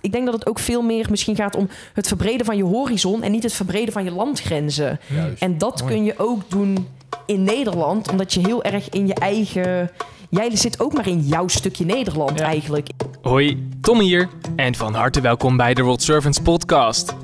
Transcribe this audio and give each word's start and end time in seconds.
Ik 0.00 0.12
denk 0.12 0.24
dat 0.24 0.34
het 0.34 0.46
ook 0.46 0.58
veel 0.58 0.82
meer 0.82 1.06
misschien 1.10 1.36
gaat 1.36 1.56
om 1.56 1.68
het 1.92 2.08
verbreden 2.08 2.46
van 2.46 2.56
je 2.56 2.64
horizon 2.64 3.22
en 3.22 3.30
niet 3.30 3.42
het 3.42 3.52
verbreden 3.52 3.92
van 3.92 4.04
je 4.04 4.10
landgrenzen. 4.12 5.00
Juist. 5.06 5.42
En 5.42 5.58
dat 5.58 5.80
Mooi. 5.80 5.94
kun 5.94 6.04
je 6.04 6.14
ook 6.16 6.50
doen 6.50 6.86
in 7.26 7.42
Nederland, 7.42 8.10
omdat 8.10 8.34
je 8.34 8.40
heel 8.40 8.62
erg 8.64 8.88
in 8.88 9.06
je 9.06 9.14
eigen. 9.14 9.90
Jij 10.30 10.56
zit 10.56 10.80
ook 10.80 10.92
maar 10.92 11.06
in 11.06 11.20
jouw 11.20 11.48
stukje 11.48 11.84
Nederland 11.84 12.38
Ja. 12.38 12.44
eigenlijk. 12.44 12.88
Hoi, 13.22 13.68
Tom 13.80 14.00
hier 14.00 14.28
en 14.56 14.74
van 14.74 14.94
harte 14.94 15.20
welkom 15.20 15.56
bij 15.56 15.74
de 15.74 15.82
World 15.82 16.02
Servants 16.02 16.38
podcast. 16.40 17.14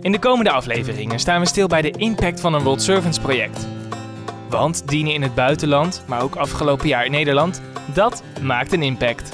In 0.00 0.12
de 0.12 0.18
komende 0.18 0.50
afleveringen 0.50 1.18
staan 1.18 1.40
we 1.40 1.46
stil 1.46 1.66
bij 1.66 1.82
de 1.82 1.90
impact 1.90 2.40
van 2.40 2.54
een 2.54 2.62
World 2.62 2.82
Servants 2.82 3.18
project. 3.18 3.66
Want 4.48 4.88
dienen 4.88 5.12
in 5.14 5.22
het 5.22 5.34
buitenland, 5.34 6.02
maar 6.06 6.22
ook 6.22 6.36
afgelopen 6.36 6.88
jaar 6.88 7.04
in 7.04 7.10
Nederland, 7.10 7.60
dat 7.94 8.22
maakt 8.42 8.72
een 8.72 8.82
impact. 8.82 9.30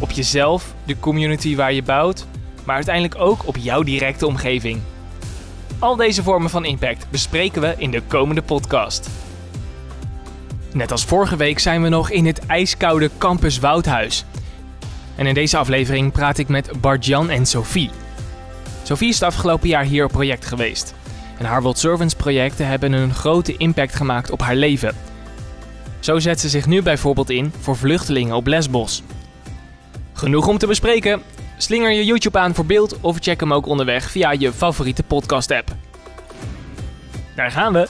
Op 0.00 0.10
jezelf, 0.10 0.74
de 0.84 0.98
community 0.98 1.56
waar 1.56 1.72
je 1.72 1.82
bouwt, 1.82 2.26
maar 2.64 2.74
uiteindelijk 2.74 3.14
ook 3.18 3.46
op 3.46 3.56
jouw 3.56 3.82
directe 3.82 4.26
omgeving. 4.26 4.80
Al 5.78 5.96
deze 5.96 6.22
vormen 6.22 6.50
van 6.50 6.64
impact 6.64 7.06
bespreken 7.10 7.60
we 7.60 7.74
in 7.76 7.90
de 7.90 8.02
komende 8.06 8.42
podcast. 8.42 9.10
Net 10.72 10.90
als 10.90 11.04
vorige 11.04 11.36
week 11.36 11.58
zijn 11.58 11.82
we 11.82 11.88
nog 11.88 12.10
in 12.10 12.26
het 12.26 12.46
ijskoude 12.46 13.10
campus 13.18 13.58
Woudhuis. 13.58 14.24
En 15.14 15.26
in 15.26 15.34
deze 15.34 15.56
aflevering 15.56 16.12
praat 16.12 16.38
ik 16.38 16.48
met 16.48 16.80
Bart-Jan 16.80 17.30
en 17.30 17.46
Sophie. 17.46 17.90
Sophie 18.82 19.08
is 19.08 19.14
het 19.14 19.24
afgelopen 19.24 19.68
jaar 19.68 19.84
hier 19.84 20.04
op 20.04 20.12
project 20.12 20.44
geweest. 20.44 20.94
En 21.38 21.44
haar 21.44 21.62
World 21.62 21.78
Servants 21.78 22.14
projecten 22.14 22.66
hebben 22.66 22.92
een 22.92 23.14
grote 23.14 23.56
impact 23.56 23.94
gemaakt 23.94 24.30
op 24.30 24.40
haar 24.40 24.56
leven. 24.56 24.94
Zo 26.00 26.18
zet 26.18 26.40
ze 26.40 26.48
zich 26.48 26.66
nu 26.66 26.82
bijvoorbeeld 26.82 27.30
in 27.30 27.52
voor 27.60 27.76
vluchtelingen 27.76 28.36
op 28.36 28.46
Lesbos. 28.46 29.02
Genoeg 30.16 30.46
om 30.46 30.58
te 30.58 30.66
bespreken. 30.66 31.22
Slinger 31.56 31.90
je 31.90 32.04
YouTube 32.04 32.38
aan 32.38 32.54
voor 32.54 32.66
beeld 32.66 33.00
of 33.00 33.16
check 33.20 33.40
hem 33.40 33.52
ook 33.52 33.66
onderweg 33.66 34.10
via 34.10 34.30
je 34.30 34.52
favoriete 34.52 35.02
podcast 35.02 35.50
app. 35.50 35.74
Daar 37.34 37.50
gaan 37.50 37.72
we. 37.72 37.88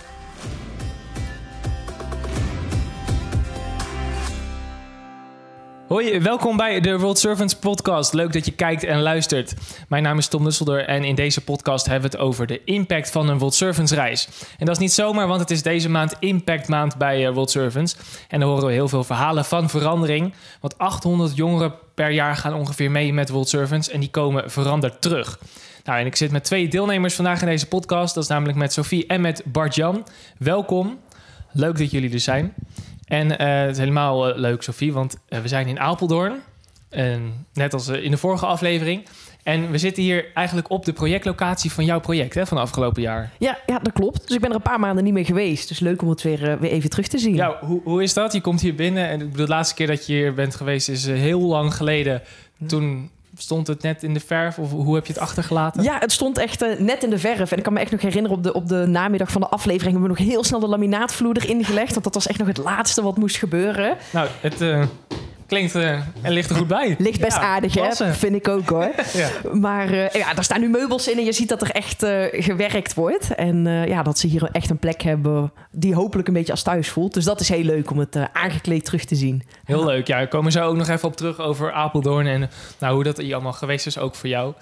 Hoi, 5.89 6.21
welkom 6.21 6.57
bij 6.57 6.81
de 6.81 6.99
World 6.99 7.19
Servants 7.19 7.55
podcast. 7.55 8.13
Leuk 8.13 8.33
dat 8.33 8.45
je 8.45 8.53
kijkt 8.53 8.85
en 8.85 9.03
luistert. 9.03 9.55
Mijn 9.89 10.03
naam 10.03 10.19
is 10.19 10.29
Tom 10.29 10.43
Nusselder 10.43 10.85
en 10.85 11.05
in 11.05 11.15
deze 11.15 11.41
podcast 11.41 11.87
hebben 11.87 12.11
we 12.11 12.17
het 12.17 12.27
over 12.27 12.47
de 12.47 12.65
impact 12.65 13.11
van 13.11 13.29
een 13.29 13.39
World 13.39 13.55
Servants 13.55 13.93
reis. 13.93 14.29
En 14.59 14.67
dat 14.67 14.75
is 14.75 14.81
niet 14.81 14.93
zomaar, 14.93 15.27
want 15.27 15.41
het 15.41 15.51
is 15.51 15.63
deze 15.63 15.89
maand 15.89 16.15
Impact 16.19 16.69
Maand 16.69 16.97
bij 16.97 17.27
eh, 17.27 17.33
World 17.33 17.51
Servants. 17.51 17.97
En 18.29 18.41
daar 18.41 18.49
horen 18.49 18.67
we 18.67 18.73
heel 18.73 18.89
veel 18.89 19.05
verhalen 19.05 19.45
van 19.45 19.71
verandering. 19.71 20.35
Want 20.61 20.79
800 20.79 21.37
jongeren 21.37 21.75
per 21.95 22.11
jaar 22.11 22.37
gaan 22.37 22.55
ongeveer 22.55 22.91
mee 22.91 23.13
met 23.13 23.29
World 23.29 23.49
Servants 23.49 23.89
en 23.89 24.01
die 24.01 24.11
komen 24.11 24.51
veranderd 24.51 25.03
terug. 25.03 25.39
Nou, 25.85 25.99
en 25.99 26.07
ik 26.07 26.17
zit 26.17 26.31
met 26.31 26.45
twee 26.45 26.69
deelnemers 26.69 27.15
vandaag 27.15 27.41
in 27.41 27.47
deze 27.47 27.67
podcast. 27.67 28.15
Dat 28.15 28.23
is 28.23 28.29
namelijk 28.31 28.59
met 28.59 28.73
Sophie 28.73 29.07
en 29.07 29.21
met 29.21 29.43
Bart-Jan. 29.45 30.07
Welkom. 30.39 30.99
Leuk 31.53 31.79
dat 31.79 31.91
jullie 31.91 32.13
er 32.13 32.21
zijn. 32.21 32.55
En 33.07 33.39
eh, 33.39 33.61
het 33.61 33.71
is 33.71 33.79
helemaal 33.79 34.29
eh, 34.29 34.39
leuk, 34.39 34.63
Sophie, 34.63 34.93
want 34.93 35.17
eh, 35.29 35.41
we 35.41 35.49
zijn 35.49 35.67
in 35.67 35.81
Apeldoorn. 35.81 36.41
En 36.89 37.47
net 37.53 37.73
als 37.73 37.89
in 37.89 38.11
de 38.11 38.17
vorige 38.17 38.47
aflevering. 38.47 39.05
En 39.43 39.71
we 39.71 39.79
zitten 39.79 40.03
hier 40.03 40.33
eigenlijk 40.35 40.71
op 40.71 40.85
de 40.85 40.93
projectlocatie 40.93 41.73
van 41.73 41.85
jouw 41.85 42.01
project 42.01 42.35
hè, 42.35 42.47
van 42.47 42.59
afgelopen 42.59 43.03
jaar. 43.03 43.33
Ja, 43.39 43.59
ja, 43.67 43.79
dat 43.79 43.93
klopt. 43.93 44.27
Dus 44.27 44.37
ik 44.37 44.41
ben 44.41 44.51
er 44.51 44.57
een 44.57 44.63
paar 44.63 44.81
maanden 44.81 45.05
niet 45.05 45.13
meer 45.13 45.25
geweest. 45.25 45.69
Dus 45.69 45.79
leuk 45.79 46.03
om 46.03 46.09
het 46.09 46.23
weer, 46.23 46.59
weer 46.61 46.71
even 46.71 46.91
terug 46.91 47.09
te 47.09 47.19
zien. 47.19 47.35
Ja, 47.35 47.59
hoe, 47.61 47.81
hoe 47.85 48.03
is 48.03 48.15
dat? 48.15 48.33
Je 48.33 48.41
komt 48.41 48.61
hier 48.61 48.75
binnen 48.75 49.09
en 49.09 49.33
de 49.33 49.49
laatste 49.49 49.75
keer 49.75 49.87
dat 49.87 50.07
je 50.07 50.13
hier 50.13 50.35
bent 50.35 50.55
geweest 50.55 50.89
is 50.89 51.07
heel 51.07 51.41
lang 51.41 51.75
geleden. 51.75 52.23
Toen 52.67 53.11
stond 53.37 53.67
het 53.67 53.83
net 53.83 54.03
in 54.03 54.15
de 54.15 54.21
verf 54.21 54.59
of 54.59 54.71
hoe 54.71 54.95
heb 54.95 55.07
je 55.07 55.13
het 55.13 55.23
achtergelaten? 55.23 55.83
Ja, 55.83 55.99
het 55.99 56.13
stond 56.13 56.39
echt 56.39 56.63
eh, 56.63 56.79
net 56.79 57.03
in 57.03 57.11
de 57.11 57.19
verf. 57.19 57.53
En 57.53 57.59
ik 57.59 57.63
kan 57.63 57.73
me 57.73 57.81
echt 57.81 57.91
nog 57.91 58.01
herinneren, 58.01 58.37
op 58.37 58.43
de, 58.43 58.53
op 58.53 58.69
de 58.69 58.87
namiddag 58.87 59.31
van 59.31 59.41
de 59.41 59.49
aflevering... 59.49 59.93
hebben 59.93 60.11
we 60.11 60.23
nog 60.23 60.33
heel 60.33 60.45
snel 60.45 60.61
de 60.61 60.69
laminaatvloer 60.69 61.37
erin 61.37 61.65
gelegd. 61.65 61.91
Want 61.93 62.05
dat 62.05 62.15
was 62.15 62.27
echt 62.27 62.39
nog 62.39 62.49
het 62.49 62.57
laatste 62.57 63.03
wat 63.03 63.17
moest 63.17 63.37
gebeuren. 63.37 63.97
Nou, 64.13 64.29
het 64.41 64.61
eh, 64.61 64.83
klinkt 65.47 65.75
eh, 65.75 65.91
en 66.23 66.33
ligt 66.33 66.51
er 66.51 66.57
goed 66.57 66.67
bij. 66.67 66.95
Ligt 66.99 67.21
best 67.21 67.37
Ja, 67.37 67.43
aardig, 67.43 67.73
klasse. 67.73 68.05
hè? 68.05 68.13
Vind 68.13 68.35
ik 68.35 68.49
ook, 68.49 68.69
hoor. 68.69 68.91
Ja. 69.15 69.29
Maar 69.53 69.91
eh, 69.93 70.11
ja, 70.21 70.35
daar 70.35 70.45
staan 70.45 70.61
nu 70.61 70.69
meubels 70.69 71.09
in 71.09 71.19
en 71.19 71.25
je 71.25 71.33
ziet 71.33 71.49
dat 71.49 71.63
er 71.63 71.71
echt 71.71 72.03
eh, 72.03 72.25
gewerkt 72.45 72.95
wordt. 72.95 73.35
En 73.35 73.67
eh, 73.67 73.87
ja, 73.87 74.03
dat 74.03 74.19
ze 74.19 74.27
hier 74.27 74.49
echt 74.53 74.71
een 74.71 74.79
plek 74.79 75.03
hebben 75.03 75.53
die 75.71 75.95
hopelijk 75.95 76.29
een 76.29 76.35
beetje 76.35 76.53
als 76.53 76.63
thuis 76.63 76.89
voelt. 76.89 77.15
Dus 77.15 77.25
dat 77.25 77.41
is 77.41 77.49
heel 77.49 77.63
leuk 77.65 77.91
om 77.91 77.99
het 77.99 78.17
eh, 78.17 78.25
aangekleed 78.33 78.85
terug 78.85 79.05
te 79.05 79.15
zien. 79.15 79.43
Heel 79.65 79.85
leuk. 79.85 80.07
Ja, 80.07 80.21
we 80.21 80.29
komen 80.29 80.53
zo 80.53 80.65
ook 80.67 80.77
nog 80.77 80.89
even 80.89 81.09
op 81.09 81.17
terug 81.17 81.41
over 81.41 81.73
Apeldoorn 81.73 82.27
en 82.27 82.51
nou, 82.79 82.95
hoe 82.95 83.05
dat 83.05 83.17
hier 83.17 83.35
allemaal 83.35 83.53
geweest 83.53 83.87
is, 83.87 83.99
ook 83.99 84.15
voor 84.15 84.29
jou. 84.29 84.53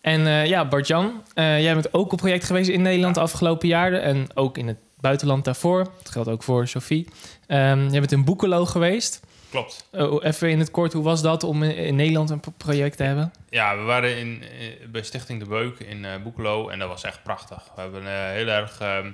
En 0.00 0.26
eh, 0.26 0.46
ja, 0.46 0.68
Bart-Jan, 0.68 1.22
eh, 1.34 1.62
jij 1.62 1.74
bent 1.74 1.94
ook 1.94 2.12
op 2.12 2.18
project 2.18 2.44
geweest 2.44 2.68
in 2.68 2.82
Nederland 2.82 3.14
de 3.14 3.20
afgelopen 3.20 3.68
jaren 3.68 4.02
en 4.02 4.26
ook 4.34 4.58
in 4.58 4.68
het 4.68 4.76
buitenland 5.00 5.44
daarvoor. 5.44 5.78
Dat 6.02 6.12
geldt 6.12 6.28
ook 6.28 6.42
voor 6.42 6.66
Sophie. 6.68 7.08
Ehm 7.46 7.80
jij 7.88 7.98
bent 8.00 8.12
in 8.12 8.24
Boekelo 8.24 8.64
geweest. 8.66 9.20
Klopt. 9.52 9.88
Oh, 9.92 10.24
even 10.24 10.50
in 10.50 10.58
het 10.58 10.70
kort, 10.70 10.92
hoe 10.92 11.02
was 11.02 11.22
dat 11.22 11.42
om 11.42 11.62
in, 11.62 11.94
Nederland 11.96 12.30
een 12.30 12.40
pro- 12.40 12.52
project 12.56 12.96
te 12.96 13.02
hebben? 13.02 13.32
Ja, 13.50 13.76
we 13.76 13.82
waren 13.82 14.16
in, 14.16 14.42
eh, 14.42 14.86
bij 14.88 15.02
Stichting 15.02 15.38
De 15.42 15.48
Beuk 15.48 15.78
in 15.78 16.04
eh 16.04 16.22
Boekelo 16.22 16.68
en 16.68 16.78
dat 16.78 16.88
was 16.88 17.02
echt 17.04 17.22
prachtig. 17.22 17.68
We 17.74 17.80
hebben 17.80 18.02
eh, 18.06 18.12
heel 18.30 18.46
erg 18.46 18.80
ehm, 18.80 19.10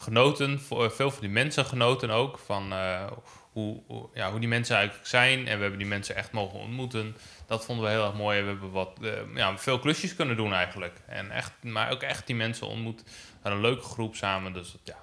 genoten, 0.00 0.60
voor, 0.60 0.90
veel 0.90 1.10
van 1.10 1.20
die 1.20 1.30
mensen 1.30 1.64
genoten 1.64 2.10
ook, 2.10 2.38
van 2.38 2.72
eh, 2.72 3.04
hoe, 3.52 3.80
hoe- 3.86 4.08
ja, 4.14 4.30
hoe 4.30 4.40
die 4.40 4.48
mensen 4.48 4.76
eigenlijk 4.76 5.06
zijn. 5.08 5.38
En 5.38 5.54
we 5.56 5.60
hebben 5.60 5.78
die 5.78 5.88
mensen 5.88 6.16
echt 6.16 6.32
mogen 6.32 6.58
ontmoeten. 6.58 7.16
Dat 7.46 7.64
vonden 7.64 7.84
we 7.84 7.90
heel 7.90 8.04
erg 8.04 8.14
mooi. 8.14 8.40
We 8.42 8.46
hebben 8.48 8.70
wat, 8.70 8.98
eh, 9.02 9.10
ja, 9.34 9.58
veel 9.58 9.78
klusjes 9.78 10.14
kunnen 10.16 10.36
doen 10.36 10.52
eigenlijk. 10.52 10.94
En 11.06 11.30
echt, 11.30 11.52
maar 11.62 11.90
ook 11.92 12.02
echt 12.02 12.26
die 12.26 12.36
mensen 12.36 12.66
ontmoet. 12.66 13.02
We 13.02 13.10
hadden 13.42 13.64
een 13.64 13.70
leuke 13.70 13.84
groep 13.84 14.14
samen, 14.16 14.52
dus 14.52 14.76
ja, 14.84 14.96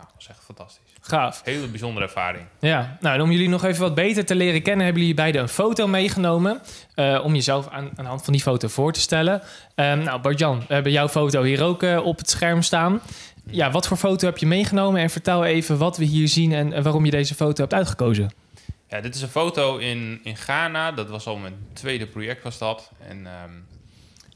ja, 0.00 0.06
dat 0.06 0.14
was 0.14 0.28
echt 0.28 0.44
fantastisch. 0.44 0.82
Gaaf. 1.00 1.40
Hele 1.44 1.66
bijzondere 1.66 2.06
ervaring. 2.06 2.44
Ja, 2.60 2.96
nou 3.00 3.14
en 3.14 3.20
om 3.22 3.30
jullie 3.30 3.48
nog 3.48 3.64
even 3.64 3.80
wat 3.82 3.94
beter 3.94 4.24
te 4.24 4.34
leren 4.34 4.62
kennen, 4.62 4.84
hebben 4.84 5.02
jullie 5.02 5.16
beiden 5.16 5.40
een 5.42 5.48
foto 5.48 5.86
meegenomen. 5.86 6.60
eh, 6.94 7.20
om 7.24 7.34
jezelf 7.34 7.68
aan, 7.68 7.84
aan 7.84 8.04
de 8.04 8.10
hand 8.10 8.24
van 8.24 8.32
die 8.32 8.42
foto 8.42 8.68
voor 8.68 8.92
te 8.92 9.00
stellen. 9.00 9.42
Ehm, 9.74 10.02
nou, 10.02 10.20
Bart-Jan, 10.20 10.58
we 10.68 10.74
hebben 10.74 10.92
jouw 10.92 11.08
foto 11.08 11.42
hier 11.42 11.62
ook 11.62 11.82
eh, 11.82 12.06
op 12.06 12.18
het 12.18 12.30
scherm 12.30 12.62
staan. 12.62 13.00
Ja, 13.46 13.70
wat 13.70 13.86
voor 13.86 13.96
foto 13.96 14.26
heb 14.26 14.38
je 14.38 14.46
meegenomen? 14.46 15.00
En 15.00 15.10
vertel 15.10 15.44
even 15.44 15.78
wat 15.78 15.96
we 15.96 16.04
hier 16.04 16.28
zien 16.28 16.52
en, 16.52 16.72
en 16.72 16.82
waarom 16.82 17.04
je 17.04 17.10
deze 17.10 17.34
foto 17.34 17.60
hebt 17.60 17.74
uitgekozen. 17.74 18.30
Ja, 18.88 19.00
dit 19.00 19.14
is 19.14 19.22
een 19.22 19.28
foto 19.28 19.76
in, 19.76 20.20
in 20.22 20.36
Ghana. 20.36 20.92
Dat 20.92 21.08
was 21.08 21.26
al 21.26 21.36
mijn 21.36 21.54
tweede 21.72 22.06
project 22.06 22.42
was 22.42 22.58
dat. 22.58 22.90
En 23.08 23.26
ehm, 23.26 23.50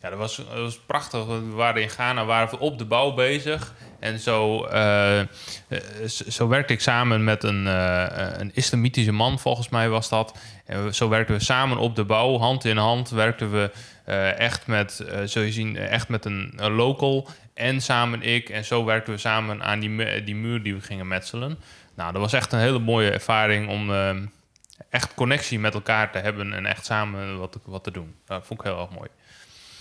ja, 0.04 0.10
dat 0.10 0.18
was, 0.18 0.36
dat 0.36 0.58
was 0.58 0.78
prachtig. 0.78 1.26
We 1.26 1.50
waren 1.50 1.82
in 1.82 1.90
Ghana, 1.90 2.24
waren 2.24 2.50
we 2.50 2.58
op 2.58 2.78
de 2.78 2.84
bouw 2.84 3.12
bezig. 3.12 3.74
En 4.00 4.18
zo, 4.18 4.64
eh, 4.64 5.20
eh, 5.20 5.26
zo- 6.28 6.48
werkte 6.48 6.72
ik 6.72 6.80
samen 6.80 7.24
met 7.24 7.42
een, 7.42 7.66
eh, 7.66 8.28
een 8.38 8.50
islamitische 8.54 9.12
man, 9.12 9.38
volgens 9.38 9.68
mij 9.68 9.88
was 9.88 10.08
dat. 10.08 10.38
En 10.66 10.94
zo 10.94 11.08
werkten 11.08 11.36
we 11.36 11.42
samen 11.44 11.78
op 11.78 11.96
de 11.96 12.04
bouw, 12.04 12.38
hand 12.38 12.64
in 12.64 12.76
hand. 12.76 13.10
Werkten 13.10 13.50
we 13.52 13.70
echt 14.36 14.66
met, 14.66 15.04
zul 15.24 15.42
je 15.42 15.52
zien, 15.52 15.76
echt 15.76 16.08
met 16.08 16.24
een, 16.24 16.52
local 16.56 17.28
en 17.54 17.80
samen 17.80 18.22
ik. 18.22 18.48
En 18.48 18.64
zo 18.64 18.84
werkten 18.84 19.12
we 19.12 19.18
samen 19.18 19.62
aan 19.62 19.80
die, 19.80 20.24
die 20.24 20.36
muur 20.36 20.62
die 20.62 20.74
we 20.74 20.80
gingen 20.80 21.08
metselen. 21.08 21.58
Nou, 21.94 22.12
dat 22.12 22.20
was 22.20 22.32
echt 22.32 22.52
een 22.52 22.58
hele 22.58 22.78
mooie 22.78 23.10
ervaring 23.10 23.68
om 23.68 23.90
echt 24.90 25.14
connectie 25.14 25.58
met 25.58 25.74
elkaar 25.74 26.12
te 26.12 26.18
hebben 26.18 26.52
en 26.52 26.66
echt 26.66 26.84
samen 26.84 27.38
wat, 27.38 27.58
wat 27.64 27.84
te 27.84 27.90
doen. 27.90 28.14
Dat 28.26 28.46
vond 28.46 28.60
ik 28.60 28.66
heel 28.66 28.80
erg 28.80 28.90
mooi. 28.90 29.08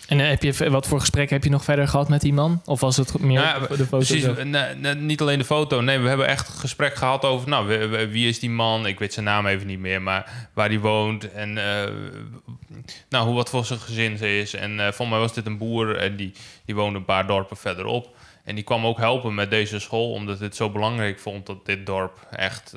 En 0.08 0.20
eh, 0.20 0.28
heb 0.28 0.44
je, 0.44 0.70
wat 0.70 0.88
voor 0.88 1.00
gesprek 1.00 1.30
heb 1.30 1.44
je 1.44 1.50
nog 1.50 1.64
verder 1.64 1.88
gehad 1.88 2.10
met 2.10 2.22
die 2.22 2.34
man? 2.34 2.62
Of 2.66 2.80
was 2.80 2.98
het 2.98 3.20
meer 3.20 3.40
Nou 3.40 3.60
de 3.60 3.86
foto? 3.86 3.98
Precies, 3.98 4.26
nee, 4.44 4.96
niet 4.96 5.22
alleen 5.22 5.38
de 5.38 5.46
foto. 5.46 5.82
Nee, 5.82 6.00
we 6.00 6.08
hebben 6.08 6.28
echt 6.28 6.50
gesprek 6.50 6.96
gehad 6.96 7.26
over, 7.26 7.50
nou, 7.50 7.88
wie, 8.10 8.28
is 8.28 8.40
die 8.40 8.50
man? 8.50 8.86
Ik 8.86 9.00
weet 9.00 9.14
zijn 9.14 9.26
naam 9.26 9.46
even 9.46 9.68
niet 9.68 9.80
meer, 9.80 10.02
maar 10.02 10.50
waar 10.54 10.70
die 10.70 10.80
woont 10.80 11.32
en 11.32 11.58
eh, 11.58 11.92
nou, 13.10 13.26
hoe 13.26 13.36
wat 13.36 13.50
voor 13.50 13.66
zijn 13.66 13.80
gezin 13.80 14.18
ze 14.18 14.38
is. 14.38 14.54
En 14.54 14.94
voor 14.94 15.08
mij 15.08 15.20
was 15.20 15.34
dit 15.34 15.46
een 15.46 15.58
boer 15.58 15.98
en 15.98 16.16
die, 16.16 16.34
die 16.66 16.76
woonde 16.76 17.00
een 17.00 17.06
paar 17.06 17.28
dorpen 17.28 17.58
verderop. 17.58 18.16
En 18.44 18.56
die 18.56 18.64
kwam 18.64 18.86
ook 18.86 18.98
helpen 18.98 19.34
met 19.34 19.50
deze 19.50 19.80
school, 19.80 20.12
omdat 20.12 20.40
dit 20.40 20.56
zo 20.56 20.70
belangrijk 20.70 21.20
vond 21.20 21.46
dat 21.46 21.66
dit 21.66 21.86
dorp 21.86 22.28
echt 22.32 22.76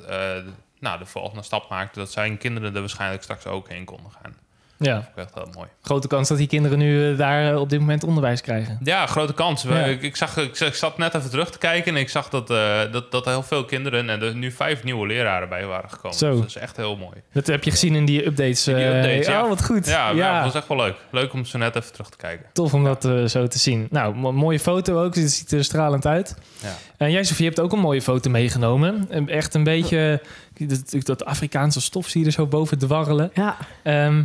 nou, 0.79 0.99
de 0.99 1.07
volgende 1.07 1.43
stap 1.43 1.71
maakte. 1.71 1.99
Dat 1.99 2.13
zijn 2.13 2.39
kinderen 2.39 2.75
er 2.75 2.81
waarschijnlijk 2.81 3.23
straks 3.23 3.47
ook 3.47 3.69
heen 3.69 3.85
konden 3.85 4.13
gaan. 4.23 4.46
Ja, 4.79 4.95
Dat 4.95 5.03
vond 5.05 5.17
ik 5.17 5.23
echt 5.25 5.35
heel 5.35 5.53
mooi. 5.55 5.69
grote 5.83 6.09
kans 6.09 6.29
dat 6.29 6.39
die 6.39 6.47
kinderen 6.47 6.79
nu 6.79 7.11
eh, 7.13 7.19
daar 7.19 7.53
eh, 7.53 7.61
op 7.61 7.71
dit 7.71 7.81
moment 7.81 8.05
onderwijs 8.05 8.41
krijgen. 8.41 8.79
Ja, 8.83 9.07
grote 9.07 9.33
kans. 9.35 9.63
Ja. 9.63 9.85
Ik, 9.85 10.03
ik, 10.03 10.17
zag, 10.17 10.37
ik, 10.37 10.61
ik 10.61 10.75
zat 10.75 10.99
net 10.99 11.15
even 11.15 11.31
terug 11.31 11.51
te 11.51 11.59
kijken 11.59 11.95
en 11.95 12.01
ik 12.01 12.09
zag 12.09 12.29
dat, 12.29 12.51
eh, 12.51 12.81
dat, 12.93 13.11
dat 13.11 13.27
er 13.27 13.33
heel 13.33 13.43
veel 13.43 13.65
kinderen 13.65 14.11
en 14.11 14.23
er 14.23 14.35
nu 14.35 14.51
vijf 14.53 14.85
nieuwe 14.85 15.07
leraren 15.07 15.49
bij 15.49 15.67
waren 15.67 15.91
gekomen. 15.91 16.19
Zo. 16.19 16.31
Dus 16.31 16.39
dat 16.41 16.49
is 16.49 16.57
echt 16.57 16.77
heel 16.77 16.97
mooi. 16.97 17.17
Dat 17.33 17.47
heb 17.47 17.65
je 17.65 17.71
gezien 17.71 17.95
in 17.95 18.05
die 18.05 18.27
updates. 18.27 18.69
In 18.69 18.75
die 18.75 18.85
eh, 18.85 18.97
updates, 18.97 19.27
ja. 19.27 19.43
Oh, 19.43 19.49
wat 19.49 19.65
goed. 19.65 19.87
Ja, 19.87 20.11
ja. 20.11 20.35
dat 20.35 20.45
was 20.45 20.55
echt 20.55 20.69
wel 20.69 20.77
leuk. 20.77 20.97
Leuk 21.11 21.33
om 21.33 21.45
zo 21.45 21.59
net 21.59 21.77
even 21.77 21.93
terug 21.93 22.09
te 22.11 22.17
kijken. 22.17 22.47
Tof 22.53 22.75
om 22.75 22.85
dat 22.85 23.05
eh, 23.05 23.25
zo 23.25 23.47
te 23.47 23.59
zien. 23.59 23.87
Nou, 23.91 24.15
mo- 24.15 24.33
mooie 24.33 24.61
foto 24.61 25.05
ook. 25.05 25.15
Het 25.15 25.33
ziet 25.33 25.53
er 25.53 25.65
stralend 25.65 26.07
uit. 26.07 26.37
Ja. 26.63 26.75
En 26.97 27.11
jij, 27.11 27.25
Sofie, 27.25 27.47
hebt 27.47 27.61
ook 27.61 27.73
een 27.73 27.79
mooie 27.79 28.03
foto 28.03 28.31
meegenomen. 28.31 29.07
En 29.11 29.29
Echt 29.29 29.55
een 29.55 29.65
beetje... 29.65 30.21
Dat, 30.59 31.05
dat 31.07 31.25
Afrikaanse 31.25 31.81
stof 31.81 32.09
zie 32.09 32.21
je 32.21 32.27
er 32.27 32.33
zo 32.33 32.47
boven 32.47 32.79
dwarrelen. 32.79 33.31
Ja, 33.35 33.57
Ehm, 33.83 34.23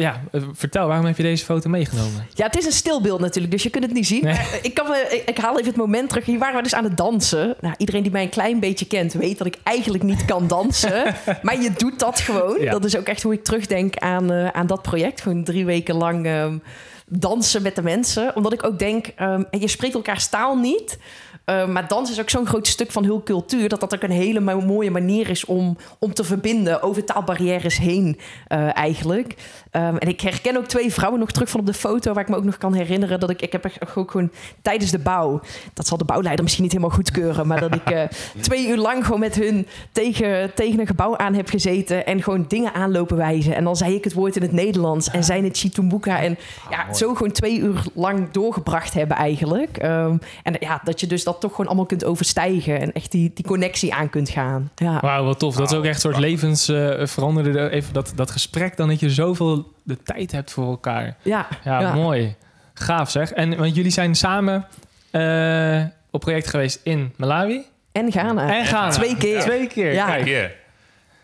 ja, 0.00 0.20
eh, 0.32 0.42
vertel, 0.52 0.86
waarom 0.86 1.06
heb 1.06 1.16
je 1.16 1.22
deze 1.22 1.44
foto 1.44 1.68
meegenomen? 1.68 2.26
Ja, 2.34 2.46
het 2.46 2.58
is 2.58 2.66
een 2.66 2.72
stilbeeld 2.72 3.20
natuurlijk, 3.20 3.52
dus 3.52 3.62
je 3.62 3.70
kunt 3.70 3.84
het 3.84 3.92
niet 3.92 4.06
zien. 4.06 4.24
Nee. 4.24 4.32
Maar 4.34 4.58
ik, 4.62 4.74
kan, 4.74 4.86
me- 4.88 5.08
ik, 5.10 5.22
ik 5.28 5.38
haal 5.38 5.54
even 5.54 5.66
het 5.66 5.76
moment 5.76 6.08
terug. 6.08 6.24
Hier 6.24 6.38
waren 6.38 6.56
we 6.56 6.62
dus 6.62 6.74
aan 6.74 6.84
het 6.84 6.96
dansen. 6.96 7.54
Nou, 7.60 7.74
iedereen 7.78 8.02
die 8.02 8.12
mij 8.12 8.22
een 8.22 8.28
klein 8.28 8.60
beetje 8.60 8.86
kent, 8.86 9.12
weet 9.12 9.38
dat 9.38 9.46
ik 9.46 9.56
eigenlijk 9.62 10.02
niet 10.04 10.24
kan 10.24 10.46
dansen. 10.46 11.14
maar 11.42 11.60
je 11.62 11.70
doet 11.76 11.98
dat 11.98 12.20
gewoon. 12.20 12.60
Ja. 12.60 12.70
Dat 12.70 12.84
is 12.84 12.96
ook 12.96 13.06
echt 13.06 13.22
hoe 13.22 13.32
ik 13.32 13.44
terugdenk 13.44 13.96
aan, 13.96 14.32
eh, 14.32 14.48
aan 14.48 14.66
dat 14.66 14.82
project. 14.82 15.20
Gewoon 15.20 15.44
drie 15.44 15.64
weken 15.64 15.94
lang 15.94 16.26
ehm, 16.26 16.58
dansen 17.06 17.62
met 17.62 17.76
de 17.76 17.82
mensen. 17.82 18.36
Omdat 18.36 18.52
ik 18.52 18.64
ook 18.66 18.78
denk, 18.78 19.06
ehm, 19.16 19.42
en 19.50 19.60
je 19.60 19.68
spreekt 19.68 19.94
elkaars 19.94 20.28
taal 20.28 20.56
niet. 20.56 20.98
eh, 21.44 21.66
maar 21.68 21.88
dans 21.88 22.10
is 22.10 22.20
ook 22.20 22.30
zo'n 22.30 22.46
groot 22.46 22.66
stuk 22.66 22.90
van 22.90 23.04
hun 23.04 23.22
cultuur... 23.22 23.68
dat 23.68 23.80
dat 23.80 23.94
ook 23.94 24.02
een 24.02 24.10
hele 24.10 24.40
mo- 24.40 24.60
mooie 24.60 24.90
manier 24.90 25.28
is 25.30 25.44
om, 25.44 25.76
om 25.98 26.14
te 26.14 26.24
verbinden... 26.24 26.82
over 26.82 27.04
taalbarrières 27.04 27.78
heen 27.78 28.18
eh, 28.46 28.76
eigenlijk. 28.76 29.34
Ehm, 29.72 29.96
en 29.96 30.08
ik 30.08 30.20
herken 30.20 30.56
ook 30.56 30.66
twee 30.66 30.92
vrouwen 30.92 31.20
nog 31.20 31.30
terug 31.30 31.48
van 31.48 31.60
op 31.60 31.66
de 31.66 31.74
foto... 31.74 32.12
waar 32.12 32.22
ik 32.22 32.28
me 32.28 32.36
ook 32.36 32.44
nog 32.44 32.58
kan 32.58 32.74
herinneren 32.74 33.20
dat 33.20 33.30
ik... 33.30 33.42
ik 33.42 33.52
heb 33.52 33.64
echt 33.64 33.96
ook 33.96 34.10
gewoon 34.10 34.30
tijdens 34.62 34.90
de 34.90 34.98
bouw... 34.98 35.40
dat 35.74 35.86
zal 35.86 35.98
de 35.98 36.04
bouwleider 36.04 36.42
misschien 36.42 36.64
niet 36.64 36.72
helemaal 36.72 36.96
goedkeuren... 36.96 37.46
maar 37.46 37.60
dat 37.60 37.74
ik 37.74 37.90
eh, 37.90 38.02
twee 38.40 38.68
uur 38.68 38.76
lang 38.76 39.04
gewoon 39.04 39.20
met 39.20 39.34
hun 39.34 39.66
tegen, 39.92 40.54
tegen 40.54 40.80
een 40.80 40.86
gebouw 40.86 41.16
aan 41.16 41.34
heb 41.34 41.48
gezeten... 41.48 42.06
en 42.06 42.22
gewoon 42.22 42.44
dingen 42.48 42.74
aanlopen 42.74 43.16
wijzen. 43.16 43.54
En 43.54 43.64
dan 43.64 43.76
zei 43.76 43.94
ik 43.94 44.04
het 44.04 44.12
woord 44.12 44.36
in 44.36 44.42
het 44.42 44.52
Nederlands... 44.52 45.10
en 45.10 45.24
zij 45.24 45.38
in 45.38 45.44
het 45.44 45.58
Chitumbuka. 45.58 46.20
En 46.20 46.38
ja, 46.70 46.82
mooi. 46.82 46.96
zo 46.96 47.14
gewoon 47.14 47.32
twee 47.32 47.58
uur 47.58 47.82
lang 47.94 48.30
doorgebracht 48.30 48.94
hebben 48.94 49.16
eigenlijk. 49.16 49.76
Ehm, 49.76 50.16
en 50.42 50.56
ja, 50.60 50.80
dat 50.84 51.00
je 51.00 51.06
dus 51.06 51.24
dat 51.24 51.40
toch 51.40 51.50
gewoon 51.50 51.66
allemaal 51.66 51.86
kunt 51.86 52.04
overstijgen... 52.04 52.80
en 52.80 52.92
echt 52.92 53.10
die, 53.10 53.30
die 53.34 53.44
connectie 53.44 53.94
aan 53.94 54.10
kunt 54.10 54.28
gaan. 54.28 54.70
Ja. 54.74 55.00
Wauw, 55.00 55.24
wat 55.24 55.38
tof. 55.38 55.56
Dat 55.56 55.70
is 55.70 55.76
ook 55.76 55.84
echt 55.84 55.94
een 55.94 56.00
soort 56.00 56.18
levens 56.18 56.68
eh, 56.68 57.06
veranderde. 57.06 57.70
Even 57.70 57.92
dat, 57.92 58.12
dat 58.14 58.30
gesprek, 58.30 58.76
dan 58.76 58.88
dat 58.88 59.00
je 59.00 59.10
zoveel 59.10 59.61
de 59.82 60.02
tijd 60.02 60.32
hebt 60.32 60.50
voor 60.52 60.66
elkaar. 60.68 61.16
Ja, 61.22 61.46
Ja, 61.64 61.80
Ja. 61.80 61.94
mooi. 61.94 62.34
Gaaf 62.74 63.10
zeg. 63.10 63.32
En 63.32 63.56
want 63.58 63.74
jullie 63.74 63.90
zijn 63.90 64.14
samen 64.14 64.66
eh, 65.10 65.82
op 66.10 66.20
project 66.20 66.48
geweest 66.48 66.80
in 66.82 67.12
Malawi. 67.16 67.62
en 67.92 68.10
Ghana. 68.12 68.54
En 68.58 68.66
Ghana. 68.66 68.90
Twee 68.90 69.16
keer. 69.16 69.40
Twee 69.40 69.66
keer. 69.66 69.92
Ja. 69.92 70.06
Kijk. 70.06 70.60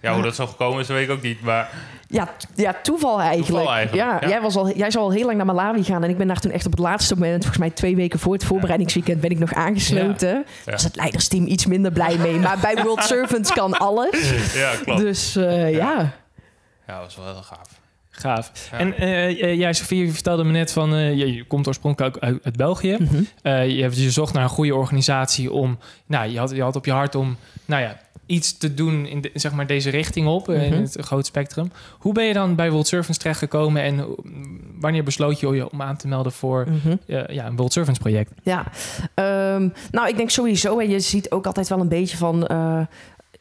Ja, 0.00 0.14
hoe 0.14 0.23
dat 0.23 0.35
zo 0.35 0.46
gekomen 0.46 0.81
is, 0.81 0.88
weet 0.88 1.05
ik 1.08 1.11
ook 1.14 1.23
niet. 1.23 1.40
Maar 1.43 1.70
Ja, 2.08 2.29
ja, 2.55 2.75
toeval 2.82 3.20
eigenlijk. 3.20 3.49
Toeval 3.49 3.73
eigenlijk, 3.75 4.11
Ja, 4.11 4.19
ja. 4.20 4.29
Jij, 4.29 4.40
was 4.40 4.56
al, 4.56 4.70
jij 4.76 4.90
zou 4.90 5.05
al 5.05 5.12
heel 5.12 5.25
lang 5.25 5.37
naar 5.37 5.46
Malawi 5.46 5.82
gaan. 5.85 6.05
En 6.05 6.11
ik 6.11 6.19
ben 6.19 6.26
daar 6.26 6.40
toen 6.40 6.50
echt 6.50 6.67
op 6.67 6.70
het 6.73 6.81
laatste 6.81 7.14
moment, 7.14 7.37
volgens 7.43 7.58
mij 7.58 7.70
twee 7.70 7.96
weken 7.96 8.19
voor 8.19 8.32
het 8.32 8.44
voorbereidingsweekend, 8.44 9.20
ben 9.20 9.31
ik 9.31 9.38
nog 9.38 9.52
aangesloten. 9.55 10.32
Daar 10.64 10.75
was 10.75 10.85
het 10.85 10.96
leidersteam 10.96 11.46
iets 11.46 11.67
minder 11.67 11.93
blij 11.93 12.17
mee. 12.17 12.38
Maar 12.38 12.58
bij 12.58 12.82
World 12.82 13.02
Servants 13.05 13.52
kan 13.52 13.79
alles. 13.79 14.52
ja, 14.55 14.73
klopt. 14.85 15.00
Dus 15.00 15.37
eh, 15.37 15.73
ja. 15.75 16.12
Ja, 16.87 16.94
dat 16.94 17.05
was 17.05 17.17
wel 17.17 17.26
heel 17.26 17.43
gaaf. 17.43 17.78
Gaaf. 18.20 18.69
Ja. 18.70 18.79
En 18.79 18.97
eh, 18.97 19.26
eh, 19.43 19.59
jij, 19.59 19.73
Sofie, 19.73 20.05
je 20.06 20.12
vertelde 20.12 20.44
me 20.44 20.53
net 20.53 20.73
van... 20.73 20.94
eh, 20.94 21.17
je, 21.19 21.35
je 21.35 21.44
komt 21.44 21.67
oorspronkelijk 21.67 22.17
ook 22.17 22.23
uit, 22.23 22.38
uit 22.44 22.56
België. 22.56 22.97
Mhm. 23.00 23.23
Eh, 23.43 23.69
je, 23.76 23.82
hebt- 23.82 23.99
je 23.99 24.11
zocht 24.11 24.32
naar 24.35 24.43
een 24.43 24.49
goede 24.49 24.75
organisatie 24.75 25.53
om... 25.53 25.79
Nou, 26.06 26.31
je 26.31 26.38
had, 26.38 26.50
je 26.50 26.62
had 26.62 26.76
op 26.76 26.85
je 26.85 26.93
hart 26.93 27.15
om... 27.15 27.37
Nou 27.65 27.82
ja, 27.82 28.00
iets 28.26 28.59
te 28.59 28.75
doen 28.75 29.06
in 29.06 29.20
de, 29.20 29.31
zeg 29.35 29.53
maar 29.53 29.67
deze 29.67 29.91
richting 29.91 30.26
op. 30.26 30.50
In 30.50 30.73
Mhm. 30.73 30.82
het 30.82 30.97
groot 31.00 31.26
spectrum. 31.26 31.70
Hoe 31.99 32.12
ben 32.12 32.25
je 32.25 32.32
dan 32.32 32.55
bij 32.55 32.70
World 32.70 32.87
Servants 32.87 33.19
terechtgekomen? 33.19 33.82
En 33.82 33.99
hoe- 33.99 34.17
wanneer 34.81 35.05
besloot 35.05 35.41
je 35.41 35.47
je 35.49 35.71
om 35.71 35.82
aan 35.82 35.97
te 35.97 36.09
melden 36.09 36.32
voor 36.32 36.67
Mhm. 36.69 36.97
eh, 37.06 37.26
ja, 37.35 37.47
een 37.47 37.56
World 37.56 37.73
Servants 37.73 37.99
project? 38.00 38.32
Ja, 38.43 38.64
Ehm, 39.14 39.69
nou, 39.91 40.09
ik 40.09 40.17
denk 40.17 40.31
sowieso, 40.31 40.79
en 40.79 40.88
je 40.91 41.00
ziet 41.00 41.31
ook 41.31 41.47
altijd 41.47 41.69
wel 41.69 41.81
een 41.81 41.88
beetje 41.88 42.17
van. 42.17 42.47
eh, 42.47 42.81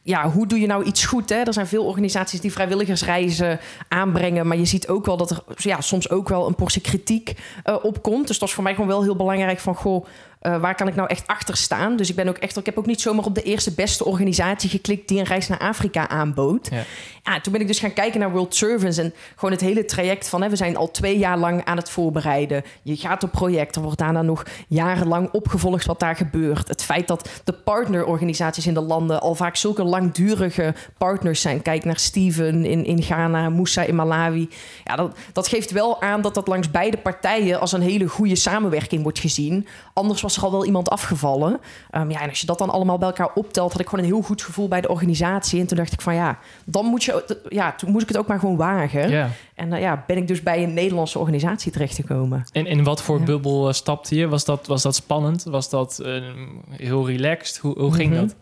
ja, 0.08 0.30
hoe 0.30 0.46
doe 0.46 0.60
je 0.60 0.66
nou 0.66 0.84
iets 0.84 1.04
goed? 1.04 1.28
Hè? 1.28 1.36
Er 1.36 1.52
zijn 1.52 1.66
veel 1.66 1.84
organisaties 1.84 2.40
die 2.40 2.52
vrijwilligersreizen 2.52 3.60
aanbrengen. 3.88 4.46
Maar 4.46 4.56
je 4.56 4.64
ziet 4.64 4.88
ook 4.88 5.06
wel 5.06 5.16
dat 5.16 5.30
er 5.30 5.42
ja, 5.56 5.80
soms 5.80 6.10
ook 6.10 6.28
wel 6.28 6.46
een 6.46 6.54
portie 6.54 6.82
kritiek 6.82 7.34
eh, 7.64 7.76
opkomt. 7.82 8.26
Dus 8.26 8.38
dat 8.38 8.48
is 8.48 8.54
voor 8.54 8.64
mij 8.64 8.74
gewoon 8.74 8.88
wel 8.88 9.02
heel 9.02 9.16
belangrijk 9.16 9.58
van... 9.58 9.74
Goh, 9.74 10.06
eh, 10.40 10.60
waar 10.60 10.74
kan 10.74 10.88
ik 10.88 10.94
nou 10.94 11.08
echt 11.08 11.26
achter 11.26 11.56
staan? 11.56 11.96
Dus 11.96 12.10
ik 12.10 12.16
ben 12.16 12.28
ook 12.28 12.36
echt... 12.36 12.56
Ik 12.56 12.66
heb 12.66 12.78
ook 12.78 12.86
niet 12.86 13.00
zomaar 13.00 13.24
op 13.24 13.34
de 13.34 13.42
eerste 13.42 13.74
beste 13.74 14.04
organisatie 14.04 14.70
geklikt... 14.70 15.08
die 15.08 15.18
een 15.18 15.24
reis 15.24 15.48
naar 15.48 15.58
Afrika 15.58 16.08
aanbood. 16.08 16.68
Ja. 16.70 16.82
Ja, 17.22 17.40
toen 17.40 17.52
ben 17.52 17.60
ik 17.60 17.66
dus 17.66 17.78
gaan 17.78 17.92
kijken 17.92 18.20
naar 18.20 18.30
World 18.30 18.54
Service... 18.54 19.02
en 19.02 19.14
gewoon 19.34 19.50
het 19.50 19.60
hele 19.60 19.84
traject 19.84 20.28
van... 20.28 20.42
Hè, 20.42 20.48
we 20.48 20.56
zijn 20.56 20.76
al 20.76 20.90
twee 20.90 21.18
jaar 21.18 21.38
lang 21.38 21.64
aan 21.64 21.76
het 21.76 21.90
voorbereiden. 21.90 22.62
Je 22.82 22.96
gaat 22.96 23.22
op 23.22 23.30
project. 23.30 23.76
Er 23.76 23.82
wordt 23.82 23.98
daarna 23.98 24.22
nog 24.22 24.44
jarenlang 24.68 25.30
opgevolgd 25.32 25.86
wat 25.86 26.00
daar 26.00 26.16
gebeurt. 26.16 26.68
Het 26.68 26.82
feit 26.82 27.08
dat 27.08 27.28
de 27.44 27.52
partnerorganisaties 27.52 28.66
in 28.66 28.74
de 28.74 28.80
landen... 28.80 29.20
al 29.20 29.34
vaak 29.34 29.56
zulke 29.56 29.84
langdurige 29.84 30.74
partners 30.98 31.40
zijn. 31.40 31.62
Kijk 31.62 31.84
naar 31.84 31.98
Steven 31.98 32.64
in, 32.64 32.84
in 32.84 33.02
Ghana, 33.02 33.48
Moussa 33.48 33.82
in 33.82 33.94
Malawi. 33.94 34.48
Ja, 34.84 34.96
dat, 34.96 35.16
dat 35.32 35.48
geeft 35.48 35.70
wel 35.70 36.02
aan 36.02 36.20
dat 36.20 36.34
dat 36.34 36.48
langs 36.48 36.70
beide 36.70 36.96
partijen... 36.96 37.60
als 37.60 37.72
een 37.72 37.80
hele 37.80 38.06
goede 38.06 38.36
samenwerking 38.36 39.02
wordt 39.02 39.18
gezien. 39.18 39.66
Anders 39.98 40.20
was 40.20 40.36
er 40.36 40.42
al 40.42 40.50
wel 40.50 40.64
iemand 40.64 40.90
afgevallen. 40.90 41.60
Ehm, 41.90 42.10
ja, 42.10 42.20
en 42.20 42.28
als 42.28 42.40
je 42.40 42.46
dat 42.46 42.58
dan 42.58 42.70
allemaal 42.70 42.98
bij 42.98 43.08
elkaar 43.08 43.30
optelt... 43.34 43.72
had 43.72 43.80
ik 43.80 43.88
gewoon 43.88 44.04
een 44.04 44.10
heel 44.10 44.22
goed 44.22 44.42
gevoel 44.42 44.68
bij 44.68 44.80
de 44.80 44.88
organisatie. 44.88 45.60
En 45.60 45.66
toen 45.66 45.76
dacht 45.76 45.92
ik 45.92 46.00
van 46.00 46.14
ja, 46.14 46.38
dan 46.64 46.84
moet 46.86 47.04
je... 47.04 47.38
Ja, 47.48 47.72
toen 47.72 47.90
moest 47.90 48.02
ik 48.02 48.08
het 48.08 48.18
ook 48.18 48.26
maar 48.26 48.38
gewoon 48.38 48.56
wagen. 48.56 49.30
En 49.54 49.72
eh, 49.72 49.80
ja, 49.80 50.04
ben 50.06 50.16
ik 50.16 50.28
dus 50.28 50.42
bij 50.42 50.62
een 50.62 50.74
Nederlandse 50.74 51.18
organisatie 51.18 51.72
terechtgekomen. 51.72 52.44
En 52.52 52.66
in 52.66 52.84
wat 52.84 53.02
voor 53.02 53.18
Ja. 53.18 53.24
bubbel 53.24 53.68
eh, 53.68 53.74
stapte 53.74 54.14
je? 54.16 54.28
Was 54.28 54.44
dat, 54.44 54.66
was 54.66 54.82
dat 54.82 54.94
spannend? 54.94 55.42
Was 55.44 55.70
dat 55.70 55.98
eh, 55.98 56.22
heel 56.70 57.06
relaxed? 57.06 57.56
Hoe, 57.56 57.78
hoe 57.78 57.92
ging 57.92 58.12
Mhm. 58.12 58.20
dat? 58.20 58.34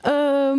Ehm, 0.00 0.58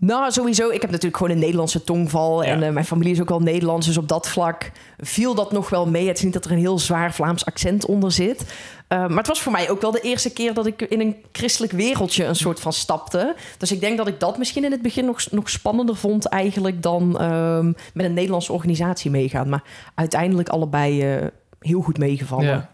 nou, 0.00 0.30
sowieso. 0.30 0.68
Ik 0.68 0.80
heb 0.80 0.90
natuurlijk 0.90 1.16
gewoon 1.16 1.32
een 1.32 1.38
Nederlandse 1.38 1.84
tongval. 1.84 2.42
Ja. 2.42 2.50
En 2.50 2.62
eh, 2.62 2.72
mijn 2.72 2.84
familie 2.84 3.12
is 3.12 3.20
ook 3.20 3.28
wel 3.28 3.40
Nederlands. 3.40 3.86
Dus 3.86 3.96
op 3.96 4.08
dat 4.08 4.28
vlak 4.28 4.70
viel 4.98 5.34
dat 5.34 5.52
nog 5.52 5.68
wel 5.68 5.86
mee. 5.86 6.08
Het 6.08 6.16
is 6.16 6.22
niet 6.22 6.32
dat 6.32 6.44
er 6.44 6.50
een 6.50 6.58
heel 6.58 6.78
zwaar 6.78 7.14
Vlaams 7.14 7.44
accent 7.44 7.86
onder 7.86 8.12
zit. 8.12 8.54
Eh, 8.88 8.98
maar 8.98 9.16
het 9.16 9.26
was 9.26 9.42
voor 9.42 9.52
mij 9.52 9.70
ook 9.70 9.80
wel 9.80 9.90
de 9.90 10.00
eerste 10.00 10.32
keer 10.32 10.54
dat 10.54 10.66
ik 10.66 10.82
in 10.82 11.00
een 11.00 11.16
christelijk 11.32 11.72
wereldje 11.72 12.24
een 12.24 12.36
soort 12.36 12.60
van 12.60 12.72
stapte. 12.72 13.34
Dus 13.58 13.72
ik 13.72 13.80
denk 13.80 13.96
dat 13.96 14.08
ik 14.08 14.20
dat 14.20 14.38
misschien 14.38 14.64
in 14.64 14.72
het 14.72 14.82
begin 14.82 15.04
nog, 15.04 15.30
nog 15.30 15.50
spannender 15.50 15.96
vond 15.96 16.26
eigenlijk 16.26 16.82
dan 16.82 17.18
ehm, 17.18 17.66
met 17.94 18.06
een 18.06 18.14
Nederlandse 18.14 18.52
organisatie 18.52 19.10
meegaan. 19.10 19.48
Maar 19.48 19.62
uiteindelijk 19.94 20.48
allebei 20.48 21.02
eh, 21.02 21.26
heel 21.60 21.80
goed 21.80 21.98
meegevallen. 21.98 22.46
Ja. 22.46 22.68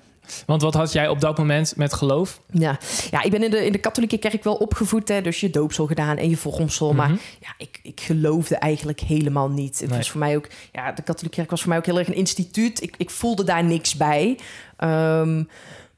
Want 0.47 0.63
wat 0.63 0.75
had 0.75 0.93
jij 0.93 1.09
op 1.09 1.21
dat 1.21 1.39
moment 1.39 1.77
met 1.77 1.93
geloof? 1.95 2.41
Ja, 2.51 2.79
ja 3.11 3.23
ik 3.23 3.31
ben 3.31 3.43
in 3.43 3.51
de, 3.51 3.67
in 3.67 3.73
de 3.73 3.79
katholieke 3.79 4.19
kerk 4.19 4.45
wel 4.45 4.55
opgevoed. 4.55 5.09
Hè, 5.09 5.21
dus 5.23 5.41
je 5.41 5.51
doopsel 5.51 5.87
gedaan 5.87 6.17
en 6.17 6.29
je 6.31 6.37
vormsel. 6.37 6.93
Maar 6.93 7.09
Mhm. 7.11 7.19
ja, 7.41 7.55
ik, 7.59 7.81
ik 7.83 8.01
geloofde 8.01 8.57
eigenlijk 8.57 9.01
helemaal 9.01 9.49
niet. 9.51 9.81
Het 9.81 9.89
Nee. 9.89 9.99
was 9.99 10.11
voor 10.11 10.21
mij 10.21 10.37
ook... 10.37 10.49
Ja, 10.73 10.93
de 10.93 11.03
katholieke 11.03 11.37
kerk 11.37 11.51
was 11.51 11.61
voor 11.61 11.69
mij 11.69 11.79
ook 11.79 11.87
heel 11.87 11.99
erg 11.99 12.09
een 12.09 12.15
instituut. 12.15 12.83
Ik, 12.83 12.95
ik 12.99 13.11
voelde 13.11 13.45
daar 13.45 13.65
niks 13.65 13.97
bij. 13.97 14.39
Ehm, 14.77 15.43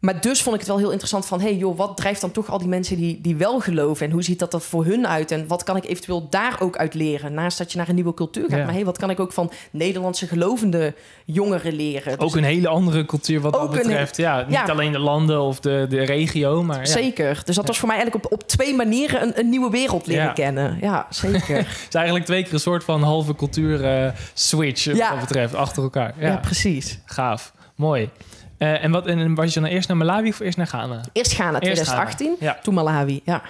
maar 0.07 0.21
dus 0.21 0.43
vond 0.43 0.55
ik 0.55 0.61
het 0.61 0.71
wel 0.71 0.79
heel 0.79 0.91
interessant 0.91 1.27
van... 1.27 1.41
hey 1.41 1.57
joh, 1.57 1.77
wat 1.77 1.97
drijft 1.97 2.21
dan 2.21 2.31
toch 2.31 2.51
al 2.51 2.59
die 2.59 2.69
mensen 2.69 2.97
die, 2.97 3.21
die 3.21 3.37
wel 3.37 3.61
geloven? 3.61 4.07
En 4.07 4.13
hoe 4.13 4.23
ziet 4.23 4.39
dat 4.39 4.55
er 4.55 4.61
voor 4.61 4.85
hun 4.85 5.07
uit? 5.07 5.31
En 5.31 5.47
wat 5.47 5.63
kan 5.63 5.77
ik 5.77 5.85
eventueel 5.85 6.27
daar 6.31 6.57
ook 6.61 6.77
uit 6.77 6.95
leren? 6.95 7.35
Naast 7.35 7.59
dat 7.59 7.73
je 7.73 7.79
naar 7.79 7.89
een 7.89 7.95
nieuwe 7.95 8.15
cultuur 8.15 8.49
gaat. 8.49 8.59
Ja. 8.59 8.65
Maar 8.65 8.75
hey, 8.75 8.85
wat 8.85 8.99
kan 8.99 9.11
ik 9.11 9.21
ook 9.21 9.33
van 9.33 9.53
Nederlandse 9.71 10.27
gelovende 10.27 10.95
jongeren 11.25 11.73
leren? 11.73 12.19
Dus 12.19 12.29
Ook 12.29 12.37
een 12.37 12.45
hele 12.45 12.69
andere 12.69 13.05
cultuur 13.05 13.41
wat 13.41 13.53
dat 13.53 13.63
een- 13.63 13.77
betreft. 13.77 14.17
Ja, 14.17 14.43
niet 14.43 14.51
ja. 14.51 14.65
alleen 14.65 14.93
de 14.93 14.99
landen 14.99 15.41
of 15.41 15.61
de, 15.61 15.87
de 15.89 16.03
regio, 16.03 16.63
maar 16.63 16.79
ja. 16.79 16.85
Zeker. 16.85 17.43
Dus 17.45 17.57
dat 17.57 17.67
was 17.67 17.79
voor 17.79 17.89
mij 17.89 17.97
eigenlijk 17.97 18.27
op, 18.27 18.33
op 18.33 18.49
twee 18.49 18.75
manieren 18.75 19.23
een, 19.23 19.39
een 19.39 19.49
nieuwe 19.49 19.71
wereld 19.71 20.07
leren 20.07 20.35
kennen. 20.35 20.79
Ja, 20.81 21.07
zeker. 21.11 21.57
Het 21.77 21.87
is 21.89 21.95
eigenlijk 21.95 22.25
twee 22.27 22.43
keer 22.43 22.53
een 22.53 22.61
soort 22.61 22.85
van 22.85 23.03
halve 23.03 23.35
cultuur 23.35 23.85
eh, 23.85 24.13
switch 24.35 24.85
wat 24.85 24.99
dat 24.99 25.21
betreft, 25.21 25.55
achter 25.55 25.83
elkaar. 25.83 26.15
Ja, 26.19 26.27
ja. 26.27 26.37
precies. 26.37 26.99
gaaf. 27.05 27.53
Mooi. 27.75 28.11
Eh, 28.59 28.85
en, 28.85 28.91
wat, 28.91 29.07
en 29.07 29.35
was 29.35 29.55
je 29.55 29.61
dan 29.61 29.69
eerst 29.69 29.89
naar 29.89 29.97
Malawi 29.97 30.29
of 30.29 30.41
eerst 30.41 30.57
naar 30.57 30.67
Ghana? 30.67 31.01
Eerst 31.13 31.33
Ghana, 31.33 31.61
Eerst 31.61 31.83
2018. 31.83 32.37
Ghana. 32.39 32.53
Ja, 32.53 32.59
Toen 32.63 32.75
Malawi, 32.75 33.21
ja. 33.25 33.43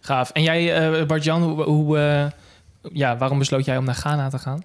gaaf. 0.00 0.30
En 0.30 0.42
jij, 0.42 0.90
eh 0.98 1.06
Bart-Jan, 1.06 1.42
hoe, 1.42 1.62
hoe, 1.62 1.98
eh, 1.98 2.26
ja, 2.92 3.16
waarom 3.16 3.38
besloot 3.38 3.64
jij 3.64 3.76
om 3.76 3.84
naar 3.84 3.94
Ghana 3.94 4.28
te 4.28 4.38
gaan? 4.38 4.64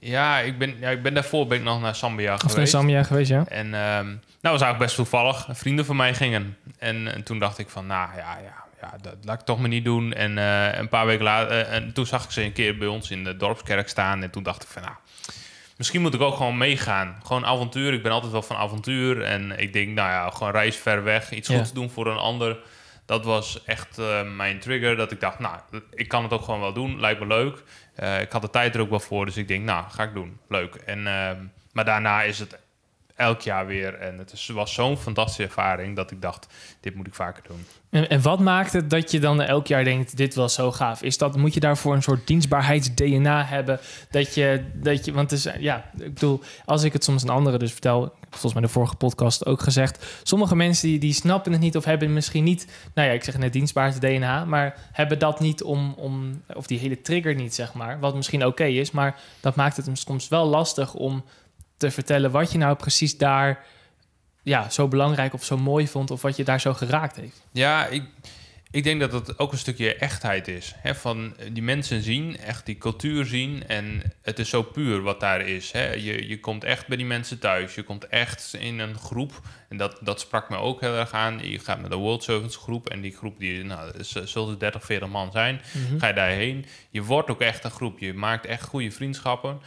Ja, 0.00 0.38
ik 0.38 0.58
ben, 0.58 0.74
ja, 0.80 0.88
ik 0.88 1.02
ben 1.02 1.14
daarvoor 1.14 1.46
ben 1.46 1.58
ik 1.58 1.64
nog 1.64 1.80
naar 1.80 1.94
Zambia 1.94 2.34
Of 2.34 2.42
naar 2.42 2.50
geweest. 2.50 2.72
Zambia 2.72 3.02
geweest, 3.02 3.30
ja? 3.30 3.44
En 3.48 3.66
ehm, 3.74 4.06
nou 4.06 4.16
was 4.40 4.50
eigenlijk 4.50 4.78
best 4.78 4.94
toevallig. 4.94 5.48
Vrienden 5.50 5.84
van 5.84 5.96
mij 5.96 6.14
gingen. 6.14 6.56
En, 6.78 7.14
en 7.14 7.22
toen 7.22 7.38
dacht 7.38 7.58
ik 7.58 7.68
van, 7.68 7.86
nou 7.86 8.08
ja, 8.16 8.38
ja, 8.44 8.64
ja 8.80 8.96
dat 9.00 9.14
laat 9.22 9.40
ik 9.40 9.46
toch 9.46 9.58
maar 9.58 9.68
niet 9.68 9.84
doen. 9.84 10.12
En 10.12 10.38
eh, 10.38 10.78
een 10.78 10.88
paar 10.88 11.06
weken 11.06 11.24
later, 11.24 11.60
en 11.60 11.92
toen 11.92 12.06
zag 12.06 12.24
ik 12.24 12.30
ze 12.30 12.42
een 12.42 12.52
keer 12.52 12.78
bij 12.78 12.88
ons 12.88 13.10
in 13.10 13.24
de 13.24 13.36
dorpskerk 13.36 13.88
staan. 13.88 14.22
En 14.22 14.30
toen 14.30 14.42
dacht 14.42 14.62
ik 14.62 14.68
van, 14.68 14.82
nou, 14.82 14.94
misschien 15.82 16.02
moet 16.02 16.14
ik 16.14 16.20
ook 16.20 16.36
gewoon 16.36 16.56
meegaan. 16.58 17.20
Gewoon 17.26 17.46
avontuur. 17.46 17.92
Ik 17.92 18.02
ben 18.02 18.12
altijd 18.12 18.32
wel 18.32 18.42
van 18.42 18.56
avontuur. 18.56 19.22
En 19.22 19.58
ik 19.58 19.72
denk, 19.72 19.88
nou 19.88 20.10
ja, 20.10 20.30
gewoon 20.30 20.52
reis 20.52 20.76
ver 20.76 21.02
weg. 21.04 21.32
Iets 21.32 21.48
Ja. 21.48 21.56
goeds 21.56 21.72
doen 21.72 21.90
voor 21.90 22.06
een 22.06 22.16
ander. 22.16 22.58
Dat 23.06 23.24
was 23.24 23.64
echt 23.64 23.98
eh, 23.98 24.22
mijn 24.36 24.58
trigger. 24.60 24.96
Dat 24.96 25.12
ik 25.12 25.20
dacht, 25.20 25.38
nou, 25.38 25.56
ik 25.90 26.08
kan 26.08 26.22
het 26.22 26.32
ook 26.32 26.42
gewoon 26.42 26.60
wel 26.60 26.72
doen. 26.72 27.00
Lijkt 27.00 27.20
me 27.20 27.26
leuk. 27.26 27.62
Eh, 27.94 28.20
ik 28.20 28.32
had 28.32 28.42
de 28.42 28.50
tijd 28.50 28.74
er 28.74 28.80
ook 28.80 28.90
wel 28.90 29.00
voor. 29.00 29.26
Dus 29.26 29.36
ik 29.36 29.48
denk, 29.48 29.64
nou, 29.64 29.84
ga 29.90 30.02
ik 30.02 30.14
doen. 30.14 30.38
Leuk. 30.48 30.74
En, 30.74 31.06
ehm, 31.06 31.36
maar 31.72 31.84
daarna 31.84 32.22
is 32.22 32.38
het 32.38 32.58
elk 33.16 33.40
jaar 33.40 33.66
weer. 33.66 33.94
En 33.94 34.18
het 34.18 34.48
was 34.52 34.74
zo'n 34.74 34.96
fantastische 34.96 35.42
ervaring 35.42 35.96
dat 35.96 36.10
ik 36.10 36.22
dacht, 36.22 36.46
dit 36.80 36.94
moet 36.94 37.06
ik 37.06 37.14
vaker 37.14 37.42
doen. 37.48 37.66
En, 37.90 38.08
en 38.08 38.22
wat 38.22 38.38
maakt 38.40 38.72
het 38.72 38.90
dat 38.90 39.10
je 39.10 39.20
dan 39.20 39.42
elk 39.42 39.66
jaar 39.66 39.84
denkt, 39.84 40.16
dit 40.16 40.34
was 40.34 40.54
zo 40.54 40.72
gaaf? 40.72 41.02
Is 41.02 41.18
dat, 41.18 41.36
moet 41.36 41.54
je 41.54 41.60
daarvoor 41.60 41.94
een 41.94 42.02
soort 42.02 42.26
dienstbaarheids-DNA 42.26 43.44
hebben? 43.44 43.80
Dat 44.10 44.34
je, 44.34 44.64
dat 44.74 45.04
je, 45.04 45.12
want 45.12 45.30
het 45.30 45.38
is, 45.46 45.52
ja, 45.58 45.90
ik 45.98 46.14
bedoel, 46.14 46.40
als 46.64 46.82
ik 46.82 46.92
het 46.92 47.04
soms 47.04 47.22
aan 47.22 47.36
anderen 47.36 47.58
dus 47.58 47.72
vertel, 47.72 48.12
volgens 48.30 48.52
mij 48.52 48.62
de 48.62 48.68
vorige 48.68 48.94
podcast 48.94 49.46
ook 49.46 49.60
gezegd, 49.60 50.20
sommige 50.22 50.56
mensen 50.56 50.88
die, 50.88 50.98
die 50.98 51.12
snappen 51.12 51.52
het 51.52 51.60
niet 51.60 51.76
of 51.76 51.84
hebben 51.84 52.12
misschien 52.12 52.44
niet, 52.44 52.66
nou 52.94 53.08
ja, 53.08 53.14
ik 53.14 53.24
zeg 53.24 53.38
net 53.38 53.52
dienstbaarheids-DNA, 53.52 54.44
maar 54.44 54.88
hebben 54.92 55.18
dat 55.18 55.40
niet 55.40 55.62
om, 55.62 55.94
om, 55.96 56.42
of 56.54 56.66
die 56.66 56.78
hele 56.78 57.00
trigger 57.00 57.34
niet, 57.34 57.54
zeg 57.54 57.74
maar, 57.74 58.00
wat 58.00 58.14
misschien 58.14 58.46
oké 58.46 58.64
is, 58.64 58.90
maar 58.90 59.20
dat 59.40 59.54
maakt 59.54 59.76
het 59.76 59.90
soms 59.92 60.28
wel 60.28 60.46
lastig 60.46 60.94
om 60.94 61.24
te 61.82 61.90
vertellen 61.90 62.30
wat 62.30 62.52
je 62.52 62.58
nou 62.58 62.76
precies 62.76 63.18
daar 63.18 63.64
ja, 64.42 64.70
zo 64.70 64.88
belangrijk 64.88 65.34
of 65.34 65.44
zo 65.44 65.58
mooi 65.58 65.88
vond... 65.88 66.10
of 66.10 66.22
wat 66.22 66.36
je 66.36 66.44
daar 66.44 66.60
zo 66.60 66.74
geraakt 66.74 67.16
heeft. 67.16 67.42
Ja, 67.52 67.86
ik, 67.86 68.02
ik 68.70 68.84
denk 68.84 69.00
dat 69.00 69.12
het 69.12 69.38
ook 69.38 69.52
een 69.52 69.58
stukje 69.58 69.94
echtheid 69.94 70.48
is. 70.48 70.74
Hè? 70.76 70.94
Van 70.94 71.34
die 71.52 71.62
mensen 71.62 72.02
zien, 72.02 72.38
echt 72.38 72.66
die 72.66 72.78
cultuur 72.78 73.24
zien. 73.24 73.66
En 73.66 74.02
het 74.22 74.38
is 74.38 74.48
zo 74.48 74.62
puur 74.62 75.02
wat 75.02 75.20
daar 75.20 75.40
is. 75.40 75.72
Hè? 75.72 75.92
Je, 75.92 76.28
je 76.28 76.40
komt 76.40 76.64
echt 76.64 76.86
bij 76.86 76.96
die 76.96 77.06
mensen 77.06 77.38
thuis. 77.38 77.74
Je 77.74 77.82
komt 77.82 78.06
echt 78.06 78.54
in 78.58 78.78
een 78.78 78.98
groep. 78.98 79.40
En 79.68 79.76
dat, 79.76 79.98
dat 80.00 80.20
sprak 80.20 80.50
me 80.50 80.56
ook 80.56 80.80
heel 80.80 80.94
erg 80.94 81.12
aan. 81.12 81.50
Je 81.50 81.58
gaat 81.58 81.80
met 81.80 81.90
de 81.90 81.96
World 81.96 82.22
Servants 82.22 82.56
groep. 82.56 82.88
En 82.88 83.00
die 83.00 83.16
groep, 83.16 83.38
die, 83.38 83.64
nou, 83.64 83.92
zullen 84.24 84.58
30, 84.58 84.84
40 84.84 85.08
man 85.08 85.32
zijn. 85.32 85.60
Mhm. 85.72 85.98
Ga 85.98 86.06
je 86.06 86.14
daarheen. 86.14 86.66
Je 86.90 87.02
wordt 87.02 87.30
ook 87.30 87.40
echt 87.40 87.64
een 87.64 87.70
groep. 87.70 87.98
Je 87.98 88.14
maakt 88.14 88.46
echt 88.46 88.62
goede 88.62 88.90
vriendschappen. 88.90 89.60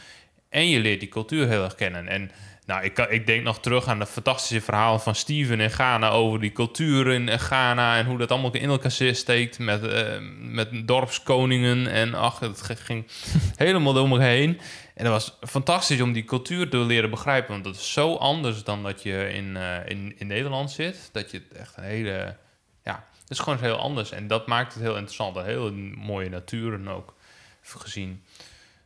En 0.56 0.68
je 0.68 0.80
leert 0.80 1.00
die 1.00 1.08
cultuur 1.08 1.48
heel 1.48 1.64
erg 1.64 1.74
kennen. 1.74 2.08
En 2.08 2.30
nou, 2.66 2.84
ik, 2.84 2.98
ik 2.98 3.26
denk 3.26 3.42
nog 3.42 3.60
terug 3.60 3.86
aan 3.86 3.98
de 3.98 4.06
fantastische 4.06 4.60
verhaal 4.60 4.98
van 4.98 5.14
Steven 5.14 5.60
in 5.60 5.70
Ghana 5.70 6.08
over 6.08 6.40
die 6.40 6.52
cultuur 6.52 7.08
in 7.08 7.38
Ghana 7.38 7.96
en 7.96 8.06
hoe 8.06 8.18
dat 8.18 8.30
allemaal 8.30 8.54
in 8.54 8.68
elkaar 8.68 8.90
steekt 9.14 9.58
met, 9.58 9.84
uh, 9.84 10.18
met 10.40 10.86
dorpskoningen. 10.88 11.86
En 11.86 12.14
ach, 12.14 12.38
het 12.38 12.80
ging 12.80 13.06
helemaal 13.56 13.92
door 13.92 14.08
me 14.08 14.20
heen. 14.20 14.60
En 14.94 15.04
dat 15.04 15.12
was 15.12 15.50
fantastisch 15.50 16.00
om 16.00 16.12
die 16.12 16.24
cultuur 16.24 16.68
te 16.68 16.78
leren 16.78 17.10
begrijpen, 17.10 17.52
want 17.52 17.64
dat 17.64 17.74
is 17.74 17.92
zo 17.92 18.14
anders 18.14 18.64
dan 18.64 18.82
dat 18.82 19.02
je 19.02 19.32
in, 19.32 19.56
uh, 19.56 19.86
in, 19.86 20.14
in 20.18 20.26
Nederland 20.26 20.70
zit. 20.70 21.08
Dat 21.12 21.30
je 21.30 21.42
echt 21.56 21.76
een 21.76 21.84
hele, 21.84 22.36
ja, 22.84 23.04
het 23.20 23.30
is 23.30 23.38
gewoon 23.38 23.58
heel 23.58 23.76
anders. 23.76 24.10
En 24.10 24.26
dat 24.26 24.46
maakt 24.46 24.74
het 24.74 24.82
heel 24.82 24.96
interessant. 24.96 25.36
Een 25.36 25.44
hele 25.44 25.70
mooie 25.96 26.28
natuur 26.28 26.90
ook 26.90 27.14
gezien. 27.62 28.22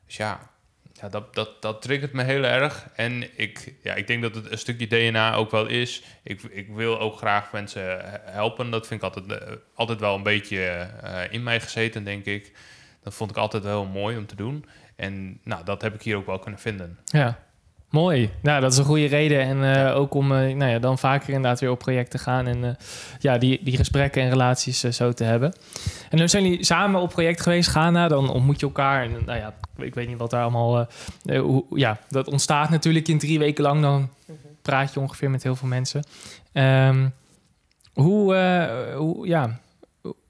Dus 0.06 0.16
ja, 0.16 0.50
ja, 1.00 1.08
dat, 1.08 1.34
dat, 1.34 1.62
dat 1.62 1.82
triggert 1.82 2.12
me 2.12 2.22
heel 2.22 2.44
erg. 2.44 2.88
En 2.94 3.38
ik, 3.38 3.74
ja, 3.82 3.94
ik 3.94 4.06
denk 4.06 4.22
dat 4.22 4.34
het 4.34 4.50
een 4.50 4.58
stukje 4.58 4.86
DNA 4.86 5.34
ook 5.34 5.50
wel 5.50 5.66
is. 5.66 6.02
Ik, 6.22 6.42
ik 6.42 6.68
wil 6.68 7.00
ook 7.00 7.16
graag 7.16 7.52
mensen 7.52 8.00
helpen. 8.24 8.70
Dat 8.70 8.86
vind 8.86 9.02
ik 9.02 9.14
altijd, 9.14 9.42
uh, 9.42 9.56
altijd 9.74 10.00
wel 10.00 10.14
een 10.14 10.22
beetje 10.22 10.90
uh, 11.04 11.20
in 11.30 11.42
mij 11.42 11.60
gezeten, 11.60 12.04
denk 12.04 12.24
ik. 12.24 12.52
Dat 13.02 13.14
vond 13.14 13.30
ik 13.30 13.36
altijd 13.36 13.62
wel 13.62 13.84
mooi 13.84 14.16
om 14.16 14.26
te 14.26 14.36
doen. 14.36 14.64
En 14.96 15.40
nou, 15.44 15.64
dat 15.64 15.82
heb 15.82 15.94
ik 15.94 16.02
hier 16.02 16.16
ook 16.16 16.26
wel 16.26 16.38
kunnen 16.38 16.60
vinden. 16.60 16.98
Ja, 17.04 17.38
mooi. 17.90 18.30
Nou, 18.42 18.60
dat 18.60 18.72
is 18.72 18.78
een 18.78 18.84
goede 18.84 19.06
reden. 19.06 19.40
En 19.40 19.56
uh, 19.56 19.96
ook 19.96 20.14
om 20.14 20.28
nou 20.28 20.64
ja, 20.64 20.78
dan 20.78 20.98
vaker 20.98 21.28
inderdaad 21.28 21.60
weer 21.60 21.70
op 21.70 21.78
projecten 21.78 22.18
te 22.18 22.24
gaan. 22.24 22.46
En 22.46 22.76
ja, 23.18 23.38
die, 23.38 23.60
die 23.62 23.76
gesprekken 23.76 24.22
en 24.22 24.28
relaties 24.28 24.80
zo 24.80 25.12
te 25.12 25.24
hebben. 25.24 25.54
En 26.10 26.18
dan 26.18 26.28
zijn 26.28 26.44
jullie 26.44 26.64
samen 26.64 27.00
op 27.00 27.10
project 27.10 27.40
geweest, 27.40 27.68
Ghana. 27.68 28.08
Dan 28.08 28.30
ontmoet 28.30 28.60
je 28.60 28.66
elkaar. 28.66 29.02
En 29.02 29.10
nou 29.26 29.38
ja, 29.38 29.54
ik 29.76 29.94
weet 29.94 30.08
niet 30.08 30.18
wat 30.18 30.30
daar 30.30 30.42
allemaal... 30.42 30.86
Hoe, 31.24 31.64
ja, 31.74 31.98
dat 32.08 32.28
ontstaat 32.28 32.70
natuurlijk 32.70 33.08
in 33.08 33.18
drie 33.18 33.38
weken 33.38 33.64
lang. 33.64 33.82
Dan 33.82 34.08
praat 34.62 34.94
je 34.94 35.00
ongeveer 35.00 35.30
met 35.30 35.42
heel 35.42 35.56
veel 35.56 35.68
mensen. 35.68 36.04
Um, 36.52 37.12
hoe, 37.92 38.34
hoe, 38.96 39.26
ja, 39.26 39.60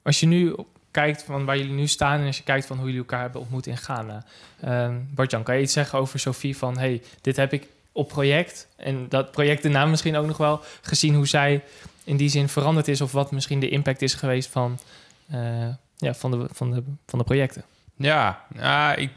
als 0.03 0.21
je 0.21 0.27
nu 0.27 0.55
kijkt 0.91 1.23
van 1.23 1.45
waar 1.45 1.57
jullie 1.57 1.73
nu 1.73 1.87
staan... 1.87 2.21
en 2.21 2.27
als 2.27 2.37
je 2.37 2.43
kijkt 2.43 2.67
van 2.67 2.77
hoe 2.77 2.87
jullie 2.87 3.01
elkaar 3.01 3.21
hebben 3.21 3.41
ontmoet 3.41 3.67
in 3.67 3.77
Ghana. 3.77 4.25
Um, 4.65 5.09
Bartjan, 5.15 5.43
kan 5.43 5.57
je 5.57 5.63
iets 5.63 5.73
zeggen 5.73 5.99
over 5.99 6.19
Sophie 6.19 6.57
van... 6.57 6.79
hey, 6.79 7.03
dit 7.21 7.37
heb 7.37 7.53
ik 7.53 7.67
op 7.93 8.09
project... 8.09 8.69
en 8.77 9.09
dat 9.09 9.31
project 9.31 9.63
de 9.63 9.69
naam 9.69 9.91
misschien 9.91 10.17
ook 10.17 10.27
nog 10.27 10.37
wel... 10.37 10.61
gezien 10.81 11.15
hoe 11.15 11.27
zij 11.27 11.63
in 12.05 12.17
die 12.17 12.29
zin 12.29 12.49
veranderd 12.49 12.89
is... 12.89 13.01
of 13.01 13.13
wat 13.13 13.31
misschien 13.31 13.61
de 13.61 13.69
impact 13.69 14.03
is 14.03 14.15
geweest 14.15 14.49
van, 14.49 14.79
uh, 15.35 15.69
ja, 15.97 16.15
van, 16.15 16.31
de, 16.31 16.49
van, 16.53 16.71
de, 16.71 16.83
van 17.07 17.19
de 17.19 17.25
projecten. 17.25 17.65
Ja, 17.97 18.45
ja 18.55 18.95
ik, 18.95 19.11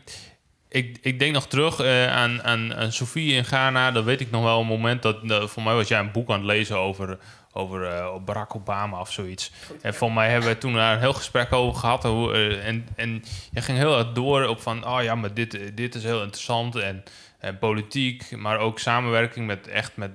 ik, 0.74 0.98
ik 1.01 1.20
denk 1.20 1.34
nog 1.34 1.48
terug 1.48 1.82
uh, 1.82 2.12
aan, 2.15 2.44
aan, 2.44 2.75
aan 2.75 2.92
Sofie 2.92 3.34
in 3.34 3.46
Ghana. 3.46 3.92
Dat 3.92 4.03
weet 4.03 4.22
ik 4.22 4.32
nog 4.32 4.44
wel 4.44 4.60
een 4.60 4.68
moment 4.68 5.01
dat, 5.01 5.18
voor 5.50 5.63
mij 5.63 5.74
was 5.74 5.88
jij 5.88 6.00
een 6.00 6.12
boek 6.12 6.30
aan 6.30 6.36
het 6.36 6.46
lezen 6.46 6.77
over, 6.77 7.18
over 7.51 7.82
uh, 7.82 8.15
Barack 8.25 8.56
Obama 8.56 9.00
of 9.00 9.12
zoiets. 9.12 9.51
En 9.82 9.94
voor 9.94 10.13
mij 10.13 10.30
hebben 10.30 10.50
we 10.50 10.58
toen 10.58 10.74
daar 10.74 10.94
een 10.94 11.00
heel 11.00 11.13
gesprek 11.13 11.53
over 11.53 11.80
gehad. 11.80 12.03
Hoe, 12.03 12.34
uh, 12.34 12.68
en, 12.68 12.88
en 12.96 13.24
je 13.51 13.62
ging 13.62 13.77
heel 13.77 13.98
erg 13.98 14.12
door 14.12 14.46
op 14.48 14.62
van, 14.62 14.88
oh 14.88 15.03
ja, 15.03 15.15
maar 15.15 15.34
dit, 15.34 15.77
dit 15.77 15.96
is 15.96 16.03
heel 16.03 16.22
interessant. 16.22 16.75
En, 16.75 17.03
en 17.39 17.58
politiek, 17.58 18.38
maar 18.38 18.58
ook 18.58 18.80
samenwerking 18.80 19.48
met 19.48 19.68
echt 19.68 19.92
met 19.96 20.12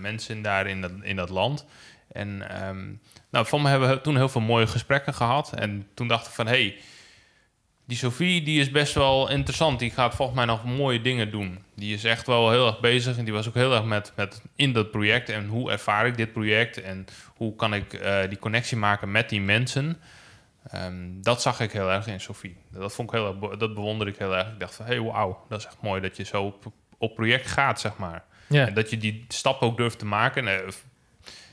mensen 0.00 0.42
daar 0.42 0.66
in 0.66 0.80
dat, 0.80 0.92
in 1.02 1.16
dat 1.16 1.30
land. 1.30 1.66
En 2.12 2.28
um, 2.68 3.00
nou, 3.30 3.46
voor 3.46 3.60
mij 3.60 3.70
hebben 3.70 3.88
we 3.88 4.00
toen 4.00 4.16
heel 4.16 4.28
veel 4.28 4.40
mooie 4.40 4.66
gesprekken 4.66 5.14
gehad. 5.14 5.52
En 5.54 5.86
toen 5.94 6.08
dacht 6.08 6.26
ik 6.26 6.32
van, 6.32 6.46
hé, 6.46 6.52
hey, 6.52 6.76
die 7.90 7.98
Sophie 7.98 8.42
die 8.42 8.60
is 8.60 8.70
best 8.70 8.94
wel 8.94 9.30
interessant. 9.30 9.78
Die 9.78 9.90
gaat 9.90 10.14
volgens 10.14 10.36
mij 10.36 10.46
nog 10.46 10.64
mooie 10.64 11.00
dingen 11.00 11.30
doen. 11.30 11.58
Die 11.74 11.94
is 11.94 12.04
echt 12.04 12.26
wel 12.26 12.50
heel 12.50 12.66
erg 12.66 12.80
bezig. 12.80 13.18
En 13.18 13.24
die 13.24 13.32
was 13.32 13.48
ook 13.48 13.54
heel 13.54 13.74
erg 13.74 13.84
met, 13.84 14.12
met 14.16 14.42
in 14.56 14.72
dat 14.72 14.90
project. 14.90 15.28
En 15.28 15.46
hoe 15.46 15.70
ervaar 15.70 16.06
ik 16.06 16.16
dit 16.16 16.32
project? 16.32 16.80
En 16.80 17.06
hoe 17.34 17.56
kan 17.56 17.74
ik 17.74 17.92
uh, 17.92 18.20
die 18.28 18.38
connectie 18.38 18.76
maken 18.76 19.10
met 19.10 19.28
die 19.28 19.40
mensen? 19.40 19.96
Um, 20.74 21.22
dat 21.22 21.42
zag 21.42 21.60
ik 21.60 21.72
heel 21.72 21.90
erg 21.90 22.06
in 22.06 22.20
Sophie. 22.20 22.56
Dat, 22.72 22.92
vond 22.92 23.12
ik 23.12 23.18
heel 23.18 23.26
erg, 23.42 23.56
dat 23.56 23.74
bewonder 23.74 24.06
ik 24.06 24.16
heel 24.16 24.36
erg. 24.36 24.48
Ik 24.48 24.60
dacht 24.60 24.74
van, 24.74 24.86
hé, 24.86 24.94
hey, 24.94 25.02
wauw, 25.02 25.44
dat 25.48 25.58
is 25.58 25.66
echt 25.66 25.82
mooi 25.82 26.00
dat 26.00 26.16
je 26.16 26.24
zo 26.24 26.42
op, 26.42 26.72
op 26.98 27.14
project 27.14 27.46
gaat, 27.46 27.80
zeg 27.80 27.96
maar. 27.96 28.24
Ja. 28.46 28.66
En 28.66 28.74
dat 28.74 28.90
je 28.90 28.96
die 28.96 29.24
stap 29.28 29.62
ook 29.62 29.76
durft 29.76 29.98
te 29.98 30.06
maken. 30.06 30.48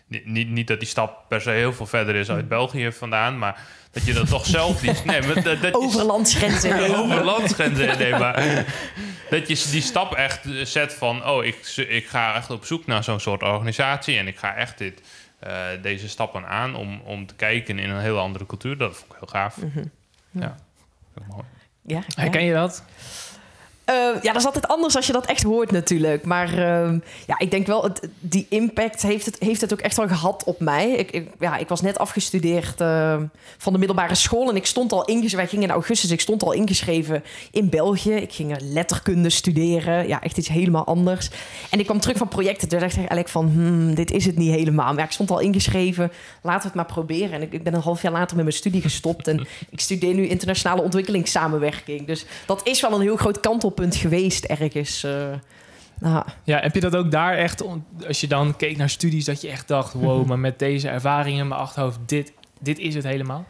Niet, 0.08 0.50
niet 0.50 0.68
dat 0.68 0.80
die 0.80 0.88
stap 0.88 1.24
per 1.28 1.42
se 1.42 1.50
heel 1.50 1.74
veel 1.74 1.86
verder 1.86 2.16
is 2.16 2.30
uit 2.30 2.48
België 2.48 2.92
vandaan, 2.92 3.38
maar 3.38 3.62
dat 3.92 4.06
je 4.06 4.14
dat 4.14 4.28
toch 4.28 4.46
zelf 4.46 4.80
die, 4.80 4.92
nee, 5.06 5.22
maar 5.22 5.44
dat, 5.44 5.62
dat 5.62 5.74
over 5.74 6.04
landsgrenzen. 6.04 6.96
Over 7.00 7.24
landsgrenzen 7.24 7.98
nee, 7.98 8.12
maar 8.12 8.66
dat 9.30 9.48
je 9.48 9.70
die 9.72 9.82
stap 9.82 10.14
echt 10.14 10.46
zet 10.64 10.94
van 10.94 11.26
oh 11.26 11.46
ik, 11.46 11.74
ik 11.76 12.08
ga 12.08 12.36
echt 12.36 12.50
op 12.50 12.66
zoek 12.66 12.86
naar 12.86 13.04
zo'n 13.04 13.20
soort 13.20 13.44
organisatie 13.44 14.18
en 14.18 14.28
ik 14.28 14.38
ga 14.38 14.56
echt 14.56 14.78
dit, 14.78 15.02
uh, 15.48 15.52
deze 15.82 16.10
stappen 16.10 16.48
aan 16.48 16.76
om, 16.76 17.02
om 17.06 17.26
te 17.26 17.36
kijken 17.36 17.80
in 17.80 17.90
een 17.90 18.02
hele 18.02 18.20
andere 18.20 18.46
cultuur. 18.46 18.78
Dat 18.78 18.96
vond 18.96 19.12
ik 19.12 19.18
heel 19.20 19.28
gaaf. 19.28 19.58
Mm 19.58 19.72
-hmm. 19.74 19.92
ja, 20.32 20.56
ja. 21.16 21.22
mooi. 21.30 21.44
Ja, 21.82 22.02
herken 22.16 22.44
je 22.44 22.54
dat 22.54 22.84
ja, 23.96 24.32
dat 24.32 24.36
is 24.36 24.46
altijd 24.46 24.68
anders 24.68 24.96
als 24.96 25.08
je 25.08 25.14
dat 25.14 25.26
echt 25.26 25.44
hoort 25.44 25.72
natuurlijk. 25.72 26.26
Maar 26.26 26.50
uh, 26.54 27.00
ja, 27.28 27.38
ik 27.38 27.52
denk 27.52 27.68
wel, 27.68 27.90
die 28.20 28.46
impact 28.50 29.02
heeft 29.02 29.26
het, 29.26 29.36
heeft 29.40 29.62
het 29.62 29.74
ook 29.74 29.80
echt 29.80 29.98
wel 29.98 30.08
gehad 30.08 30.44
op 30.44 30.60
mij. 30.60 30.92
Ik, 30.92 31.12
ik 31.12 31.30
ja, 31.40 31.58
ik 31.58 31.68
was 31.68 31.82
net 31.82 32.00
afgestudeerd 32.00 32.82
uh, 32.82 33.22
van 33.58 33.74
de 33.74 33.80
middelbare 33.80 34.16
school... 34.16 34.50
en 34.50 34.56
ik 34.56 34.66
stond 34.66 34.92
al 34.92 35.06
ingeschreven, 35.06 35.38
wij 35.38 35.48
gingen 35.48 35.64
in 35.64 35.72
augustus... 35.72 36.12
ik 36.12 36.22
stond 36.22 36.44
al 36.44 36.52
ingeschreven 36.52 37.24
in 37.52 37.70
België. 37.70 38.14
Ik 38.14 38.34
ging 38.34 38.56
letterkunde 38.62 39.30
studeren. 39.30 40.08
Ja, 40.08 40.22
echt 40.22 40.38
iets 40.38 40.48
helemaal 40.48 40.86
anders. 40.86 41.30
En 41.70 41.80
ik 41.80 41.86
kwam 41.86 42.00
terug 42.00 42.18
van 42.18 42.28
projecten. 42.28 42.68
Toen 42.68 42.80
dacht 42.80 42.92
ik 42.92 42.98
eigenlijk 42.98 43.30
van, 43.30 43.50
hmm, 43.50 43.96
dit 43.96 44.12
is 44.12 44.26
het 44.26 44.38
niet 44.38 44.54
helemaal. 44.54 44.86
Maar 44.86 44.98
ja, 44.98 45.04
ik 45.04 45.12
stond 45.12 45.32
al 45.32 45.40
ingeschreven, 45.40 46.12
laten 46.42 46.62
we 46.62 46.68
het 46.68 46.76
maar 46.76 46.86
proberen. 46.86 47.32
En 47.32 47.42
ik, 47.42 47.54
ik 47.54 47.64
ben 47.64 47.74
een 47.74 47.82
half 47.82 48.02
jaar 48.02 48.12
later 48.12 48.36
met 48.36 48.46
mijn 48.46 48.58
studie 48.58 48.82
gestopt... 48.82 49.28
en 49.28 49.48
ik 49.70 49.80
studeer 49.80 50.14
nu 50.14 50.28
internationale 50.28 50.82
ontwikkelingssamenwerking. 50.82 52.08
Dus 52.08 52.26
dat 52.46 52.62
is 52.64 52.82
wel 52.82 52.94
een 52.94 53.02
heel 53.02 53.16
groot 53.18 53.40
kant 53.40 53.64
op 53.64 53.77
geweest 53.80 54.46
ergens. 54.46 55.04
Uh, 55.04 55.12
nou. 56.00 56.26
Ja, 56.44 56.60
heb 56.60 56.74
je 56.74 56.80
dat 56.80 56.96
ook 56.96 57.12
daar 57.12 57.38
echt, 57.38 57.64
als 58.08 58.22
je 58.22 58.28
dan 58.28 58.56
keek 58.56 58.78
naar 58.78 58.90
studies, 58.90 59.26
dat 59.26 59.42
je 59.42 59.50
echt 59.50 59.68
dacht: 59.68 59.94
wow, 59.94 60.26
maar 60.26 60.40
met 60.40 60.60
deze 60.60 60.90
ervaringen 60.90 61.40
in 61.40 61.48
mijn 61.48 61.62
achterhoofd, 61.62 62.00
dit, 62.06 62.34
dit 62.60 62.80
is 62.80 62.96
het 62.96 63.04
helemaal? 63.04 63.46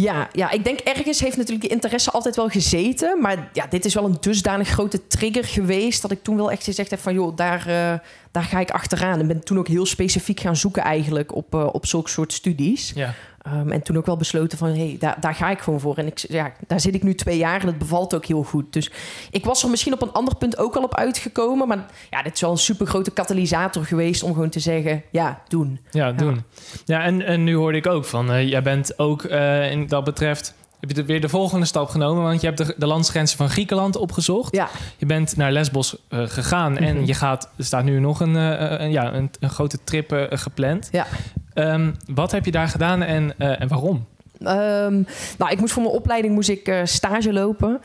Ja, 0.00 0.28
ja, 0.32 0.50
ik 0.50 0.64
denk 0.64 0.78
ergens 0.78 1.20
heeft 1.20 1.36
natuurlijk 1.36 1.62
die 1.62 1.70
interesse 1.70 2.10
altijd 2.10 2.36
wel 2.36 2.48
gezeten. 2.48 3.20
Maar 3.20 3.50
ja, 3.52 3.66
dit 3.66 3.84
is 3.84 3.94
wel 3.94 4.04
een 4.04 4.16
dusdanig 4.20 4.68
grote 4.68 5.06
trigger 5.06 5.44
geweest... 5.44 6.02
dat 6.02 6.10
ik 6.10 6.22
toen 6.22 6.36
wel 6.36 6.50
echt 6.50 6.64
gezegd 6.64 6.90
heb 6.90 7.00
van... 7.00 7.14
joh, 7.14 7.36
daar, 7.36 7.68
uh, 7.68 7.92
daar 8.38 8.46
ga 8.46 8.60
ik 8.60 8.70
achteraan. 8.70 9.20
En 9.20 9.26
ben 9.26 9.44
toen 9.44 9.58
ook 9.58 9.68
heel 9.68 9.86
specifiek 9.86 10.40
gaan 10.40 10.56
zoeken 10.56 10.82
eigenlijk 10.82 11.34
op, 11.34 11.54
uh, 11.54 11.68
op 11.72 11.86
zulke 11.86 12.10
soort 12.10 12.32
studies. 12.32 12.92
Ja. 12.94 13.14
Um, 13.52 13.72
en 13.72 13.82
toen 13.82 13.96
ook 13.96 14.06
wel 14.06 14.16
besloten 14.16 14.58
van, 14.58 14.68
hé, 14.68 14.74
hey, 14.74 14.96
daar, 14.98 15.16
daar 15.20 15.34
ga 15.34 15.50
ik 15.50 15.58
gewoon 15.58 15.80
voor. 15.80 15.96
En 15.96 16.06
ik, 16.06 16.18
ja, 16.18 16.52
daar 16.66 16.80
zit 16.80 16.94
ik 16.94 17.02
nu 17.02 17.14
twee 17.14 17.38
jaar 17.38 17.60
en 17.60 17.66
het 17.66 17.78
bevalt 17.78 18.14
ook 18.14 18.24
heel 18.24 18.42
goed. 18.42 18.72
Dus 18.72 18.90
ik 19.30 19.44
was 19.44 19.62
er 19.62 19.70
misschien 19.70 19.92
op 19.92 20.02
een 20.02 20.12
ander 20.12 20.36
punt 20.36 20.58
ook 20.58 20.76
al 20.76 20.82
op 20.82 20.94
uitgekomen. 20.94 21.68
Maar 21.68 21.86
ja, 22.10 22.22
dit 22.22 22.34
is 22.34 22.40
wel 22.40 22.50
een 22.50 22.58
super 22.58 22.86
grote 22.86 23.10
katalysator 23.10 23.84
geweest 23.84 24.22
om 24.22 24.32
gewoon 24.32 24.48
te 24.48 24.60
zeggen, 24.60 25.02
ja, 25.10 25.42
doen. 25.48 25.80
Ja, 25.90 26.12
doen. 26.12 26.34
Ja, 26.34 26.42
ja 26.84 27.02
en, 27.02 27.22
en 27.22 27.44
nu 27.44 27.54
hoorde 27.54 27.78
ik 27.78 27.86
ook 27.86 28.04
van, 28.04 28.32
uh, 28.32 28.48
jij 28.48 28.62
bent 28.62 28.98
ook 28.98 29.22
uh, 29.22 29.70
in 29.70 29.86
dat 29.86 30.04
betreft 30.04 30.54
heb 30.80 30.88
je 30.88 30.94
de- 30.94 31.04
weer 31.04 31.20
de 31.20 31.28
volgende 31.28 31.66
stap 31.66 31.88
genomen. 31.88 32.22
Want 32.22 32.40
je 32.40 32.46
hebt 32.46 32.58
de, 32.58 32.74
de 32.76 32.86
landsgrenzen 32.86 33.36
van 33.36 33.48
Griekenland 33.50 33.96
opgezocht. 33.96 34.54
Ja, 34.54 34.68
Je 34.96 35.06
bent 35.06 35.36
naar 35.36 35.52
Lesbos 35.52 35.96
eh, 36.08 36.22
gegaan 36.26 36.76
en 36.78 36.96
Mhm. 36.96 37.04
je 37.04 37.14
gaat, 37.14 37.50
er 37.56 37.64
staat 37.64 37.84
nu 37.84 38.00
nog 38.00 38.20
een, 38.20 38.36
eh, 38.36 38.80
een, 38.80 38.90
ja, 38.90 39.12
een, 39.14 39.30
een 39.40 39.50
grote 39.50 39.78
trip 39.84 40.12
eh, 40.12 40.38
gepland. 40.38 40.88
Ja. 40.92 41.06
Ehm, 41.54 41.90
wat 42.14 42.30
heb 42.32 42.44
je 42.44 42.50
daar 42.50 42.68
gedaan 42.68 43.02
en, 43.02 43.34
eh, 43.38 43.60
en 43.60 43.68
waarom? 43.68 44.06
Ehm, 44.38 45.02
nou, 45.38 45.50
ik 45.50 45.60
moest 45.60 45.72
voor 45.72 45.82
mijn 45.82 45.94
opleiding 45.94 46.34
moest 46.34 46.48
ik, 46.48 46.66
eh, 46.68 46.80
stage 46.84 47.32
lopen. 47.32 47.80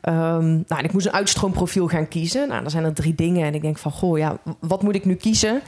Ehm, 0.00 0.46
nou, 0.50 0.64
en 0.78 0.84
ik 0.84 0.92
moest 0.92 1.06
een 1.06 1.12
uitstroomprofiel 1.12 1.88
gaan 1.88 2.08
kiezen. 2.08 2.48
Nou, 2.48 2.60
dan 2.62 2.70
zijn 2.70 2.84
er 2.84 2.92
drie 2.94 3.14
dingen. 3.14 3.46
En 3.46 3.54
ik 3.54 3.62
denk 3.62 3.78
van, 3.78 3.92
goh, 3.92 4.18
ja, 4.18 4.36
wat 4.60 4.82
moet 4.82 4.94
ik 4.94 5.04
nu 5.04 5.14
kiezen? 5.14 5.60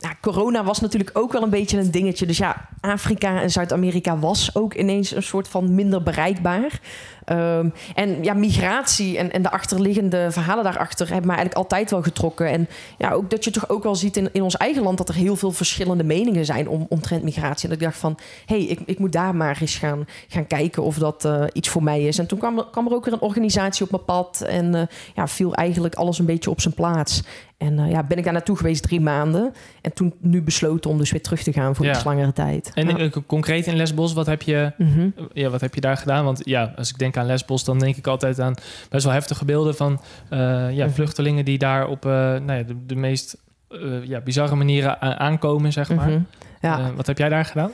Ja, 0.00 0.14
corona 0.20 0.64
was 0.64 0.80
natuurlijk 0.80 1.10
ook 1.12 1.32
wel 1.32 1.42
een 1.42 1.50
beetje 1.50 1.78
een 1.78 1.90
dingetje. 1.90 2.26
Dus 2.26 2.38
ja, 2.38 2.68
Afrika 2.80 3.40
en 3.40 3.50
Zuid-Amerika 3.50 4.18
was 4.18 4.54
ook 4.54 4.74
ineens 4.74 5.14
een 5.14 5.22
soort 5.22 5.48
van 5.48 5.74
minder 5.74 6.02
bereikbaar. 6.02 6.80
Ehm, 7.28 7.68
en 7.94 8.22
ja, 8.24 8.34
migratie 8.34 9.18
en, 9.18 9.32
en 9.32 9.42
de 9.42 9.50
achterliggende 9.50 10.30
verhalen 10.30 10.64
daarachter 10.64 11.06
hebben 11.08 11.26
mij 11.26 11.36
eigenlijk 11.36 11.70
altijd 11.70 11.90
wel 11.90 12.02
getrokken. 12.02 12.46
En 12.50 12.68
ja, 12.98 13.10
ook 13.10 13.30
dat 13.30 13.44
je 13.44 13.50
toch 13.50 13.68
ook 13.68 13.82
wel 13.82 13.94
ziet 13.94 14.16
in, 14.16 14.28
in 14.32 14.42
ons 14.42 14.56
eigen 14.56 14.82
land 14.82 14.98
dat 14.98 15.08
er 15.08 15.14
heel 15.14 15.36
veel 15.36 15.52
verschillende 15.52 16.04
meningen 16.04 16.44
zijn 16.44 16.68
om, 16.68 16.86
omtrent 16.88 17.22
migratie. 17.22 17.62
En 17.68 17.68
dat 17.68 17.78
ik 17.78 17.84
dacht 17.84 17.98
van, 17.98 18.18
hé, 18.46 18.56
hey, 18.56 18.64
ik, 18.64 18.80
ik 18.86 18.98
moet 18.98 19.12
daar 19.12 19.34
maar 19.34 19.58
eens 19.60 19.76
gaan, 19.76 20.04
gaan 20.28 20.46
kijken 20.46 20.82
of 20.82 20.98
dat 20.98 21.24
eh, 21.24 21.44
iets 21.52 21.68
voor 21.68 21.82
mij 21.82 22.02
is. 22.02 22.18
En 22.18 22.26
toen 22.26 22.38
kwam 22.38 22.58
er, 22.58 22.66
kwam 22.70 22.86
er 22.86 22.94
ook 22.94 23.04
weer 23.04 23.14
een 23.14 23.20
organisatie 23.20 23.84
op 23.84 23.90
mijn 23.90 24.04
pad 24.04 24.40
en 24.40 24.74
eh, 24.74 24.82
ja, 25.14 25.28
viel 25.28 25.54
eigenlijk 25.54 25.94
alles 25.94 26.18
een 26.18 26.26
beetje 26.26 26.50
op 26.50 26.60
zijn 26.60 26.74
plaats. 26.74 27.22
En 27.58 27.78
eh, 27.78 27.90
ja, 27.90 28.02
ben 28.02 28.18
ik 28.18 28.24
daar 28.24 28.32
naartoe 28.32 28.56
geweest 28.56 28.82
drie 28.82 29.00
maanden. 29.00 29.52
En 29.80 29.92
toen 29.92 30.14
nu 30.20 30.42
besloten 30.42 30.90
om 30.90 30.98
dus 30.98 31.10
weer 31.10 31.22
terug 31.22 31.42
te 31.42 31.52
gaan 31.52 31.74
voor 31.74 31.84
Ja. 31.84 31.90
iets 31.94 32.04
langere 32.04 32.32
tijd. 32.32 32.70
En 32.74 32.96
Ja. 32.98 33.10
concreet 33.26 33.66
in 33.66 33.76
Lesbos, 33.76 34.12
wat 34.12 34.26
heb, 34.26 34.42
je, 34.42 34.72
Mhm. 34.78 35.08
ja, 35.32 35.48
wat 35.48 35.60
heb 35.60 35.74
je 35.74 35.80
daar 35.80 35.96
gedaan? 35.96 36.24
Want 36.24 36.40
ja, 36.44 36.72
als 36.76 36.90
ik 36.90 36.98
denk 36.98 37.16
aan 37.18 37.26
Lesbos, 37.26 37.64
dan 37.64 37.78
denk 37.78 37.96
ik 37.96 38.06
altijd 38.06 38.40
aan 38.40 38.54
best 38.90 39.04
wel 39.04 39.12
heftige 39.12 39.44
beelden 39.44 39.74
van 39.76 40.00
eh, 40.30 40.38
ja, 40.76 40.84
Mhm. 40.84 40.94
vluchtelingen 40.94 41.44
die 41.44 41.58
daar 41.58 41.86
op 41.86 42.04
eh, 42.06 42.10
nou 42.12 42.52
ja, 42.52 42.62
de, 42.62 42.86
de 42.86 42.96
meest 42.96 43.36
eh, 43.68 44.04
ja, 44.04 44.20
bizarre 44.20 44.54
manieren 44.54 45.00
aankomen, 45.18 45.72
zeg 45.72 45.94
maar. 45.94 46.08
Mhm. 46.08 46.20
Ja. 46.60 46.92
Wat 46.96 47.06
heb 47.06 47.18
jij 47.18 47.28
daar 47.28 47.44
gedaan? 47.44 47.70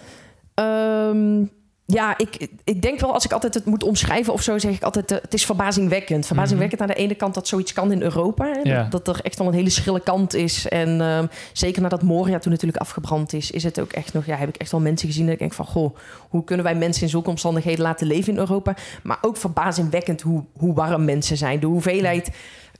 Ehm, 0.54 1.44
ja, 1.86 2.18
ik, 2.18 2.48
ik 2.64 2.82
denk 2.82 3.00
wel 3.00 3.12
als 3.12 3.24
ik 3.24 3.32
altijd 3.32 3.54
het 3.54 3.64
moet 3.64 3.82
omschrijven 3.82 4.32
of 4.32 4.42
zo, 4.42 4.58
zeg 4.58 4.74
ik 4.74 4.82
altijd: 4.82 5.10
eh, 5.12 5.18
het 5.22 5.34
is 5.34 5.44
verbazingwekkend. 5.46 6.26
Verbazingwekkend 6.26 6.80
aan 6.80 6.86
de 6.86 6.94
ene 6.94 7.14
kant 7.14 7.34
dat 7.34 7.48
zoiets 7.48 7.72
kan 7.72 7.92
in 7.92 8.02
Europa. 8.02 8.44
Hè, 8.44 8.60
Ja. 8.62 8.82
dat, 8.82 9.04
dat 9.04 9.16
er 9.16 9.24
echt 9.24 9.38
wel 9.38 9.46
een 9.46 9.54
hele 9.54 9.70
schrille 9.70 10.00
kant 10.00 10.34
is. 10.34 10.68
En 10.68 11.00
ehm, 11.00 11.26
zeker 11.52 11.82
nadat 11.82 12.02
Moria 12.02 12.38
toen 12.38 12.52
natuurlijk 12.52 12.80
afgebrand 12.80 13.32
is, 13.32 13.50
is 13.50 13.62
het 13.62 13.80
ook 13.80 13.92
echt 13.92 14.12
nog, 14.12 14.26
ja, 14.26 14.36
heb 14.36 14.48
ik 14.48 14.56
echt 14.56 14.70
wel 14.70 14.80
mensen 14.80 15.08
gezien 15.08 15.24
dat 15.24 15.32
ik 15.32 15.38
denk 15.38 15.52
van: 15.52 15.66
goh, 15.66 15.96
hoe 16.28 16.44
kunnen 16.44 16.64
wij 16.64 16.74
mensen 16.74 17.02
in 17.02 17.08
zulke 17.08 17.30
omstandigheden 17.30 17.82
laten 17.82 18.06
leven 18.06 18.32
in 18.32 18.38
Europa? 18.38 18.74
Maar 19.02 19.18
ook 19.20 19.36
verbazingwekkend 19.36 20.20
hoe, 20.20 20.44
hoe 20.56 20.74
warm 20.74 21.04
mensen 21.04 21.36
zijn. 21.36 21.60
De 21.60 21.66
hoeveelheid 21.66 22.30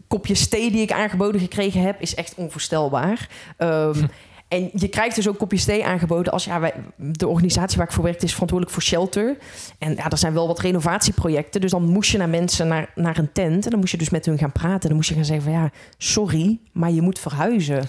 kopjes 0.09 0.49
thee 0.49 0.71
die 0.71 0.83
ik 0.83 0.93
aangeboden 0.93 1.41
gekregen 1.41 1.81
heb, 1.81 2.01
is 2.01 2.15
echt 2.15 2.35
onvoorstelbaar. 2.37 3.29
Ehm, 3.57 4.03
En 4.49 4.71
je 4.73 4.89
krijgt 4.89 5.17
dus 5.17 5.29
ook 5.29 5.39
kopjes 5.39 5.65
thee 5.65 5.85
aangeboden 5.85 6.33
als 6.33 6.45
ja, 6.45 6.61
wij, 6.61 6.73
de 6.97 7.29
organisatie 7.29 7.77
waar 7.77 7.87
ik 7.87 7.93
voor 7.93 8.05
werkte 8.05 8.25
is 8.25 8.33
verantwoordelijk 8.33 8.77
voor 8.77 8.87
shelter. 8.87 9.37
En 9.79 9.95
ja, 9.95 10.11
er 10.11 10.19
zijn 10.19 10.35
wel 10.35 10.47
wat 10.47 10.61
renovatieprojecten. 10.61 11.61
Dus 11.61 11.71
dan 11.71 11.83
moest 11.89 12.11
je 12.11 12.19
naar 12.19 12.29
mensen 12.29 12.69
naar, 12.69 12.91
naar 12.95 13.19
een 13.19 13.33
tent. 13.33 13.65
En 13.65 13.71
dan 13.71 13.79
moest 13.79 13.93
je 13.93 13.99
dus 13.99 14.11
met 14.11 14.27
hun 14.27 14.39
gaan 14.39 14.53
praten. 14.53 14.81
En 14.81 14.89
dan 14.89 14.97
moest 14.97 15.09
je 15.09 15.15
gaan 15.15 15.25
zeggen 15.25 15.45
van 15.45 15.53
ja, 15.53 15.71
sorry, 15.99 16.59
maar 16.73 16.91
je 16.91 17.03
moet 17.03 17.19
verhuizen. 17.19 17.89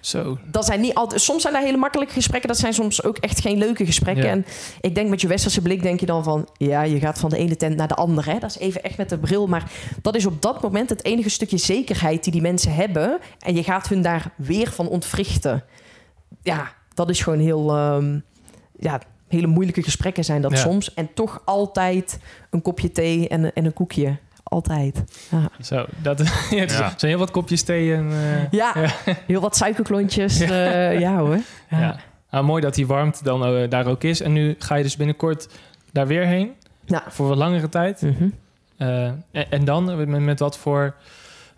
Zo. 0.00 0.38
Dat 0.50 0.64
zijn 0.64 0.80
niet 0.80 0.94
altijd. 0.94 1.20
Soms 1.20 1.42
zijn 1.42 1.54
dat 1.54 1.62
hele 1.62 1.76
makkelijke 1.76 2.12
gesprekken. 2.12 2.48
Dat 2.48 2.58
zijn 2.58 2.74
soms 2.74 3.02
ook 3.02 3.18
echt 3.18 3.40
geen 3.40 3.58
leuke 3.58 3.86
gesprekken. 3.86 4.24
Ja. 4.24 4.30
En 4.30 4.46
ik 4.80 4.94
denk 4.94 5.08
met 5.08 5.20
je 5.20 5.28
westerse 5.28 5.62
blik 5.62 5.82
denk 5.82 6.00
je 6.00 6.06
dan 6.06 6.24
van 6.24 6.48
ja, 6.56 6.82
je 6.82 6.98
gaat 6.98 7.18
van 7.18 7.30
de 7.30 7.36
ene 7.36 7.56
tent 7.56 7.76
naar 7.76 7.88
de 7.88 7.94
andere. 7.94 8.30
Hè? 8.30 8.38
Dat 8.38 8.50
is 8.50 8.58
even 8.58 8.82
echt 8.82 8.96
met 8.96 9.08
de 9.08 9.18
bril. 9.18 9.46
Maar 9.46 9.70
dat 10.02 10.14
is 10.14 10.26
op 10.26 10.42
dat 10.42 10.62
moment 10.62 10.90
het 10.90 11.04
enige 11.04 11.28
stukje 11.28 11.56
zekerheid 11.56 12.24
die 12.24 12.32
die 12.32 12.42
mensen 12.42 12.74
hebben. 12.74 13.18
En 13.38 13.54
je 13.54 13.62
gaat 13.62 13.88
hun 13.88 14.02
daar 14.02 14.32
weer 14.36 14.72
van 14.72 14.88
ontwrichten. 14.88 15.64
Ja, 16.42 16.72
dat 16.94 17.10
is 17.10 17.22
gewoon 17.22 17.38
heel. 17.38 17.70
ehm, 17.76 18.18
ja, 18.78 19.00
hele 19.28 19.46
moeilijke 19.46 19.82
gesprekken 19.82 20.24
zijn 20.24 20.42
dat 20.42 20.50
Ja. 20.50 20.56
soms. 20.56 20.94
En 20.94 21.14
toch 21.14 21.42
altijd 21.44 22.18
een 22.50 22.62
kopje 22.62 22.92
thee 22.92 23.28
en, 23.28 23.52
en 23.54 23.64
een 23.64 23.72
koekje. 23.72 24.16
Altijd. 24.42 25.04
Ja, 25.30 25.48
Zo, 25.62 25.84
dat 26.02 26.18
ja, 26.50 26.56
het 26.56 26.70
Ja. 26.70 26.92
zijn 26.96 27.10
heel 27.10 27.18
wat 27.18 27.30
kopjes 27.30 27.62
thee 27.62 27.94
en... 27.94 28.10
eh, 28.10 28.50
ja, 28.50 28.72
heel 29.26 29.40
wat 29.40 29.56
suikerklontjes. 29.56 30.40
eh, 30.40 31.00
ja 31.00 31.18
hoor. 31.18 31.38
Ja. 31.70 31.78
ja. 31.80 31.96
Nou, 32.30 32.44
mooi 32.44 32.62
dat 32.62 32.74
die 32.74 32.86
warmte 32.86 33.24
dan 33.24 33.44
eh, 33.44 33.70
daar 33.70 33.86
ook 33.86 34.02
is. 34.02 34.20
En 34.20 34.32
nu 34.32 34.54
ga 34.58 34.74
je 34.74 34.82
dus 34.82 34.96
binnenkort 34.96 35.48
daar 35.92 36.06
weer 36.06 36.26
heen. 36.26 36.52
Ja. 36.84 37.02
Voor 37.08 37.28
wat 37.28 37.36
langere 37.36 37.68
tijd. 37.68 38.02
Mhm. 38.02 38.28
Eh, 38.76 39.04
en, 39.06 39.20
en 39.50 39.64
dan 39.64 39.90
eh, 39.90 39.96
met, 39.96 40.08
met 40.08 40.38
wat 40.38 40.58
voor... 40.58 40.94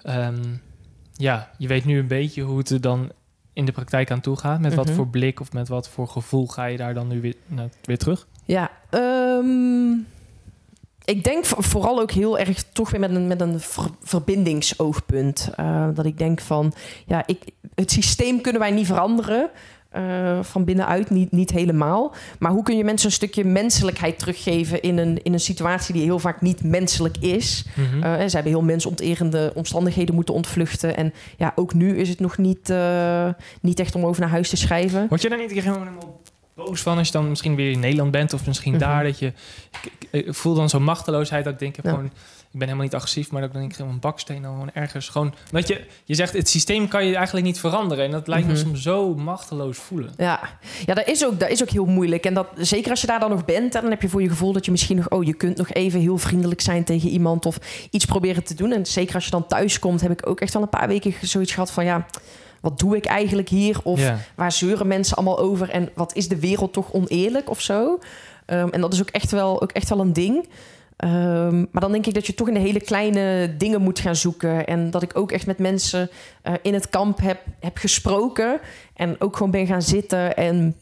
ehm, 0.02 0.42
ja, 1.12 1.50
je 1.58 1.68
weet 1.68 1.84
nu 1.84 1.98
een 1.98 2.06
beetje 2.06 2.42
hoe 2.42 2.58
het 2.58 2.70
er 2.70 2.80
dan 2.80 3.10
in 3.56 3.64
de 3.64 3.72
praktijk 3.72 4.10
aan 4.10 4.20
toe 4.20 4.36
gaat. 4.36 4.60
Met 4.60 4.74
wat 4.74 4.86
Mhm. 4.86 4.94
voor 4.94 5.06
blik 5.08 5.40
of 5.40 5.52
met 5.52 5.68
wat 5.68 5.88
voor 5.88 6.08
gevoel 6.08 6.46
ga 6.46 6.64
je 6.64 6.76
daar 6.76 6.94
dan 6.94 7.08
nu 7.08 7.20
weer, 7.20 7.34
nou, 7.46 7.68
weer 7.82 7.98
terug? 7.98 8.26
Ja, 8.44 8.70
ehm, 8.90 9.90
ik 11.04 11.24
denk 11.24 11.44
vo- 11.44 11.60
vooral 11.60 12.00
ook 12.00 12.10
heel 12.10 12.38
erg 12.38 12.62
toch 12.72 12.90
weer 12.90 13.00
met 13.00 13.10
een, 13.10 13.26
met 13.26 13.40
een 13.40 13.60
ver- 13.60 13.90
verbindingsoogpunt. 14.02 15.50
Eh, 15.56 15.88
dat 15.94 16.04
ik 16.06 16.18
denk 16.18 16.40
van, 16.40 16.72
ja, 17.06 17.22
ik, 17.26 17.38
het 17.74 17.90
systeem 17.90 18.40
kunnen 18.40 18.60
wij 18.60 18.70
niet 18.70 18.86
veranderen. 18.86 19.50
Eh, 19.96 20.42
van 20.42 20.64
binnenuit 20.64 21.10
niet, 21.10 21.32
niet 21.32 21.50
helemaal. 21.50 22.14
Maar 22.38 22.50
hoe 22.52 22.62
kun 22.62 22.76
je 22.76 22.84
mensen 22.84 23.06
een 23.06 23.12
stukje 23.14 23.44
menselijkheid 23.44 24.18
teruggeven 24.18 24.82
in 24.82 24.98
een, 24.98 25.22
in 25.22 25.32
een 25.32 25.40
situatie 25.40 25.94
die 25.94 26.02
heel 26.02 26.18
vaak 26.18 26.40
niet 26.40 26.64
menselijk 26.64 27.16
is? 27.20 27.64
Mhm. 27.74 28.02
Eh, 28.02 28.20
en 28.20 28.28
ze 28.30 28.34
hebben 28.36 28.52
heel 28.54 28.62
mensonterende 28.62 29.52
omstandigheden 29.54 30.14
moeten 30.14 30.34
ontvluchten. 30.34 30.96
En 30.96 31.12
ja, 31.36 31.52
ook 31.54 31.74
nu 31.74 31.96
is 31.98 32.08
het 32.08 32.20
nog 32.20 32.38
niet, 32.38 32.70
eh, 32.70 33.28
niet 33.60 33.80
echt 33.80 33.94
om 33.94 34.04
over 34.04 34.20
naar 34.20 34.30
huis 34.30 34.48
te 34.48 34.56
schrijven. 34.56 35.06
Word 35.08 35.22
je 35.22 35.28
daar 35.28 35.38
niet 35.38 35.50
helemaal 35.50 36.20
boos 36.54 36.80
van 36.82 36.98
als 36.98 37.06
je 37.06 37.12
dan 37.12 37.28
misschien 37.28 37.54
weer 37.54 37.70
in 37.70 37.80
Nederland 37.80 38.10
bent 38.10 38.32
of 38.32 38.46
misschien 38.46 38.72
Mhm. 38.72 38.80
daar 38.80 39.04
dat 39.04 39.18
je 39.18 39.32
ik, 40.10 40.34
voel 40.34 40.54
dan 40.54 40.68
zo'n 40.68 40.82
machteloosheid 40.82 41.44
dat 41.44 41.52
ik 41.52 41.58
denk 41.58 41.70
ik, 41.70 41.76
heb 41.76 41.84
Ja. 41.84 41.90
gewoon 41.98 42.10
ben 42.58 42.68
helemaal 42.68 42.84
niet 42.84 42.94
agressief, 42.94 43.30
maar 43.30 43.40
dat 43.40 43.50
ik 43.50 43.56
dan 43.56 43.68
denk 43.68 43.78
ik 43.80 43.86
een 43.86 44.00
baksteen 44.00 44.42
dan 44.42 44.52
gewoon 44.52 44.70
ergens 44.72 45.08
gewoon 45.08 45.34
dat 45.50 45.68
je 45.68 45.84
je 46.04 46.14
zegt 46.14 46.32
het 46.32 46.48
systeem 46.48 46.88
kan 46.88 47.06
je 47.06 47.14
eigenlijk 47.16 47.46
niet 47.46 47.60
veranderen 47.60 48.04
en 48.04 48.10
dat 48.10 48.26
lijkt 48.26 48.46
me 48.46 48.52
Mhm. 48.52 48.62
soms 48.62 48.82
zo 48.82 49.14
machteloos 49.14 49.78
voelen. 49.78 50.12
Ja, 50.16 50.40
ja 50.86 50.94
dat, 50.94 51.06
is 51.08 51.24
ook, 51.26 51.40
dat 51.40 51.48
is 51.48 51.62
ook 51.62 51.70
heel 51.70 51.84
moeilijk. 51.86 52.24
En 52.24 52.34
dat, 52.34 52.46
zeker 52.56 52.90
als 52.90 53.00
je 53.00 53.06
daar 53.06 53.20
dan 53.20 53.30
nog 53.30 53.44
bent, 53.44 53.72
dan 53.72 53.84
heb 53.90 54.02
je 54.02 54.08
voor 54.08 54.22
je 54.22 54.28
gevoel 54.28 54.52
dat 54.52 54.64
je 54.64 54.70
misschien 54.70 54.96
nog, 54.96 55.08
oh, 55.10 55.24
je 55.24 55.34
kunt 55.34 55.56
nog 55.56 55.72
even 55.72 56.00
heel 56.00 56.18
vriendelijk 56.18 56.60
zijn 56.60 56.84
tegen 56.84 57.08
iemand 57.08 57.46
of 57.46 57.58
iets 57.90 58.04
proberen 58.04 58.44
te 58.44 58.54
doen. 58.54 58.72
En 58.72 58.86
zeker 58.86 59.14
als 59.14 59.24
je 59.24 59.30
dan 59.30 59.46
thuis 59.46 59.78
komt, 59.78 60.00
heb 60.00 60.10
ik 60.10 60.28
ook 60.28 60.40
echt 60.40 60.54
al 60.54 60.62
een 60.62 60.68
paar 60.68 60.88
weken 60.88 61.14
zoiets 61.22 61.52
gehad 61.52 61.70
van, 61.70 61.84
ja, 61.84 62.06
wat 62.60 62.78
doe 62.78 62.96
ik 62.96 63.04
eigenlijk 63.04 63.48
hier? 63.48 63.78
Of 63.82 64.00
waar 64.34 64.52
zeuren 64.52 64.86
mensen 64.86 65.16
allemaal 65.16 65.38
over? 65.38 65.70
En 65.70 65.90
wat 65.94 66.14
is 66.14 66.28
de 66.28 66.40
wereld 66.40 66.72
toch 66.72 66.92
oneerlijk 66.92 67.50
of 67.50 67.60
zo? 67.60 67.98
Ehm, 68.46 68.68
en 68.68 68.80
dat 68.80 68.92
is 68.92 69.00
ook 69.00 69.10
echt 69.10 69.30
wel, 69.30 69.62
ook 69.62 69.72
echt 69.72 69.88
wel 69.88 70.00
een 70.00 70.12
ding. 70.12 70.48
Ehm, 70.96 71.58
maar 71.58 71.80
dan 71.82 71.92
denk 71.92 72.06
ik 72.06 72.14
dat 72.14 72.26
je 72.26 72.34
toch 72.34 72.48
in 72.48 72.54
de 72.54 72.60
hele 72.60 72.80
kleine 72.80 73.54
dingen 73.56 73.82
moet 73.82 73.98
gaan 73.98 74.16
zoeken. 74.16 74.66
En 74.66 74.90
dat 74.90 75.02
ik 75.02 75.18
ook 75.18 75.32
echt 75.32 75.46
met 75.46 75.58
mensen 75.58 76.10
eh, 76.42 76.52
in 76.62 76.74
het 76.74 76.88
kamp 76.88 77.20
heb, 77.20 77.38
heb 77.60 77.76
gesproken. 77.76 78.60
En 78.94 79.16
ook 79.20 79.36
gewoon 79.36 79.50
ben 79.50 79.66
gaan 79.66 79.82
zitten. 79.82 80.36
En 80.36 80.76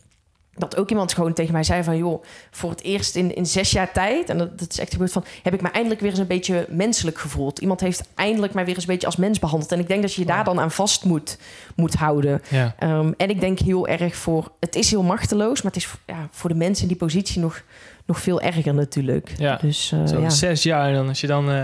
dat 0.54 0.76
ook 0.76 0.90
iemand 0.90 1.12
gewoon 1.12 1.32
tegen 1.32 1.52
mij 1.52 1.62
zei 1.62 1.82
van... 1.82 1.96
joh, 1.96 2.24
voor 2.50 2.70
het 2.70 2.82
eerst 2.82 3.16
in, 3.16 3.34
in 3.34 3.46
zes 3.46 3.70
jaar 3.70 3.92
tijd... 3.92 4.28
en 4.28 4.38
dat, 4.38 4.58
dat 4.58 4.70
is 4.70 4.78
echt 4.78 4.92
gebeurd 4.92 5.12
van... 5.12 5.24
heb 5.42 5.54
ik 5.54 5.60
me 5.60 5.68
eindelijk 5.68 6.00
weer 6.00 6.10
eens 6.10 6.18
een 6.18 6.26
beetje 6.26 6.66
menselijk 6.68 7.18
gevoeld. 7.18 7.58
Iemand 7.58 7.80
heeft 7.80 8.08
eindelijk 8.14 8.54
mij 8.54 8.64
weer 8.64 8.74
eens 8.74 8.84
een 8.84 8.90
beetje 8.90 9.06
als 9.06 9.16
mens 9.16 9.38
behandeld. 9.38 9.72
En 9.72 9.78
ik 9.78 9.88
denk 9.88 10.02
dat 10.02 10.14
je 10.14 10.20
je 10.20 10.26
daar 10.26 10.44
dan 10.44 10.60
aan 10.60 10.70
vast 10.70 11.04
moet, 11.04 11.38
moet 11.76 11.94
houden. 11.94 12.42
ja. 12.50 12.74
Ehm, 12.78 13.12
en 13.16 13.30
ik 13.30 13.40
denk 13.40 13.58
heel 13.58 13.88
erg 13.88 14.16
voor... 14.16 14.52
Het 14.60 14.74
is 14.74 14.90
heel 14.90 15.02
machteloos, 15.02 15.62
maar 15.62 15.72
het 15.72 15.82
is 15.82 15.94
ja, 16.06 16.28
voor 16.30 16.50
de 16.50 16.56
mensen 16.56 16.82
in 16.82 16.88
die 16.88 16.96
positie 16.96 17.40
nog, 17.40 17.62
nog 18.06 18.20
veel 18.20 18.40
erger 18.40 18.74
natuurlijk. 18.74 19.32
Ja. 19.36 19.58
Dus 19.60 19.92
uh, 19.92 20.06
Zo 20.06 20.20
ja. 20.20 20.30
zes 20.30 20.62
jaar 20.62 20.88
en 20.88 20.94
dan 20.94 21.08
als 21.08 21.20
je 21.20 21.26
dan 21.26 21.50
uh, 21.50 21.62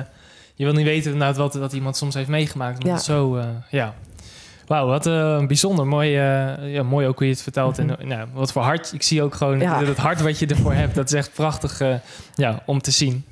je 0.55 0.64
wil 0.64 0.74
niet 0.74 0.85
weten 0.85 1.12
inderdaad 1.12 1.37
wat, 1.37 1.55
wat 1.55 1.72
iemand 1.72 1.96
soms 1.96 2.14
heeft 2.14 2.29
meegemaakt. 2.29 2.87
Ja. 2.87 2.98
Zo, 2.98 3.37
uh, 3.37 3.44
ja. 3.70 3.94
Wauw, 4.66 4.87
wat 4.87 5.07
uh, 5.07 5.46
bijzonder. 5.46 5.87
Mooi, 5.87 6.11
ja, 6.11 6.83
mooi 6.83 7.07
ook 7.07 7.18
hoe 7.18 7.26
je 7.26 7.33
het 7.33 7.42
vertelt. 7.42 7.79
Mm 7.79 7.88
-hmm. 7.88 7.96
En 7.98 8.09
nou, 8.09 8.29
wat 8.33 8.53
voor 8.53 8.62
hart. 8.62 8.92
Ik 8.92 9.03
zie 9.03 9.22
ook 9.22 9.35
gewoon 9.35 9.61
ja. 9.61 9.85
het 9.85 9.96
hart 9.96 10.20
wat 10.20 10.38
je 10.38 10.46
ervoor 10.46 10.72
hebt. 10.72 10.94
Dat 10.94 11.07
is 11.07 11.12
echt 11.12 11.33
prachtig 11.35 11.83
ja, 12.35 12.62
om 12.66 12.81
te 12.81 12.90
zien. 12.90 13.24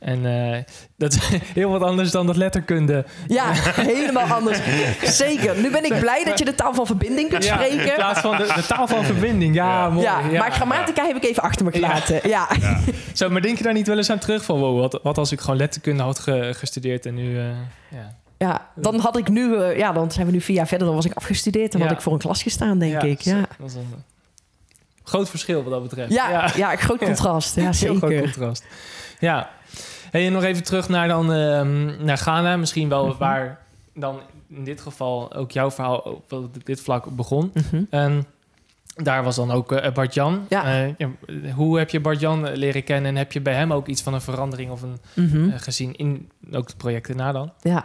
En 0.00 0.24
uh, 0.24 0.56
dat 0.96 1.12
is 1.12 1.28
heel 1.58 1.70
wat 1.70 1.82
anders 1.82 2.10
dan 2.10 2.26
dat 2.26 2.36
letterkunde. 2.36 3.04
Ja, 3.26 3.52
helemaal 3.74 4.26
anders. 4.26 4.58
Zeker. 5.02 5.56
Nu 5.56 5.70
ben 5.70 5.84
ik 5.84 6.00
blij 6.00 6.24
dat 6.24 6.38
je 6.38 6.44
de 6.44 6.54
taal 6.54 6.74
van 6.74 6.86
verbinding 6.86 7.28
kunt 7.28 7.44
ja, 7.44 7.54
spreken. 7.54 7.86
In 7.86 7.94
plaats 7.94 8.20
van 8.20 8.36
de, 8.36 8.52
de 8.54 8.66
taal 8.66 8.86
van 8.88 9.04
verbinding. 9.04 9.54
Ja, 9.54 9.88
mooi. 9.88 10.06
Ja, 10.06 10.20
ja. 10.30 10.38
maar 10.38 10.52
grammatica 10.52 11.06
heb 11.06 11.16
ik 11.16 11.24
even 11.24 11.42
achter 11.42 11.64
me 11.64 11.70
gelaten. 11.70 12.28
Ja. 12.28 12.48
Zo, 13.14 13.30
maar 13.30 13.42
denk 13.42 13.58
je 13.58 13.64
daar 13.64 13.72
niet 13.72 13.86
wel 13.86 13.96
eens 13.96 14.10
aan 14.10 14.18
terug 14.18 14.44
van... 14.44 14.58
Wow, 14.58 14.80
wat, 14.80 15.00
wat 15.02 15.18
als 15.18 15.32
ik 15.32 15.40
gewoon 15.40 15.56
letterkunde 15.56 16.02
had 16.02 16.18
ge, 16.18 16.52
gestudeerd 16.56 17.06
en 17.06 17.14
nu... 17.14 17.34
Uh, 17.34 17.44
ja. 17.88 18.18
Ja, 18.38 18.68
dan 18.74 18.98
had 18.98 19.16
ik 19.16 19.28
nu, 19.28 19.54
uh, 19.54 19.76
ja, 19.76 19.92
dan 19.92 20.10
zijn 20.10 20.26
we 20.26 20.32
nu 20.32 20.40
vier 20.40 20.56
jaar 20.56 20.66
verder, 20.66 20.86
dan 20.86 20.96
was 20.96 21.04
ik 21.04 21.12
afgestudeerd 21.12 21.72
en 21.72 21.78
ja. 21.78 21.86
had 21.86 21.94
ik 21.94 22.00
voor 22.00 22.12
een 22.12 22.18
klas 22.18 22.42
gestaan, 22.42 22.78
denk 22.78 23.02
ik. 23.02 23.20
Ja. 23.20 23.40
Dat 23.58 23.68
is 23.68 23.74
een, 23.74 24.04
groot 25.10 25.30
verschil 25.30 25.62
wat 25.62 25.72
dat 25.72 25.82
betreft. 25.82 26.12
Ja, 26.12 26.50
ja. 26.56 26.76
groot 26.76 26.98
contrast. 26.98 27.54
Ja, 27.54 27.62
Heel 27.62 27.72
zeker. 27.72 27.96
groot 27.96 28.20
contrast. 28.20 28.64
Ja. 29.18 29.50
Hey, 30.10 30.26
en 30.26 30.32
nog 30.32 30.42
even 30.42 30.62
terug 30.62 30.88
naar, 30.88 31.08
dan, 31.08 31.32
ehm, 31.32 32.04
naar 32.04 32.18
Ghana. 32.18 32.56
Misschien 32.56 32.88
wel 32.88 33.06
Mhm. 33.06 33.18
waar 33.18 33.58
dan 33.94 34.20
in 34.48 34.64
dit 34.64 34.80
geval 34.80 35.34
ook 35.34 35.50
jouw 35.50 35.70
verhaal 35.70 35.98
op 35.98 36.50
dit 36.64 36.80
vlak 36.80 37.16
begon. 37.16 37.52
Mhm. 37.54 37.82
En 37.90 38.26
daar 38.94 39.22
was 39.24 39.36
dan 39.36 39.50
ook 39.50 39.72
eh, 39.72 39.92
Bart-Jan. 39.92 40.46
Ja. 40.48 40.64
Eh, 40.96 41.06
hoe 41.54 41.78
heb 41.78 41.90
je 41.90 42.00
Bart-Jan 42.00 42.52
leren 42.52 42.84
kennen? 42.84 43.10
En 43.10 43.16
heb 43.16 43.32
je 43.32 43.40
bij 43.40 43.54
hem 43.54 43.72
ook 43.72 43.86
iets 43.86 44.02
van 44.02 44.14
een 44.14 44.20
verandering 44.20 44.70
of 44.70 44.82
een, 44.82 44.98
Mhm. 45.14 45.50
eh, 45.50 45.58
gezien 45.58 45.96
in 45.96 46.28
ook 46.52 46.68
de 46.68 46.76
projecten 46.76 47.16
na 47.16 47.32
dan? 47.32 47.52
Ja. 47.60 47.84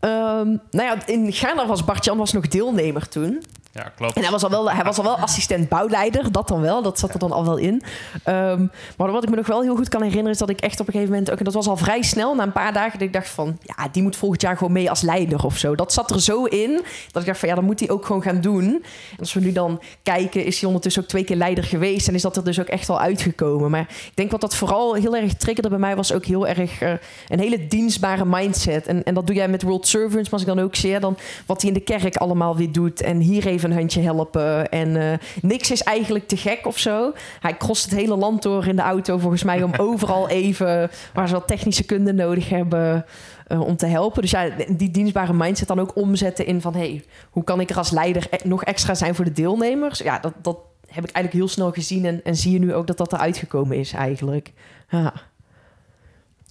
Ehm, 0.00 0.46
nou 0.70 0.82
ja, 0.88 1.06
in 1.06 1.32
Ghana 1.32 1.66
was 1.66 1.84
Bart-Jan 1.84 2.18
was 2.18 2.32
nog 2.32 2.48
deelnemer 2.48 3.08
toen. 3.08 3.42
Ja, 3.74 3.92
klopt. 3.96 4.16
En 4.16 4.22
hij 4.22 4.30
was 4.30 4.42
al 4.42 4.50
wel, 4.50 4.70
hij 4.70 4.84
was 4.84 4.98
al 4.98 5.04
wel 5.04 5.18
assistent 5.18 5.68
bouwleider, 5.68 6.32
dat 6.32 6.48
dan 6.48 6.60
wel. 6.60 6.82
Dat 6.82 6.98
zat 6.98 7.12
er 7.12 7.18
dan 7.18 7.32
al 7.32 7.44
wel 7.44 7.56
in. 7.56 7.82
Ehm, 8.24 8.66
maar 8.96 9.12
wat 9.12 9.22
ik 9.22 9.30
me 9.30 9.36
nog 9.36 9.46
wel 9.46 9.62
heel 9.62 9.76
goed 9.76 9.88
kan 9.88 10.00
herinneren... 10.00 10.32
is 10.32 10.38
dat 10.38 10.48
ik 10.48 10.60
echt 10.60 10.80
op 10.80 10.86
een 10.86 10.92
gegeven 10.92 11.12
moment... 11.12 11.30
ook 11.30 11.38
en 11.38 11.44
dat 11.44 11.54
was 11.54 11.66
al 11.66 11.76
vrij 11.76 12.02
snel, 12.02 12.34
na 12.34 12.42
een 12.42 12.52
paar 12.52 12.72
dagen... 12.72 12.92
dat 12.92 13.08
ik 13.08 13.12
dacht 13.12 13.28
van, 13.28 13.58
ja, 13.62 13.88
die 13.92 14.02
moet 14.02 14.16
volgend 14.16 14.42
jaar 14.42 14.56
gewoon 14.56 14.72
mee 14.72 14.90
als 14.90 15.00
leider 15.00 15.44
of 15.44 15.58
zo. 15.58 15.74
Dat 15.74 15.92
zat 15.92 16.10
er 16.10 16.20
zo 16.20 16.44
in, 16.44 16.80
dat 17.10 17.22
ik 17.22 17.28
dacht 17.28 17.38
van... 17.38 17.48
ja, 17.48 17.54
dan 17.54 17.64
moet 17.64 17.80
hij 17.80 17.90
ook 17.90 18.06
gewoon 18.06 18.22
gaan 18.22 18.40
doen. 18.40 18.64
En 18.64 19.18
als 19.18 19.32
we 19.32 19.40
nu 19.40 19.52
dan 19.52 19.80
kijken... 20.02 20.44
is 20.44 20.58
hij 20.58 20.66
ondertussen 20.66 21.02
ook 21.02 21.08
twee 21.08 21.24
keer 21.24 21.36
leider 21.36 21.64
geweest... 21.64 22.08
en 22.08 22.14
is 22.14 22.22
dat 22.22 22.36
er 22.36 22.44
dus 22.44 22.60
ook 22.60 22.66
echt 22.66 22.88
al 22.88 23.00
uitgekomen. 23.00 23.70
Maar 23.70 23.86
ik 23.88 24.12
denk 24.14 24.30
wat 24.30 24.40
dat 24.40 24.54
vooral 24.54 24.94
heel 24.94 25.16
erg 25.16 25.34
triggerde 25.34 25.68
bij 25.68 25.78
mij... 25.78 25.96
was 25.96 26.12
ook 26.12 26.24
heel 26.24 26.46
erg 26.46 26.80
eh, 26.80 26.92
een 27.28 27.38
hele 27.38 27.66
dienstbare 27.66 28.24
mindset. 28.24 28.86
En, 28.86 29.04
en 29.04 29.14
dat 29.14 29.26
doe 29.26 29.36
jij 29.36 29.48
met 29.48 29.62
World 29.62 29.86
Servants, 29.86 30.30
maar 30.30 30.32
als 30.40 30.42
ik 30.42 30.54
dan 30.54 30.60
ook 30.60 30.74
zie... 30.74 30.98
dan 30.98 31.16
wat 31.46 31.60
hij 31.60 31.70
in 31.70 31.76
de 31.76 31.84
kerk 31.84 32.16
allemaal 32.16 32.56
weer 32.56 32.72
doet... 32.72 33.00
en 33.00 33.18
hier 33.18 33.46
even 33.46 33.61
een 33.64 33.72
handje 33.72 34.00
helpen. 34.00 34.68
En 34.70 34.96
eh, 34.96 35.18
niks 35.42 35.70
is 35.70 35.82
eigenlijk 35.82 36.28
te 36.28 36.36
gek 36.36 36.66
of 36.66 36.78
zo. 36.78 37.12
Hij 37.40 37.56
crost 37.56 37.84
het 37.84 37.94
hele 37.94 38.16
land 38.16 38.42
door 38.42 38.66
in 38.66 38.76
de 38.76 38.82
auto 38.82 39.18
volgens 39.18 39.42
mij... 39.42 39.62
om 39.62 39.72
overal 39.90 40.28
even 40.28 40.90
waar 41.14 41.28
ze 41.28 41.34
wat 41.34 41.46
technische 41.46 41.84
kunde 41.84 42.12
nodig 42.12 42.48
hebben... 42.48 43.04
eh, 43.46 43.60
om 43.60 43.76
te 43.76 43.86
helpen. 43.86 44.22
Dus 44.22 44.30
ja, 44.30 44.48
die 44.68 44.90
dienstbare 44.90 45.32
mindset 45.32 45.68
dan 45.68 45.80
ook 45.80 45.96
omzetten 45.96 46.46
in 46.46 46.60
van... 46.60 46.74
hey, 46.74 47.04
hoe 47.30 47.44
kan 47.44 47.60
ik 47.60 47.70
er 47.70 47.76
als 47.76 47.90
leider 47.90 48.26
e- 48.30 48.48
nog 48.48 48.64
extra 48.64 48.94
zijn 48.94 49.14
voor 49.14 49.24
de 49.24 49.32
deelnemers? 49.32 49.98
Ja, 49.98 50.18
dat, 50.18 50.32
dat 50.42 50.58
heb 50.86 51.04
ik 51.04 51.10
eigenlijk 51.14 51.44
heel 51.44 51.48
snel 51.54 51.70
gezien... 51.72 52.04
en, 52.04 52.20
en 52.24 52.36
zie 52.36 52.52
je 52.52 52.58
nu 52.58 52.74
ook 52.74 52.86
dat 52.86 52.96
dat 52.96 53.12
eruit 53.12 53.36
gekomen 53.36 53.76
is 53.76 53.92
eigenlijk. 53.92 54.52
Ja. 54.88 55.12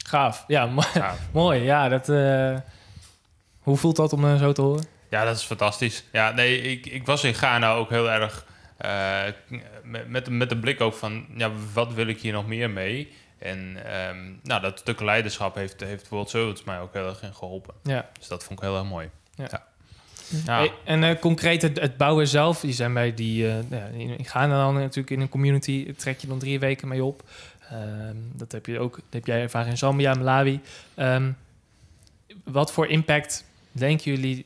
Gaaf. 0.06 0.44
Ja, 0.48 0.66
mo- 0.66 0.82
Ja. 0.94 1.16
mooi. 1.32 1.62
Ja, 1.64 1.90
dat, 1.90 2.10
eh, 2.10 2.56
hoe 3.60 3.78
voelt 3.78 3.96
dat 3.96 4.14
om 4.14 4.38
zo 4.38 4.52
te 4.52 4.62
horen? 4.62 4.84
Ja, 5.12 5.24
dat 5.24 5.36
is 5.36 5.44
fantastisch. 5.44 6.04
Ja, 6.12 6.32
nee, 6.32 6.62
ik, 6.62 6.86
ik 6.86 7.06
was 7.06 7.24
in 7.24 7.34
Ghana 7.34 7.74
ook 7.74 7.90
heel 7.90 8.12
erg 8.12 8.46
eh, 8.78 9.24
met, 9.84 10.30
met, 10.30 10.50
de 10.50 10.58
blik 10.58 10.82
ook 10.82 10.94
van, 10.94 11.26
ja, 11.36 11.52
wat 11.74 11.94
wil 11.94 12.08
ik 12.08 12.22
hier 12.22 12.34
nog 12.34 12.48
meer 12.48 12.70
mee? 12.70 13.14
En 13.38 13.86
ehm, 13.86 14.18
nou, 14.44 14.62
dat 14.62 14.80
stuk 14.80 15.02
leiderschap 15.02 15.56
heeft, 15.56 15.80
heeft 15.80 16.10
World 16.10 16.30
Service 16.30 16.64
mij 16.66 16.80
ook 16.80 16.94
heel 16.94 17.08
erg 17.08 17.24
in 17.24 17.34
geholpen. 17.34 17.74
Ja. 17.84 18.10
Dus 18.20 18.28
dat 18.28 18.44
vond 18.44 18.60
ik 18.60 18.66
heel 18.66 18.78
erg 18.78 18.88
mooi. 18.88 19.10
Ja. 19.36 19.48
Ja. 19.52 19.64
Ja. 20.46 20.58
Hey, 20.58 20.74
en 20.84 21.04
eh, 21.04 21.20
concreet 21.20 21.62
het, 21.62 21.80
het 21.80 21.98
bouwen 21.98 22.28
zelf, 22.28 22.60
die 22.60 22.74
zijn 22.74 22.94
bij 22.94 23.14
die, 23.14 23.46
ja, 23.46 23.86
in, 23.94 24.26
Ghana 24.26 24.64
dan 24.64 24.74
natuurlijk 24.74 25.10
in 25.10 25.22
een 25.22 25.30
community, 25.30 25.94
trek 25.94 26.20
je 26.20 26.28
dan 26.28 26.40
drie 26.40 26.60
weken 26.60 26.88
mee 26.88 27.04
op. 27.04 27.24
Ehm, 27.70 28.16
dat 28.34 28.52
heb 28.52 28.66
je 28.66 28.80
ook, 28.80 28.96
dat 28.96 29.04
heb 29.10 29.26
jij 29.26 29.42
ervaren 29.42 29.70
in 29.70 29.78
Zambia, 29.78 30.14
Malawi. 30.14 30.62
Ehm, 30.96 31.32
wat 32.44 32.72
voor 32.72 32.88
impact 32.88 33.46
denken 33.72 34.12
jullie 34.12 34.46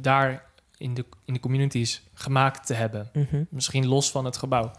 daar 0.00 0.44
in 0.78 0.94
de, 0.94 1.04
in 1.24 1.34
de 1.34 1.40
communities 1.40 2.02
gemaakt 2.14 2.66
te 2.66 2.74
hebben? 2.74 3.10
Mhm. 3.12 3.42
Misschien 3.48 3.86
los 3.86 4.10
van 4.10 4.24
het 4.24 4.36
gebouw. 4.36 4.70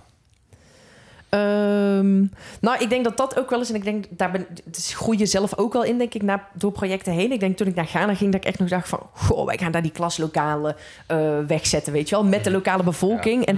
Ehm, 1.30 2.19
nou, 2.62 2.78
ik 2.80 2.89
denk 2.89 3.04
dat 3.04 3.17
dat 3.17 3.39
ook 3.39 3.50
wel 3.50 3.62
is. 3.62 3.69
En 3.69 3.76
ik 3.76 3.84
denk, 3.84 4.06
daar 4.10 4.32
ben, 4.32 4.47
dus 4.65 4.93
groei 4.93 5.17
je 5.17 5.26
zelf 5.26 5.58
ook 5.58 5.73
wel 5.73 5.84
in, 5.84 5.97
denk 5.97 6.13
ik, 6.13 6.21
na, 6.21 6.47
door 6.54 6.71
projecten 6.71 7.13
heen. 7.13 7.32
Ik 7.32 7.39
denk 7.39 7.58
toen 7.58 7.67
ik 7.67 7.76
naar 7.76 7.88
Ghana 7.88 8.15
ging, 8.15 8.32
dat 8.32 8.41
ik 8.41 8.47
echt 8.47 8.60
nog 8.60 8.69
dacht 8.69 8.89
van... 8.89 9.00
Goh, 9.13 9.45
wij 9.45 9.58
gaan 9.58 9.71
daar 9.71 9.82
die 9.82 9.91
klaslokalen 9.91 10.76
eh, 11.08 11.39
wegzetten, 11.47 11.93
weet 11.93 12.10
je 12.10 12.15
wel. 12.15 12.26
Met 12.26 12.43
de 12.43 12.52
lokale 12.52 12.84
bevolking. 12.84 13.45
En 13.45 13.58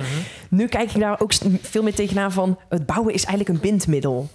nu 0.50 0.68
kijk 0.68 0.92
ik 0.92 1.00
daar 1.00 1.20
ook 1.20 1.34
veel 1.62 1.84
meer 1.84 1.96
tegenaan 1.96 2.32
van... 2.32 2.60
Het 2.70 2.86
bouwen 2.86 3.14
is 3.14 3.26
eigenlijk 3.26 3.56
een 3.56 3.70
bindmiddel. 3.70 4.30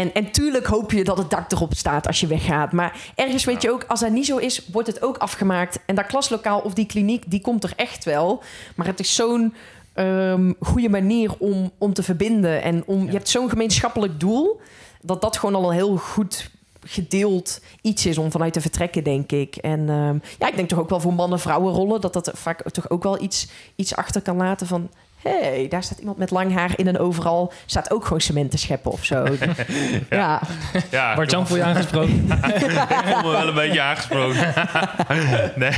En, 0.00 0.14
en 0.14 0.30
tuurlijk 0.30 0.66
hoop 0.66 0.92
je 0.92 1.04
dat 1.04 1.18
het 1.18 1.30
dak 1.30 1.52
erop 1.52 1.74
staat 1.74 2.06
als 2.06 2.20
je 2.20 2.26
weggaat. 2.26 2.72
Maar 2.72 3.12
ergens 3.14 3.44
weet 3.44 3.62
je 3.62 3.70
ook, 3.70 3.84
als 3.88 4.00
dat 4.00 4.10
niet 4.10 4.26
zo 4.26 4.36
is, 4.36 4.66
wordt 4.72 4.88
het 4.88 5.02
ook 5.02 5.16
afgemaakt. 5.16 5.78
En 5.86 5.94
dat 5.94 6.06
klaslokaal 6.06 6.60
of 6.60 6.74
die 6.74 6.86
kliniek, 6.86 7.30
die 7.30 7.40
komt 7.40 7.64
er 7.64 7.72
echt 7.76 8.04
wel. 8.04 8.42
Maar 8.74 8.86
het 8.86 9.00
is 9.00 9.14
zo'n 9.14 9.54
ehm, 9.92 10.52
goede 10.60 10.88
manier 10.88 11.34
om, 11.38 11.70
om 11.78 11.92
te 11.92 12.02
verbinden. 12.02 12.62
En 12.62 12.82
om, 12.86 13.04
je 13.06 13.12
hebt 13.12 13.28
zo'n 13.28 13.48
gemeenschappelijk 13.48 14.20
doel... 14.20 14.60
dat 15.02 15.20
dat 15.20 15.36
gewoon 15.36 15.54
al 15.54 15.68
een 15.68 15.76
heel 15.76 15.96
goed 15.96 16.50
gedeeld 16.82 17.60
iets 17.80 18.06
is 18.06 18.18
om 18.18 18.30
vanuit 18.30 18.52
te 18.52 18.60
vertrekken, 18.60 19.04
denk 19.04 19.32
ik. 19.32 19.56
En 19.56 19.88
ehm, 19.88 20.18
ja, 20.38 20.48
ik 20.48 20.56
denk 20.56 20.68
toch 20.68 20.78
ook 20.78 20.88
wel 20.88 21.00
voor 21.00 21.14
mannen-vrouwen 21.14 21.74
rollen... 21.74 22.00
dat 22.00 22.12
dat 22.12 22.30
vaak 22.34 22.70
toch 22.70 22.90
ook 22.90 23.02
wel 23.02 23.22
iets, 23.22 23.48
iets 23.76 23.96
achter 23.96 24.22
kan 24.22 24.36
laten 24.36 24.66
van... 24.66 24.90
hey, 25.22 25.66
daar 25.68 25.82
staat 25.82 25.98
iemand 25.98 26.18
met 26.18 26.30
lang 26.30 26.54
haar 26.54 26.72
in 26.76 26.86
en 26.86 26.98
overal 26.98 27.52
staat 27.66 27.90
ook 27.90 28.02
gewoon 28.04 28.20
cement 28.20 28.50
te 28.50 28.58
scheppen 28.58 28.90
of 28.90 29.04
zo. 29.04 29.24
ja. 30.10 30.42
Ja, 30.90 31.14
Bart-Jan, 31.14 31.46
voel 31.46 31.56
je 31.56 31.62
aangesproken? 31.62 32.26
ik 32.54 33.02
voel 33.04 33.22
me 33.22 33.30
wel 33.30 33.48
een 33.48 33.54
beetje 33.54 33.80
aangesproken. 33.80 34.54
nee. 35.56 35.72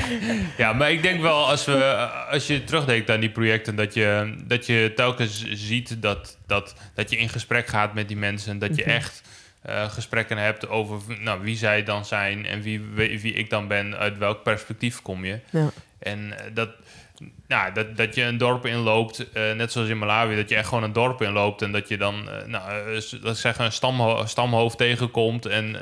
Ja, 0.57 0.73
maar 0.73 0.91
ik 0.91 1.03
denk 1.03 1.21
wel 1.21 1.47
als, 1.47 1.65
we, 1.65 1.85
als 2.31 2.47
je 2.47 2.65
terugdenkt 2.65 3.11
aan 3.11 3.21
die 3.21 3.31
projecten, 3.31 3.77
dat 3.77 3.95
je, 3.95 4.35
dat 4.47 4.67
je 4.67 4.93
telkens 4.97 5.45
ziet 5.53 6.03
dat, 6.03 6.37
dat, 6.47 6.75
dat 6.95 7.11
je 7.11 7.17
in 7.17 7.29
gesprek 7.29 7.67
gaat 7.67 7.95
met 7.95 8.09
die 8.09 8.17
mensen. 8.17 8.59
Dat 8.59 8.77
je 8.77 8.83
Mhm. 8.83 8.91
echt 8.91 9.23
eh, 9.63 9.91
gesprekken 9.91 10.39
hebt 10.39 10.69
over 10.69 11.01
nou, 11.21 11.41
wie 11.43 11.57
zij 11.57 11.85
dan 11.85 12.05
zijn 12.05 12.47
en 12.47 12.63
wie, 12.63 12.81
wie, 12.95 13.21
wie 13.21 13.33
ik 13.33 13.51
dan 13.51 13.69
ben, 13.69 13.97
uit 13.97 14.19
welk 14.19 14.43
perspectief 14.43 15.03
kom 15.03 15.25
je. 15.25 15.41
Ja. 15.51 15.69
En 15.99 16.39
eh, 16.39 16.45
dat, 16.55 16.69
nou, 17.47 17.73
dat, 17.73 17.97
dat 17.97 18.15
je 18.15 18.23
een 18.23 18.39
dorp 18.39 18.67
inloopt, 18.67 19.33
eh, 19.33 19.53
net 19.53 19.73
zoals 19.73 19.89
in 19.89 19.99
Malawi, 19.99 20.37
dat 20.37 20.49
je 20.49 20.55
echt 20.55 20.69
gewoon 20.69 20.83
een 20.83 20.93
dorp 20.93 21.23
inloopt 21.23 21.63
en 21.63 21.73
dat 21.73 21.89
je 21.89 21.97
dan, 21.97 22.31
eh, 22.31 22.47
nou, 22.47 22.71
eh, 22.71 23.03
laat 23.23 23.35
ik 23.35 23.41
zeggen, 23.41 23.65
een 23.65 23.73
stamho 23.73 24.27
stamhoofd 24.27 24.79
tegenkomt. 24.79 25.47
En 25.47 25.77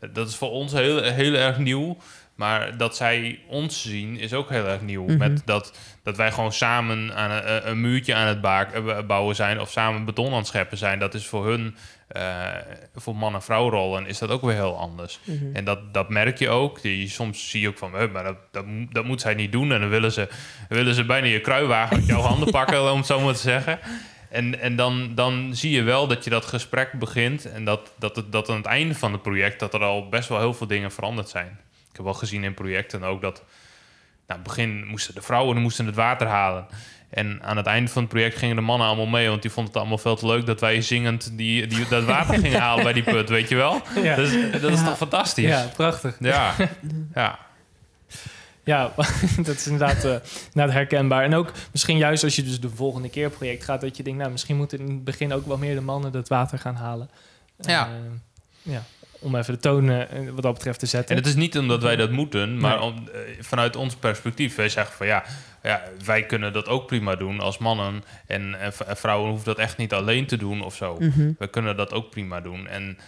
eh, 0.00 0.08
dat 0.12 0.28
is 0.28 0.36
voor 0.36 0.50
ons 0.50 0.72
heel, 0.72 1.02
heel 1.02 1.34
erg 1.34 1.58
nieuw. 1.58 1.96
Maar 2.38 2.76
dat 2.76 2.96
zij 2.96 3.38
ons 3.46 3.82
zien 3.82 4.18
is 4.18 4.32
ook 4.32 4.48
heel 4.50 4.66
erg 4.66 4.80
nieuw. 4.80 5.04
Mhm. 5.04 5.16
Met 5.16 5.42
dat, 5.44 5.78
dat 6.02 6.16
wij 6.16 6.32
gewoon 6.32 6.52
samen 6.52 7.14
aan 7.14 7.30
een, 7.30 7.68
een 7.70 7.80
muurtje 7.80 8.14
aan 8.14 8.26
het 8.26 8.40
baak- 8.40 8.72
eh, 8.72 8.98
bouwen 9.06 9.34
zijn 9.36 9.60
of 9.60 9.70
samen 9.70 10.04
beton 10.04 10.30
aan 10.30 10.36
het 10.38 10.46
scheppen 10.46 10.78
zijn. 10.78 10.98
Dat 10.98 11.14
is 11.14 11.26
voor 11.26 11.46
hun, 11.46 11.76
eh, 12.08 12.46
voor 12.94 13.16
man- 13.16 13.34
en 13.34 13.42
vrouwrollen, 13.42 14.06
is 14.06 14.18
dat 14.18 14.30
ook 14.30 14.42
weer 14.42 14.54
heel 14.54 14.78
anders. 14.78 15.18
Mhm. 15.24 15.54
En 15.56 15.64
dat, 15.64 15.94
dat 15.94 16.08
merk 16.08 16.38
je 16.38 16.48
ook. 16.48 16.82
Die, 16.82 17.08
soms 17.08 17.50
zie 17.50 17.60
je 17.60 17.68
ook 17.68 17.78
van, 17.78 17.96
"Huh, 17.96 18.12
maar 18.12 18.24
dat, 18.24 18.36
dat, 18.50 18.66
moet- 18.66 18.94
dat 18.94 19.04
moet 19.04 19.20
zij 19.20 19.34
niet 19.34 19.52
doen. 19.52 19.72
En 19.72 19.80
dan 19.80 19.88
willen 19.88 20.12
ze, 20.12 20.28
willen 20.68 20.94
ze 20.94 21.04
bijna 21.04 21.26
je 21.26 21.40
kruiwagen 21.40 21.96
uit 21.96 22.06
jouw 22.06 22.20
handen 22.30 22.50
pakken, 22.50 22.90
om 22.92 22.96
het 22.96 23.06
zo 23.06 23.20
maar 23.20 23.34
te 23.34 23.40
zeggen. 23.40 23.78
En, 24.30 24.60
en 24.60 24.76
dan, 24.76 25.14
dan 25.14 25.50
zie 25.52 25.70
je 25.70 25.82
wel 25.82 26.06
dat 26.06 26.24
je 26.24 26.30
dat 26.30 26.44
gesprek 26.44 26.92
begint. 26.92 27.44
En 27.52 27.64
dat, 27.64 27.92
dat, 27.98 28.16
het, 28.16 28.32
dat 28.32 28.48
aan 28.50 28.56
het 28.56 28.66
einde 28.66 28.94
van 28.94 29.12
het 29.12 29.22
project... 29.22 29.60
dat 29.60 29.74
er 29.74 29.82
al 29.82 30.08
best 30.08 30.28
wel 30.28 30.38
heel 30.38 30.54
veel 30.54 30.66
dingen 30.66 30.92
veranderd 30.92 31.28
zijn. 31.28 31.58
Heb 31.98 32.06
wel 32.06 32.14
gezien 32.14 32.44
in 32.44 32.54
projecten 32.54 33.02
ook 33.02 33.20
dat... 33.20 33.34
Nou, 34.26 34.40
in 34.40 34.46
het 34.46 34.56
begin 34.56 34.86
moesten 34.86 35.14
de 35.14 35.22
vrouwen 35.22 35.56
moesten 35.56 35.86
het 35.86 35.94
water 35.94 36.26
halen. 36.26 36.66
En 37.10 37.42
aan 37.42 37.56
het 37.56 37.66
einde 37.66 37.90
van 37.90 38.02
het 38.02 38.10
project 38.10 38.38
gingen 38.38 38.56
de 38.56 38.62
mannen 38.62 38.86
allemaal 38.86 39.06
mee... 39.06 39.28
want 39.28 39.42
die 39.42 39.50
vonden 39.50 39.72
het 39.72 39.80
allemaal 39.80 39.98
veel 39.98 40.16
te 40.16 40.26
leuk 40.26 40.46
dat 40.46 40.60
wij 40.60 40.82
zingend 40.82 41.30
die, 41.36 41.66
die, 41.66 41.88
dat 41.88 42.04
water 42.04 42.38
gingen 42.44 42.60
halen 42.60 42.84
bij 42.84 42.92
die 42.92 43.02
put, 43.02 43.28
weet 43.28 43.48
je 43.48 43.54
wel? 43.54 43.82
Ja. 44.02 44.16
Dat 44.16 44.26
is, 44.26 44.60
dat 44.60 44.72
is 44.72 44.84
toch 44.84 44.96
fantastisch? 44.96 45.44
Ja, 45.44 45.70
prachtig. 45.76 46.16
Ja, 46.20 46.54
ja. 47.14 47.38
Ja, 48.64 48.92
dat 49.46 49.54
is 49.54 49.66
inderdaad, 49.66 50.04
inderdaad 50.04 50.72
herkenbaar. 50.72 51.24
En 51.24 51.34
ook 51.34 51.52
misschien 51.72 51.96
juist 51.96 52.24
als 52.24 52.36
je 52.36 52.42
dus 52.42 52.60
de 52.60 52.70
volgende 52.70 53.08
keer 53.08 53.30
project 53.30 53.64
gaat... 53.64 53.80
dat 53.80 53.96
je 53.96 54.02
denkt, 54.02 54.18
nou, 54.18 54.30
misschien 54.30 54.56
moeten 54.56 54.78
in 54.78 54.88
het 54.88 55.04
begin 55.04 55.32
ook 55.32 55.46
wel 55.46 55.58
meer 55.58 55.74
de 55.74 55.80
mannen 55.80 56.12
dat 56.12 56.28
water 56.28 56.58
gaan 56.58 56.76
halen. 56.76 57.10
Ja. 57.60 57.86
Eh, 57.86 58.72
ja. 58.72 58.82
Om 59.20 59.36
even 59.36 59.54
de 59.54 59.60
toon 59.60 59.90
eh, 59.90 60.28
wat 60.30 60.42
dat 60.42 60.54
betreft 60.54 60.78
te 60.78 60.86
zetten. 60.86 61.10
En 61.16 61.22
het 61.22 61.30
is 61.30 61.34
niet 61.36 61.58
omdat 61.58 61.82
wij 61.82 61.96
dat 61.96 62.10
moeten, 62.10 62.58
maar 62.58 62.78
Nee. 62.78 62.84
om, 62.84 62.94
eh, 63.12 63.20
vanuit 63.40 63.76
ons 63.76 63.94
perspectief. 63.96 64.54
Wij 64.54 64.68
zeggen 64.68 64.96
van 64.96 65.06
ja, 65.06 65.24
ja, 65.62 65.82
wij 66.04 66.22
kunnen 66.26 66.52
dat 66.52 66.68
ook 66.68 66.86
prima 66.86 67.16
doen 67.16 67.40
als 67.40 67.58
mannen. 67.58 68.02
En, 68.26 68.60
en 68.60 68.72
vrouwen 68.96 69.28
hoeven 69.28 69.46
dat 69.46 69.58
echt 69.58 69.76
niet 69.76 69.92
alleen 69.92 70.26
te 70.26 70.36
doen 70.36 70.62
of 70.62 70.74
zo. 70.74 70.96
Mhm. 70.98 71.32
We 71.38 71.46
kunnen 71.48 71.76
dat 71.76 71.92
ook 71.92 72.10
prima 72.10 72.40
doen. 72.40 72.66
En 72.68 72.98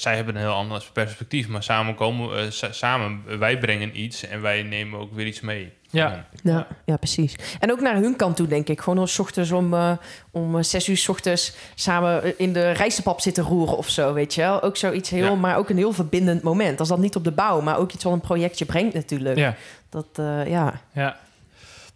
zij 0.00 0.16
hebben 0.16 0.34
een 0.34 0.40
heel 0.40 0.50
ander 0.52 0.84
perspectief, 0.92 1.48
maar 1.48 1.62
samen 1.62 1.94
komen 1.94 2.28
we, 2.30 2.36
eh, 2.40 2.50
sa- 2.50 2.72
samen, 2.72 3.38
wij 3.38 3.58
brengen 3.58 4.00
iets 4.00 4.26
en 4.26 4.40
wij 4.42 4.62
nemen 4.62 4.98
ook 5.00 5.12
weer 5.14 5.26
iets 5.26 5.40
mee. 5.40 5.72
Ja. 5.90 6.26
Ja, 6.42 6.66
ja, 6.84 6.96
precies. 6.96 7.34
En 7.60 7.72
ook 7.72 7.80
naar 7.80 7.94
hun 7.94 8.16
kant 8.16 8.36
toe, 8.36 8.46
denk 8.46 8.68
ik. 8.68 8.80
Gewoon 8.80 8.98
als 8.98 9.12
's 9.14 9.18
ochtends 9.18 9.50
om, 9.52 9.74
eh, 9.74 9.92
om 10.30 10.56
eh, 10.56 10.62
zes 10.62 10.88
uur 10.88 10.96
's 10.96 11.08
ochtends 11.08 11.52
samen 11.74 12.22
eh, 12.22 12.32
in 12.36 12.52
de 12.52 12.70
rijstepap 12.70 13.20
zitten 13.20 13.44
roeren 13.44 13.76
of 13.76 13.88
zo, 13.88 14.12
weet 14.12 14.34
je 14.34 14.40
wel. 14.40 14.62
Ook 14.62 14.76
zoiets 14.76 15.10
heel, 15.10 15.24
Ja. 15.24 15.34
maar 15.34 15.56
ook 15.56 15.68
een 15.68 15.76
heel 15.76 15.92
verbindend 15.92 16.42
moment. 16.42 16.78
Als 16.80 16.88
dat 16.88 16.98
niet 16.98 17.16
op 17.16 17.24
de 17.24 17.32
bouw, 17.32 17.60
maar 17.60 17.78
ook 17.78 17.92
iets 17.92 18.04
wat 18.04 18.12
een 18.12 18.20
projectje 18.20 18.64
brengt 18.64 18.94
natuurlijk. 18.94 19.36
Ja, 19.38 19.54
Dat, 19.90 20.06
eh, 20.14 20.46
ja. 20.46 20.80
ja. 20.92 21.16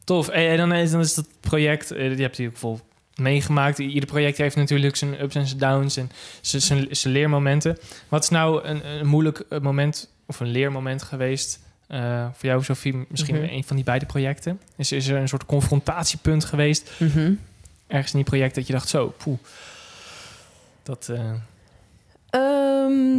Tof. 0.04 0.28
En, 0.28 0.56
dan, 0.56 0.72
is, 0.72 0.90
dan 0.90 1.00
is 1.00 1.14
dat 1.14 1.26
project, 1.40 1.90
eh, 1.90 2.16
je 2.16 2.22
hebt 2.22 2.36
hier 2.36 2.48
ook 2.48 2.56
vol 2.56 2.80
meegemaakt. 3.20 3.78
Ieder 3.78 4.08
project 4.08 4.36
heeft 4.38 4.56
natuurlijk 4.56 4.96
zijn 4.96 5.22
ups 5.22 5.34
en 5.34 5.46
zijn 5.46 5.58
downs 5.58 5.96
en 5.96 6.10
zijn, 6.40 6.62
zijn, 6.62 6.86
zijn 6.90 7.12
leermomenten. 7.14 7.78
Wat 8.08 8.22
is 8.22 8.28
nou 8.28 8.64
een, 8.64 8.86
een 8.90 9.06
moeilijk 9.06 9.44
moment 9.62 10.10
of 10.26 10.40
een 10.40 10.46
leermoment 10.50 11.02
geweest 11.02 11.60
uh, 11.88 12.26
voor 12.32 12.48
jou, 12.48 12.64
Sophie? 12.64 13.04
Misschien 13.08 13.34
Mhm. 13.36 13.44
een 13.52 13.64
van 13.64 13.76
die 13.76 13.84
beide 13.84 14.06
projecten. 14.06 14.60
Is, 14.76 14.92
is 14.92 15.08
er 15.08 15.16
een 15.16 15.28
soort 15.28 15.46
confrontatiepunt 15.46 16.44
geweest 16.44 16.90
Mhm. 16.98 17.32
ergens 17.86 18.12
in 18.12 18.18
die 18.18 18.28
project 18.28 18.54
dat 18.54 18.66
je 18.66 18.72
dacht, 18.72 18.88
zo, 18.88 19.14
poeh. 19.16 19.38
Dat, 20.82 21.08
eh, 21.12 21.30
Ehm, 22.30 23.18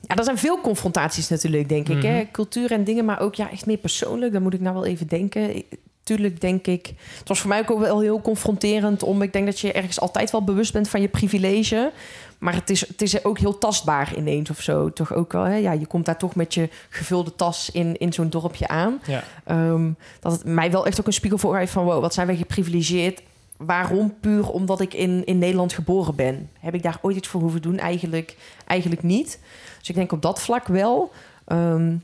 ja, 0.00 0.14
er 0.16 0.24
zijn 0.24 0.38
veel 0.38 0.60
confrontaties 0.60 1.28
natuurlijk, 1.28 1.68
denk 1.68 1.88
ik. 1.88 2.02
Hè? 2.02 2.20
Mhm. 2.20 2.30
Cultuur 2.32 2.70
en 2.72 2.84
dingen, 2.84 3.04
maar 3.04 3.20
ook 3.20 3.34
ja, 3.34 3.50
echt 3.50 3.66
meer 3.66 3.76
persoonlijk. 3.76 4.32
Dan 4.32 4.42
moet 4.42 4.54
ik 4.54 4.60
nou 4.60 4.74
wel 4.74 4.84
even 4.86 5.06
denken. 5.06 5.62
Tuurlijk 6.04 6.40
denk 6.40 6.66
ik... 6.66 6.92
Het 7.18 7.28
was 7.28 7.40
voor 7.40 7.48
mij 7.48 7.68
ook 7.68 7.78
wel 7.78 8.00
heel 8.00 8.20
confronterend... 8.20 9.02
om 9.02 9.22
ik 9.22 9.32
denk 9.32 9.46
dat 9.46 9.60
je 9.60 9.72
ergens 9.72 10.00
altijd 10.00 10.30
wel 10.30 10.44
bewust 10.44 10.72
bent 10.72 10.88
van 10.88 11.00
je 11.00 11.08
privilege. 11.08 11.92
Maar 12.38 12.54
het 12.54 12.70
is, 12.70 12.88
het 12.88 13.02
is 13.02 13.24
ook 13.24 13.38
heel 13.38 13.58
tastbaar 13.58 14.16
ineens 14.16 14.50
of 14.50 14.60
zo. 14.60 14.92
Toch 14.92 15.14
ook 15.14 15.32
wel, 15.32 15.42
hè? 15.42 15.54
Ja, 15.54 15.72
je 15.72 15.86
komt 15.86 16.04
daar 16.04 16.18
toch 16.18 16.34
met 16.34 16.54
je 16.54 16.68
gevulde 16.88 17.34
tas 17.34 17.70
in, 17.70 17.96
in 17.96 18.12
zo'n 18.12 18.30
dorpje 18.30 18.68
aan. 18.68 19.00
ja. 19.06 19.24
Ehm, 19.44 19.90
dat 20.20 20.32
het 20.32 20.44
mij 20.44 20.70
wel 20.70 20.86
echt 20.86 21.00
ook 21.00 21.06
een 21.06 21.12
spiegel 21.12 21.38
voor 21.38 21.56
heeft 21.56 21.72
van... 21.72 21.84
wow, 21.84 22.00
wat 22.00 22.14
zijn 22.14 22.26
wij 22.26 22.36
geprivilegeerd. 22.36 23.22
Waarom? 23.56 24.14
Puur 24.20 24.50
omdat 24.50 24.80
ik 24.80 24.94
in, 24.94 25.24
in 25.24 25.38
Nederland 25.38 25.72
geboren 25.72 26.14
ben. 26.14 26.50
Heb 26.60 26.74
ik 26.74 26.82
daar 26.82 26.98
ooit 27.02 27.16
iets 27.16 27.28
voor 27.28 27.40
hoeven 27.40 27.62
doen? 27.62 27.78
Eigenlijk, 27.78 28.36
eigenlijk 28.66 29.02
niet. 29.02 29.38
Dus 29.78 29.88
ik 29.88 29.94
denk 29.94 30.12
op 30.12 30.22
dat 30.22 30.40
vlak 30.40 30.66
wel. 30.66 31.12
Ehm, 31.44 31.94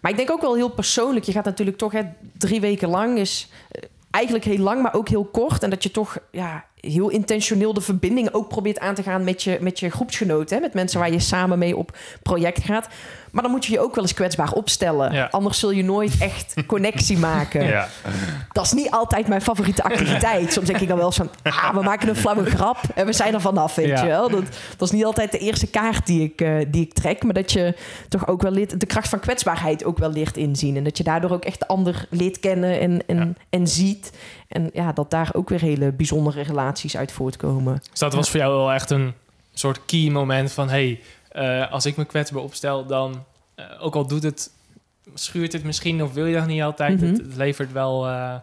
maar 0.00 0.10
ik 0.10 0.16
denk 0.16 0.30
ook 0.30 0.40
wel 0.40 0.54
heel 0.54 0.68
persoonlijk. 0.68 1.24
Je 1.24 1.32
gaat 1.32 1.44
natuurlijk 1.44 1.76
toch 1.76 1.92
hè, 1.92 2.02
drie 2.38 2.60
weken 2.60 2.88
lang... 2.88 3.18
is 3.18 3.48
eh, 3.70 3.82
eigenlijk 4.10 4.44
heel 4.44 4.58
lang, 4.58 4.82
maar 4.82 4.94
ook 4.94 5.08
heel 5.08 5.24
kort. 5.24 5.62
En 5.62 5.70
dat 5.70 5.82
je 5.82 5.90
toch 5.90 6.18
ja, 6.30 6.64
heel 6.80 7.08
intentioneel 7.08 7.72
de 7.72 7.80
verbinding 7.80 8.32
ook 8.32 8.48
probeert 8.48 8.78
aan 8.78 8.94
te 8.94 9.02
gaan... 9.02 9.24
met 9.24 9.42
je, 9.42 9.58
met 9.60 9.80
je 9.80 9.90
groepsgenoten. 9.90 10.56
Hè? 10.56 10.62
Met 10.62 10.74
mensen 10.74 11.00
waar 11.00 11.12
je 11.12 11.20
samen 11.20 11.58
mee 11.58 11.76
op 11.76 11.96
project 12.22 12.64
gaat. 12.64 12.88
Maar 13.36 13.44
dan 13.44 13.54
moet 13.54 13.66
je 13.66 13.72
je 13.72 13.80
ook 13.80 13.94
wel 13.94 14.04
eens 14.04 14.14
kwetsbaar 14.14 14.52
opstellen. 14.52 15.12
Ja. 15.12 15.28
Anders 15.30 15.58
zul 15.58 15.70
je 15.70 15.84
nooit 15.84 16.16
echt 16.18 16.54
connectie 16.66 17.18
maken. 17.18 17.64
Ja. 17.66 17.88
Dat 18.52 18.64
is 18.64 18.72
niet 18.72 18.90
altijd 18.90 19.28
mijn 19.28 19.42
favoriete 19.42 19.82
activiteit. 19.82 20.52
Soms 20.52 20.66
denk 20.66 20.78
ik 20.80 20.88
dan 20.88 20.96
wel 20.96 21.06
eens 21.06 21.16
van, 21.16 21.30
ah, 21.42 21.74
we 21.74 21.82
maken 21.82 22.08
een 22.08 22.16
flauwe 22.16 22.44
grap 22.44 22.78
en 22.94 23.06
we 23.06 23.12
zijn 23.12 23.34
er 23.34 23.40
vanaf, 23.40 23.74
weet 23.74 23.86
Ja. 23.86 24.02
je 24.02 24.08
wel. 24.08 24.30
Dat, 24.30 24.42
dat 24.76 24.88
is 24.88 24.90
niet 24.90 25.04
altijd 25.04 25.32
de 25.32 25.38
eerste 25.38 25.66
kaart 25.66 26.06
die 26.06 26.22
ik, 26.22 26.40
eh, 26.40 26.54
die 26.68 26.82
ik 26.82 26.92
trek, 26.94 27.22
maar 27.24 27.34
dat 27.34 27.52
je 27.52 27.74
toch 28.08 28.28
ook 28.28 28.42
wel 28.42 28.50
leert, 28.52 28.80
de 28.80 28.86
kracht 28.86 29.08
van 29.08 29.20
kwetsbaarheid 29.20 29.84
ook 29.84 29.98
wel 29.98 30.10
leert 30.10 30.36
inzien. 30.36 30.76
En 30.76 30.84
dat 30.84 30.96
je 30.98 31.04
daardoor 31.04 31.30
ook 31.30 31.44
echt 31.44 31.58
de 31.58 31.68
ander 31.68 32.06
leert 32.10 32.40
kennen 32.40 32.80
en, 32.80 33.02
en, 33.06 33.36
en 33.50 33.66
ziet. 33.66 34.12
En 34.48 34.70
ja, 34.72 34.92
dat 34.92 35.10
daar 35.10 35.30
ook 35.32 35.48
weer 35.48 35.60
hele 35.60 35.92
bijzondere 35.92 36.42
relaties 36.42 36.96
uit 36.96 37.12
voortkomen. 37.12 37.82
Dus 37.90 37.98
dat 37.98 38.14
was 38.14 38.30
voor 38.30 38.40
jou 38.40 38.54
wel 38.56 38.72
echt 38.72 38.90
een 38.90 39.12
soort 39.54 39.80
key 39.86 40.08
moment 40.10 40.52
van... 40.52 40.68
hey, 40.68 41.00
eh, 41.36 41.72
als 41.72 41.86
ik 41.86 41.96
me 41.96 42.04
kwetsbaar 42.04 42.42
opstel, 42.42 42.86
dan... 42.86 43.24
eh, 43.54 43.64
ook 43.80 43.94
al 43.94 44.06
doet 44.06 44.22
het, 44.22 44.50
schuurt 45.14 45.52
het 45.52 45.64
misschien 45.64 46.02
of 46.02 46.12
wil 46.12 46.26
je 46.26 46.34
dat 46.34 46.46
niet 46.46 46.62
altijd... 46.62 47.00
Mhm. 47.00 47.06
het, 47.06 47.16
het 47.16 47.36
levert 47.36 47.72
wel... 47.72 48.06
eh, 48.06 48.34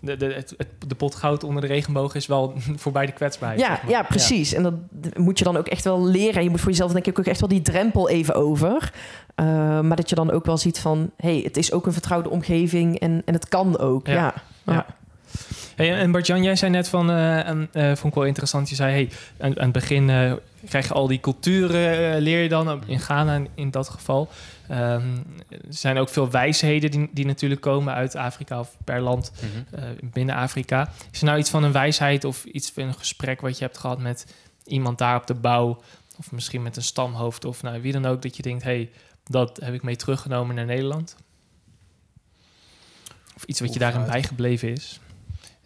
de, 0.00 0.16
de, 0.16 0.32
het, 0.34 0.54
de 0.86 0.94
pot 0.94 1.14
goud 1.14 1.44
onder 1.44 1.62
de 1.62 1.68
regenboog 1.68 2.14
is 2.14 2.26
wel 2.26 2.54
voorbij 2.76 3.06
de 3.06 3.12
kwetsbaarheid. 3.12 3.60
Ja, 3.60 3.68
zeg 3.68 3.82
maar. 3.82 3.90
ja, 3.90 4.02
precies. 4.02 4.52
En 4.52 4.62
dat 4.62 4.74
moet 5.16 5.38
je 5.38 5.44
dan 5.44 5.56
ook 5.56 5.66
echt 5.66 5.84
wel 5.84 6.06
leren. 6.06 6.34
En 6.34 6.42
je 6.42 6.50
moet 6.50 6.60
voor 6.60 6.70
jezelf 6.70 6.92
denk 6.92 7.06
ik 7.06 7.18
ook 7.18 7.26
echt 7.26 7.40
wel 7.40 7.48
die 7.48 7.62
drempel 7.62 8.08
even 8.08 8.34
over. 8.34 8.92
Uh, 9.36 9.46
maar 9.80 9.96
dat 9.96 10.08
je 10.08 10.14
dan 10.14 10.30
ook 10.30 10.46
wel 10.46 10.56
ziet 10.58 10.78
van... 10.78 11.10
hey, 11.16 11.40
het 11.44 11.56
is 11.56 11.72
ook 11.72 11.86
een 11.86 11.92
vertrouwde 11.92 12.30
omgeving 12.30 12.98
en, 12.98 13.22
en 13.24 13.34
het 13.34 13.48
kan 13.48 13.78
ook. 13.78 14.06
Ja. 14.06 14.14
Ja. 14.14 14.34
Ja. 14.72 14.86
Hey, 15.76 15.98
en 15.98 16.10
Bart-Jan, 16.10 16.42
jij 16.42 16.56
zei 16.56 16.70
net 16.70 16.88
van, 16.88 17.10
en, 17.10 17.68
eh, 17.72 17.86
vond 17.86 18.04
ik 18.04 18.14
wel 18.14 18.24
interessant, 18.24 18.68
je 18.68 18.74
zei, 18.74 18.92
hey, 18.92 19.08
aan, 19.38 19.58
aan 19.58 19.64
het 19.64 19.72
begin 19.72 20.10
krijg 20.68 20.88
je 20.88 20.94
al 20.94 21.06
die 21.06 21.20
culturen, 21.20 22.14
eh, 22.14 22.20
leer 22.20 22.42
je 22.42 22.48
dan, 22.48 22.82
in 22.86 23.00
Ghana 23.00 23.42
in, 23.54 23.70
dat 23.70 23.88
geval. 23.88 24.28
Ehm, 24.68 25.16
er 25.48 25.58
zijn 25.68 25.98
ook 25.98 26.08
veel 26.08 26.30
wijsheden 26.30 26.90
die, 26.90 27.08
die 27.12 27.26
natuurlijk 27.26 27.60
komen 27.60 27.94
uit 27.94 28.14
Afrika 28.16 28.60
of 28.60 28.76
per 28.84 29.00
land 29.00 29.32
Mhm. 29.34 29.82
eh, 29.82 29.88
binnen 30.02 30.34
Afrika. 30.34 30.92
Is 31.10 31.20
er 31.20 31.26
nou 31.26 31.38
iets 31.38 31.50
van 31.50 31.62
een 31.64 31.72
wijsheid 31.72 32.24
of 32.24 32.44
iets 32.44 32.70
van 32.70 32.82
een 32.82 32.94
gesprek 32.94 33.40
wat 33.40 33.58
je 33.58 33.64
hebt 33.64 33.78
gehad 33.78 33.98
met 33.98 34.34
iemand 34.64 34.98
daar 34.98 35.16
op 35.16 35.26
de 35.26 35.34
bouw, 35.34 35.82
of 36.18 36.32
misschien 36.32 36.62
met 36.62 36.76
een 36.76 36.82
stamhoofd 36.82 37.44
of 37.44 37.62
nou, 37.62 37.82
wie 37.82 37.92
dan 37.92 38.06
ook, 38.06 38.22
dat 38.22 38.36
je 38.36 38.42
denkt, 38.42 38.62
hey, 38.62 38.90
dat 39.24 39.58
heb 39.62 39.74
ik 39.74 39.82
mee 39.82 39.96
teruggenomen 39.96 40.54
naar 40.54 40.64
Nederland? 40.64 41.16
Of 43.36 43.44
iets 43.44 43.60
wat 43.60 43.72
je 43.72 43.78
daarin 43.78 44.04
bijgebleven 44.06 44.68
is? 44.72 45.00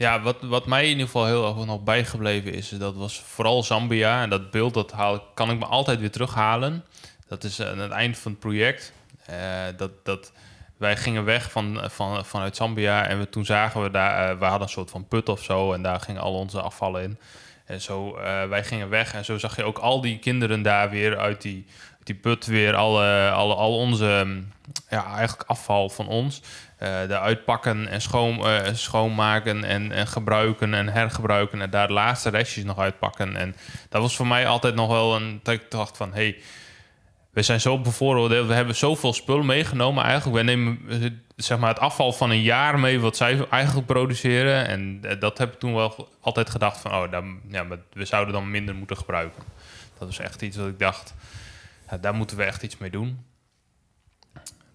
Ja, 0.02 0.20
wat, 0.20 0.36
wat 0.40 0.66
mij 0.66 0.82
in 0.82 0.90
ieder 0.90 1.04
geval 1.04 1.26
heel 1.26 1.46
erg 1.46 1.66
nog 1.66 1.82
bijgebleven 1.82 2.52
is, 2.52 2.68
dat 2.68 2.94
was 2.94 3.20
vooral 3.20 3.62
Zambia. 3.62 4.22
En 4.22 4.30
dat 4.30 4.50
beeld 4.50 4.74
dat 4.74 4.92
haal, 4.92 5.20
kan 5.34 5.50
ik 5.50 5.58
me 5.58 5.64
altijd 5.64 6.00
weer 6.00 6.10
terughalen. 6.10 6.84
Dat 7.28 7.44
is 7.44 7.62
aan 7.62 7.78
het 7.78 7.90
eind 7.90 8.18
van 8.18 8.30
het 8.30 8.40
project. 8.40 8.92
Eh, 9.26 9.36
dat, 9.76 9.90
dat, 10.02 10.32
wij 10.76 10.96
gingen 10.96 11.24
weg 11.24 11.50
van, 11.50 11.80
van, 11.90 12.24
vanuit 12.24 12.56
Zambia 12.56 13.06
en 13.06 13.18
we, 13.18 13.28
toen 13.28 13.44
zagen 13.44 13.82
we 13.82 13.90
daar, 13.90 14.30
eh, 14.30 14.38
we 14.38 14.44
hadden 14.44 14.62
een 14.62 14.72
soort 14.72 14.90
van 14.90 15.08
put 15.08 15.28
of 15.28 15.42
zo 15.42 15.72
en 15.72 15.82
daar 15.82 16.00
gingen 16.00 16.22
al 16.22 16.34
onze 16.34 16.60
afvallen 16.60 17.02
in. 17.02 17.18
En 17.64 17.80
zo, 17.80 18.16
eh, 18.16 18.48
wij 18.48 18.64
gingen 18.64 18.88
weg 18.88 19.14
en 19.14 19.24
zo 19.24 19.38
zag 19.38 19.56
je 19.56 19.64
ook 19.64 19.78
al 19.78 20.00
die 20.00 20.18
kinderen 20.18 20.62
daar 20.62 20.90
weer 20.90 21.18
uit 21.18 21.42
die, 21.42 21.66
die 22.02 22.14
put 22.14 22.46
weer 22.46 22.74
alle, 22.74 23.30
alle, 23.30 23.54
al 23.54 23.76
onze, 23.76 24.22
mm, 24.26 24.52
ja, 24.88 25.14
eigenlijk 25.16 25.48
afval 25.48 25.88
van 25.88 26.06
ons 26.06 26.42
eh 26.78 27.00
eruit 27.00 27.44
pakken 27.44 27.88
en 27.88 28.00
schoon, 28.00 28.46
eh, 28.46 28.74
schoonmaken 28.74 29.64
en, 29.64 29.92
en 29.92 30.06
gebruiken 30.06 30.74
en 30.74 30.88
hergebruiken 30.88 31.60
en 31.60 31.70
daar 31.70 31.86
de 31.86 31.92
laatste 31.92 32.30
restjes 32.30 32.64
nog 32.64 32.78
uitpakken. 32.78 33.36
En 33.36 33.56
dat 33.88 34.02
was 34.02 34.16
voor 34.16 34.26
mij 34.26 34.46
altijd 34.46 34.74
nog 34.74 34.88
wel 34.88 35.16
een 35.16 35.40
dat 35.42 35.54
ik 35.54 35.70
dacht 35.70 35.96
van, 35.96 36.12
hey, 36.12 36.36
we 37.32 37.42
zijn 37.42 37.60
zo 37.60 37.78
bevooroordeeld, 37.78 38.46
we 38.46 38.54
hebben 38.54 38.76
zoveel 38.76 39.12
spullen 39.12 39.46
meegenomen 39.46 40.04
eigenlijk. 40.04 40.36
We 40.36 40.42
nemen 40.42 40.78
zeg 41.36 41.58
maar 41.58 41.68
het 41.68 41.78
afval 41.78 42.12
van 42.12 42.30
een 42.30 42.42
jaar 42.42 42.78
mee 42.78 43.00
wat 43.00 43.16
zij 43.16 43.46
eigenlijk 43.50 43.86
produceren. 43.86 44.66
En 44.66 44.98
eh, 45.02 45.20
dat 45.20 45.38
heb 45.38 45.52
ik 45.52 45.58
toen 45.58 45.74
wel 45.74 46.08
altijd 46.20 46.50
gedacht 46.50 46.80
van, 46.80 46.92
oh, 46.92 47.10
dan, 47.10 47.40
ja, 47.48 47.62
maar 47.62 47.78
we 47.92 48.04
zouden 48.04 48.34
dan 48.34 48.50
minder 48.50 48.74
moeten 48.74 48.96
gebruiken. 48.96 49.42
Dat 49.98 50.08
was 50.08 50.18
echt 50.18 50.42
iets 50.42 50.56
wat 50.56 50.68
ik 50.68 50.78
dacht, 50.78 51.14
ja, 51.92 51.98
daar 51.98 52.14
moeten 52.14 52.36
we 52.36 52.42
echt 52.42 52.62
iets 52.62 52.78
mee 52.78 52.90
doen. 52.90 53.18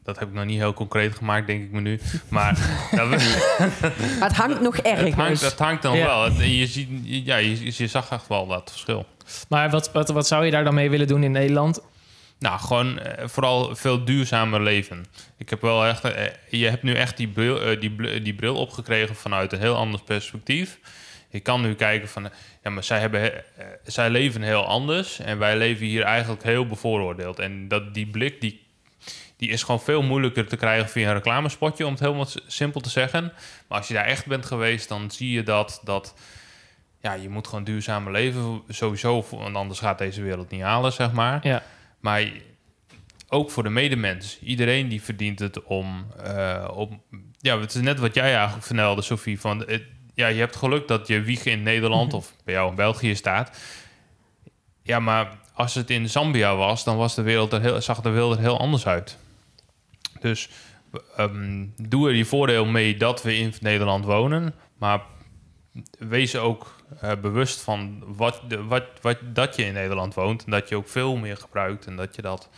Dat 0.04 0.20
heb 0.20 0.28
ik 0.28 0.34
nog 0.34 0.46
niet 0.46 0.58
heel 0.60 0.74
concreet 0.74 1.16
gemaakt, 1.16 1.48
denk 1.48 1.64
ik 1.64 1.72
me 1.72 1.82
nu. 1.82 2.00
Maar 2.28 2.54
dat, 2.96 3.08
Maar 3.10 4.28
het 4.28 4.36
hangt 4.38 4.62
nog 4.62 4.76
het, 4.76 4.86
ergens. 4.86 5.16
hangt, 5.16 5.42
het 5.42 5.60
hangt 5.60 5.82
dan 5.82 5.98
Ja. 5.98 6.06
wel. 6.06 6.24
Het- 6.24 6.38
je, 6.40 6.68
ziet, 6.68 6.90
ja, 7.04 7.36
je, 7.38 7.66
je 7.78 7.88
zag 7.88 8.12
echt 8.12 8.28
wel 8.28 8.48
dat 8.48 8.70
verschil. 8.72 9.06
Maar 9.50 9.70
wat, 9.70 9.92
wat, 9.92 10.10
wat 10.10 10.28
zou 10.28 10.46
je 10.46 10.52
daar 10.52 10.64
dan 10.64 10.74
mee 10.74 10.90
willen 10.90 11.08
doen 11.08 11.24
in 11.24 11.32
Nederland? 11.32 11.80
Nou, 12.40 12.60
gewoon 12.60 13.00
eh, 13.00 13.28
vooral 13.28 13.76
veel 13.76 14.06
duurzamer 14.06 14.62
leven. 14.62 15.06
Ik 15.38 15.50
heb 15.50 15.62
wel 15.62 15.86
echt... 15.86 16.04
eh, 16.04 16.26
je 16.50 16.70
hebt 16.70 16.84
nu 16.84 16.94
echt 16.94 17.18
die 17.18 17.28
bril, 17.28 17.62
eh, 17.62 17.80
die, 17.80 18.22
die 18.22 18.34
bril 18.36 18.56
opgekregen 18.56 19.16
vanuit 19.16 19.54
een 19.54 19.60
heel 19.60 19.76
ander 19.76 20.02
perspectief. 20.04 20.80
Je 21.30 21.40
kan 21.40 21.62
nu 21.62 21.76
kijken 21.76 22.08
van... 22.10 22.26
eh, 22.26 22.32
Ja, 22.64 22.70
maar 22.70 22.84
zij, 22.84 23.00
hebben, 23.00 23.22
he- 23.22 23.28
eh, 23.28 23.66
zij 23.84 24.10
leven 24.10 24.42
heel 24.42 24.66
anders. 24.66 25.20
En 25.20 25.38
wij 25.40 25.58
leven 25.58 25.86
hier 25.86 26.04
eigenlijk 26.04 26.44
heel 26.44 26.68
bevooroordeeld. 26.68 27.40
En 27.40 27.68
dat, 27.68 27.94
die 27.94 28.08
blik, 28.08 28.42
die, 28.42 28.66
die 29.38 29.50
is 29.50 29.64
gewoon 29.64 29.82
veel 29.82 30.02
moeilijker 30.04 30.48
te 30.48 30.56
krijgen 30.58 30.90
via 30.90 31.08
een 31.08 31.14
reclamespotje... 31.14 31.86
om 31.86 31.92
het 31.92 32.00
helemaal 32.02 32.28
simpel 32.48 32.82
te 32.82 32.90
zeggen. 32.90 33.24
Maar 33.68 33.78
als 33.78 33.88
je 33.88 33.94
daar 33.94 34.06
echt 34.06 34.26
bent 34.26 34.46
geweest, 34.46 34.90
dan 34.90 35.12
zie 35.12 35.32
je 35.32 35.44
dat... 35.44 35.82
dat 35.84 36.14
ja, 37.02 37.14
je 37.14 37.30
moet 37.30 37.48
gewoon 37.48 37.64
duurzamer 37.64 38.12
leven. 38.12 38.62
Sowieso, 38.68 39.26
want 39.30 39.56
anders 39.56 39.80
gaat 39.80 39.98
deze 39.98 40.22
wereld 40.22 40.50
niet 40.50 40.62
halen, 40.62 40.94
zeg 40.94 41.12
maar. 41.12 41.40
Ja. 41.48 41.64
Maar 42.00 42.30
ook 43.30 43.52
voor 43.52 43.64
de 43.64 43.70
medemens. 43.70 44.40
Iedereen 44.42 44.88
die 44.88 45.02
verdient 45.02 45.40
het 45.40 45.64
om, 45.64 46.08
eh, 46.24 46.68
om... 46.74 47.02
Ja, 47.40 47.60
het 47.60 47.76
is 47.76 47.82
net 47.82 48.00
wat 48.00 48.14
jij 48.16 48.36
eigenlijk 48.36 48.66
vertelde, 48.66 49.02
Sophie. 49.02 49.40
Van, 49.40 49.60
het- 49.60 49.84
ja, 50.18 50.28
je 50.28 50.40
hebt 50.40 50.56
geluk 50.56 50.88
dat 50.88 51.08
je 51.08 51.22
wieg 51.22 51.46
in 51.46 51.64
Nederland 51.64 52.14
of 52.14 52.34
bij 52.44 52.54
jou 52.54 52.70
in 52.70 52.76
België 52.76 53.16
staat. 53.16 53.58
Ja, 54.82 55.00
maar 55.00 55.38
als 55.54 55.76
het 55.76 55.90
in 55.90 56.10
Zambia 56.10 56.56
was, 56.56 56.84
dan 56.84 56.98
was 56.98 57.16
de 57.16 57.22
wereld 57.22 57.54
er 57.54 57.62
heel, 57.62 57.82
zag 57.82 58.02
de 58.02 58.10
wereld 58.10 58.36
er 58.36 58.42
heel 58.42 58.60
anders 58.60 58.88
uit. 58.88 59.18
Dus 60.20 60.50
ehm, 61.18 61.66
doe 61.76 62.10
er 62.10 62.16
je 62.16 62.26
voordeel 62.26 62.66
mee 62.66 62.98
dat 62.98 63.24
we 63.24 63.38
in 63.38 63.54
Nederland 63.62 64.06
wonen. 64.06 64.54
Maar 64.78 65.02
wees 66.00 66.36
ook 66.36 66.76
eh, 67.02 67.12
bewust 67.22 67.60
van 67.60 68.04
wat, 68.06 68.42
de- 68.48 68.64
wat, 68.64 68.84
wat, 69.02 69.18
dat 69.24 69.56
je 69.56 69.64
in 69.66 69.74
Nederland 69.74 70.14
woont. 70.14 70.44
En 70.46 70.52
dat 70.52 70.70
je 70.70 70.76
ook 70.76 70.90
veel 70.90 71.16
meer 71.16 71.38
gebruikt. 71.38 71.86
En 71.86 71.96
dat 71.96 72.16
je 72.16 72.22
dat 72.22 72.50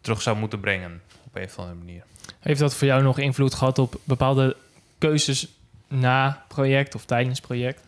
terug 0.00 0.22
zou 0.22 0.36
moeten 0.36 0.60
brengen 0.60 1.02
op 1.24 1.36
een 1.36 1.44
of 1.44 1.58
andere 1.58 1.76
manier. 1.78 2.02
Heeft 2.40 2.60
dat 2.60 2.74
voor 2.74 2.86
jou 2.86 3.02
nog 3.02 3.18
invloed 3.18 3.54
gehad 3.54 3.78
op 3.78 4.00
bepaalde 4.04 4.56
keuzes 4.98 5.48
na 5.88 6.44
project 6.48 6.94
of 6.94 7.04
tijdens 7.04 7.40
project? 7.40 7.82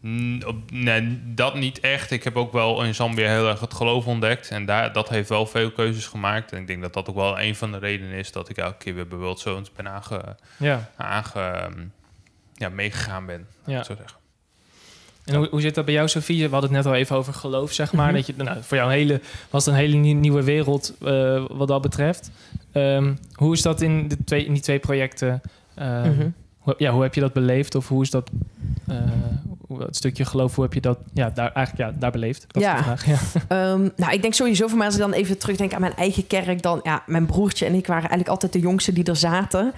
Mm, 0.00 0.40
nee, 0.72 1.18
dat 1.34 1.54
niet 1.54 1.80
echt. 1.80 2.10
Ik 2.10 2.24
heb 2.24 2.36
ook 2.36 2.52
wel 2.52 2.82
in 2.84 2.94
Zambia 2.94 3.28
heel 3.28 3.48
erg 3.48 3.60
het 3.60 3.74
geloof 3.74 4.06
ontdekt. 4.06 4.48
En 4.50 4.64
daar, 4.64 4.92
dat 4.92 5.08
heeft 5.08 5.28
wel 5.28 5.46
veel 5.46 5.70
keuzes 5.70 6.06
gemaakt. 6.06 6.52
En 6.52 6.60
ik 6.60 6.66
denk 6.66 6.82
dat 6.82 6.92
dat 6.92 7.08
ook 7.08 7.14
wel 7.14 7.40
een 7.40 7.54
van 7.56 7.72
de 7.72 7.78
redenen 7.78 8.12
is 8.18 8.32
dat 8.32 8.48
ik 8.48 8.56
elke 8.56 8.76
keer 8.78 8.94
weer 8.94 9.08
bij 9.08 9.18
World 9.18 9.40
Zones 9.40 9.72
ben 9.72 9.88
aange, 9.88 10.36
Ja. 10.56 10.90
aange, 10.96 11.68
ja, 12.54 12.68
meegegaan 12.68 13.26
ben. 13.26 13.46
Ja. 13.66 13.82
Zo 13.82 13.94
zeggen. 13.98 14.18
En 15.24 15.34
hoe, 15.34 15.48
hoe 15.50 15.60
zit 15.60 15.74
dat 15.74 15.84
bij 15.84 15.94
jou, 15.94 16.08
Sofie? 16.08 16.44
We 16.44 16.50
hadden 16.52 16.74
het 16.74 16.78
net 16.84 16.92
al 16.92 16.98
even 16.98 17.16
over 17.16 17.34
geloof, 17.34 17.72
zeg 17.72 17.92
maar. 17.92 18.06
Mhm. 18.06 18.14
dat 18.14 18.26
je, 18.26 18.34
nou, 18.36 18.62
voor 18.62 18.76
jou 18.76 18.90
een 18.90 18.96
hele, 18.96 19.20
was 19.50 19.64
het 19.64 19.74
een 19.74 19.80
hele 19.80 19.96
nie- 19.96 20.14
nieuwe 20.14 20.42
wereld 20.44 20.94
eh, 21.04 21.44
wat 21.48 21.68
dat 21.68 21.82
betreft. 21.82 22.30
Ehm, 22.72 23.14
hoe 23.34 23.52
is 23.52 23.62
dat 23.62 23.80
in, 23.80 24.08
de 24.08 24.24
twee, 24.24 24.44
in 24.44 24.52
die 24.52 24.62
twee 24.62 24.78
projecten? 24.78 25.40
Ehm, 25.76 26.10
Mhm. 26.10 26.28
hoe, 26.58 26.74
ja, 26.78 26.92
hoe 26.92 27.02
heb 27.02 27.14
je 27.14 27.20
dat 27.20 27.32
beleefd? 27.32 27.74
Of 27.74 27.88
hoe 27.88 28.02
is 28.02 28.10
dat, 28.10 28.30
hoe- 29.66 29.82
het 29.82 29.96
stukje 29.96 30.24
geloof, 30.24 30.54
hoe 30.54 30.64
heb 30.64 30.72
je 30.74 30.80
dat 30.80 30.98
ja, 31.14 31.30
daar, 31.30 31.52
eigenlijk 31.52 31.90
ja, 31.90 31.98
daar 32.00 32.10
beleefd? 32.10 32.44
Dat 32.48 32.62
is 32.62 32.68
Ja. 32.68 32.76
de 32.76 32.82
vraag. 32.82 33.06
Ja. 33.06 33.16
Ehm, 33.72 33.88
nou, 33.96 34.12
ik 34.12 34.22
denk 34.22 34.34
sowieso 34.34 34.66
voor 34.68 34.76
mij, 34.78 34.86
als 34.86 34.94
ik 34.94 35.00
dan 35.00 35.12
even 35.12 35.38
terugdenk 35.38 35.74
aan 35.74 35.80
mijn 35.80 35.96
eigen 35.96 36.26
kerk, 36.26 36.62
dan 36.62 36.80
ja, 36.82 37.02
mijn 37.06 37.26
broertje 37.26 37.66
en 37.66 37.74
ik 37.74 37.86
waren 37.86 38.00
eigenlijk 38.00 38.28
altijd 38.30 38.52
de 38.52 38.58
jongsten 38.60 38.94
die 38.94 39.04
er 39.04 39.16
zaten. 39.16 39.72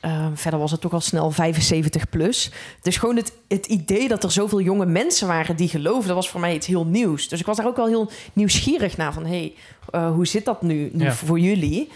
Ehm, 0.00 0.34
verder 0.34 0.60
was 0.60 0.70
het 0.70 0.80
toch 0.80 0.92
al 0.92 1.00
snel 1.00 1.30
75 1.30 2.08
plus. 2.08 2.50
Dus 2.82 2.96
gewoon 2.96 3.16
het, 3.16 3.32
het 3.48 3.66
idee 3.66 4.08
dat 4.08 4.24
er 4.24 4.30
zoveel 4.32 4.60
jonge 4.60 4.86
mensen 4.86 5.26
waren 5.28 5.56
die 5.56 5.68
geloofden, 5.68 6.14
was 6.14 6.28
voor 6.30 6.40
mij 6.40 6.54
iets 6.54 6.66
heel 6.66 6.86
nieuws. 6.86 7.28
Dus 7.28 7.40
ik 7.40 7.46
was 7.46 7.56
daar 7.56 7.66
ook 7.66 7.76
wel 7.76 7.86
heel 7.86 8.10
nieuwsgierig 8.32 8.96
naar 8.96 9.12
van, 9.12 9.26
hey, 9.26 9.54
eh, 9.90 10.10
hoe 10.10 10.26
zit 10.26 10.44
dat 10.44 10.62
nu, 10.62 10.90
nu 10.92 11.04
Ja. 11.04 11.12
voor 11.12 11.38
jullie? 11.38 11.90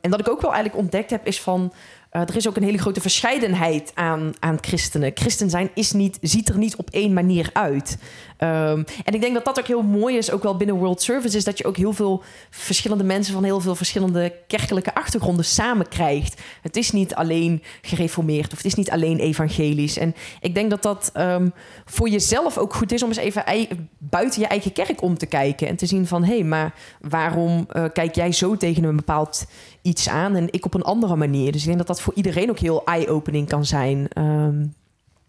En 0.00 0.10
dat 0.10 0.20
ik 0.20 0.28
ook 0.28 0.40
wel 0.40 0.52
eigenlijk 0.52 0.82
ontdekt 0.82 1.10
heb, 1.10 1.26
is 1.26 1.40
van. 1.40 1.72
Eh, 2.10 2.20
er 2.20 2.36
is 2.36 2.48
ook 2.48 2.56
een 2.56 2.62
hele 2.62 2.78
grote 2.78 3.00
verscheidenheid 3.00 3.92
aan, 3.94 4.32
aan 4.38 4.58
christenen. 4.60 5.10
Christen 5.14 5.50
zijn 5.50 5.70
is 5.74 5.92
niet, 5.92 6.18
ziet 6.20 6.48
er 6.48 6.58
niet 6.58 6.76
op 6.76 6.90
één 6.90 7.12
manier 7.12 7.50
uit. 7.52 7.98
Ehm, 8.38 8.82
en 9.04 9.14
ik 9.14 9.20
denk 9.20 9.34
dat 9.34 9.44
dat 9.44 9.58
ook 9.58 9.66
heel 9.66 9.82
mooi 9.82 10.16
is, 10.16 10.30
ook 10.30 10.42
wel 10.42 10.56
binnen 10.56 10.76
World 10.76 11.02
Service, 11.02 11.36
is 11.36 11.44
dat 11.44 11.58
je 11.58 11.64
ook 11.64 11.76
heel 11.76 11.92
veel 11.92 12.22
verschillende 12.50 13.04
mensen 13.04 13.34
van 13.34 13.44
heel 13.44 13.60
veel 13.60 13.74
verschillende 13.74 14.32
kerkelijke 14.46 14.94
achtergronden 14.94 15.44
samen 15.44 15.88
krijgt. 15.88 16.40
Het 16.62 16.76
is 16.76 16.90
niet 16.90 17.14
alleen 17.14 17.62
gereformeerd 17.82 18.52
of 18.52 18.56
het 18.56 18.66
is 18.66 18.74
niet 18.74 18.90
alleen 18.90 19.18
evangelisch. 19.18 19.98
En 19.98 20.14
ik 20.40 20.54
denk 20.54 20.70
dat 20.70 20.82
dat 20.82 21.10
ehm, 21.12 21.48
voor 21.84 22.08
jezelf 22.08 22.58
ook 22.58 22.74
goed 22.74 22.92
is 22.92 23.02
om 23.02 23.08
eens 23.08 23.18
even 23.18 23.88
buiten 23.98 24.40
je 24.40 24.46
eigen 24.46 24.72
kerk 24.72 25.02
om 25.02 25.18
te 25.18 25.26
kijken 25.26 25.68
en 25.68 25.76
te 25.76 25.86
zien 25.86 26.06
van 26.06 26.24
hé, 26.24 26.34
hey, 26.34 26.44
maar 26.44 26.74
waarom 27.00 27.66
eh, 27.68 27.84
kijk 27.92 28.14
jij 28.14 28.32
zo 28.32 28.56
tegen 28.56 28.84
een 28.84 28.96
bepaald 28.96 29.46
iets 29.82 30.08
aan 30.08 30.34
en 30.34 30.46
ik 30.50 30.64
op 30.64 30.74
een 30.74 30.82
andere 30.82 31.16
manier? 31.16 31.52
Dus 31.52 31.60
ik 31.60 31.66
denk 31.66 31.78
dat 31.78 31.86
dat 31.86 32.00
voor 32.00 32.14
iedereen 32.14 32.50
ook 32.50 32.58
heel 32.58 32.84
eye-opening 32.84 33.48
kan 33.48 33.64
zijn. 33.64 34.08
Ehm, 34.08 34.64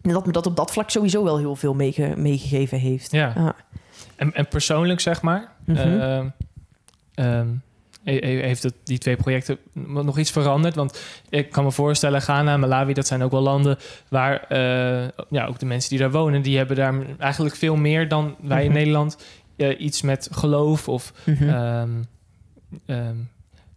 en 0.02 0.10
dat 0.12 0.26
me 0.26 0.32
dat 0.32 0.46
op 0.46 0.56
dat 0.56 0.70
vlak 0.72 0.90
sowieso 0.90 1.24
wel 1.24 1.38
heel 1.38 1.56
veel 1.56 1.74
meege- 1.74 2.14
meegegeven 2.16 2.78
heeft. 2.78 3.12
Ja. 3.12 3.54
En, 4.16 4.34
en 4.34 4.48
persoonlijk, 4.48 5.00
zeg 5.00 5.22
maar, 5.22 5.52
Mhm. 5.64 5.78
ehm, 5.78 6.26
ehm, 7.14 7.48
he- 8.04 8.16
he- 8.18 8.46
heeft 8.46 8.62
het, 8.62 8.74
die 8.84 8.98
twee 8.98 9.16
projecten 9.16 9.58
nog 9.84 10.18
iets 10.18 10.30
veranderd? 10.30 10.74
Want 10.74 11.00
ik 11.28 11.50
kan 11.50 11.64
me 11.64 11.70
voorstellen, 11.72 12.22
Ghana 12.22 12.52
en 12.52 12.60
Malawi, 12.60 12.92
dat 12.92 13.06
zijn 13.06 13.22
ook 13.22 13.30
wel 13.30 13.40
landen 13.40 13.78
waar 14.08 14.42
eh, 14.48 15.08
ja, 15.30 15.46
ook 15.46 15.58
de 15.58 15.66
mensen 15.66 15.90
die 15.90 15.98
daar 15.98 16.10
wonen, 16.10 16.42
die 16.42 16.56
hebben 16.56 16.76
daar 16.76 16.94
eigenlijk 17.18 17.56
veel 17.56 17.76
meer 17.76 18.08
dan 18.08 18.36
wij 18.40 18.60
in 18.64 18.70
Mhm. 18.70 18.78
Nederland 18.78 19.16
eh, 19.56 19.80
iets 19.80 20.02
met 20.02 20.28
geloof 20.32 20.88
of 20.88 21.12
Mhm. 21.26 21.48
Ehm, 21.48 23.14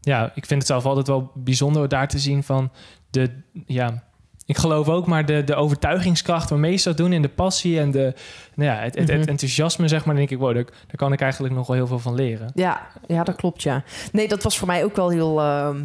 ja, 0.02 0.26
ik 0.36 0.46
vind 0.46 0.60
het 0.60 0.68
zelf 0.68 0.86
altijd 0.86 1.08
wel 1.08 1.32
bijzonder 1.36 1.88
daar 1.88 2.08
te 2.08 2.20
zien 2.20 2.44
van 2.44 2.72
de, 3.10 3.30
ja, 3.66 4.04
ik 4.46 4.58
geloof 4.58 4.90
ook, 4.90 5.08
maar 5.08 5.26
de, 5.26 5.44
de 5.44 5.56
overtuigingskracht 5.56 6.50
waarmee 6.50 6.78
ze 6.78 6.88
dat 6.88 6.98
doen 6.98 7.14
in 7.14 7.22
de 7.22 7.30
passie 7.30 7.80
en 7.80 7.92
de, 7.92 8.14
nou 8.54 8.70
ja, 8.72 8.76
het, 8.78 8.96
het, 8.96 9.08
het 9.10 9.20
Mhm. 9.20 9.30
enthousiasme, 9.30 9.88
zeg 9.88 10.06
maar, 10.06 10.16
denk 10.16 10.30
ik, 10.30 10.38
wow, 10.38 10.54
daar, 10.54 10.64
daar 10.64 10.96
kan 10.96 11.14
ik 11.14 11.22
eigenlijk 11.22 11.54
nog 11.54 11.68
wel 11.68 11.76
heel 11.76 11.88
veel 11.88 12.00
van 12.00 12.16
leren. 12.16 12.52
Ja, 12.56 12.88
ja, 13.08 13.24
dat 13.24 13.36
klopt, 13.36 13.64
ja. 13.64 13.84
Nee, 14.12 14.28
dat 14.28 14.44
was 14.44 14.58
voor 14.58 14.68
mij 14.68 14.84
ook 14.84 14.96
wel 14.96 15.10
heel... 15.10 15.42
ehm, 15.42 15.82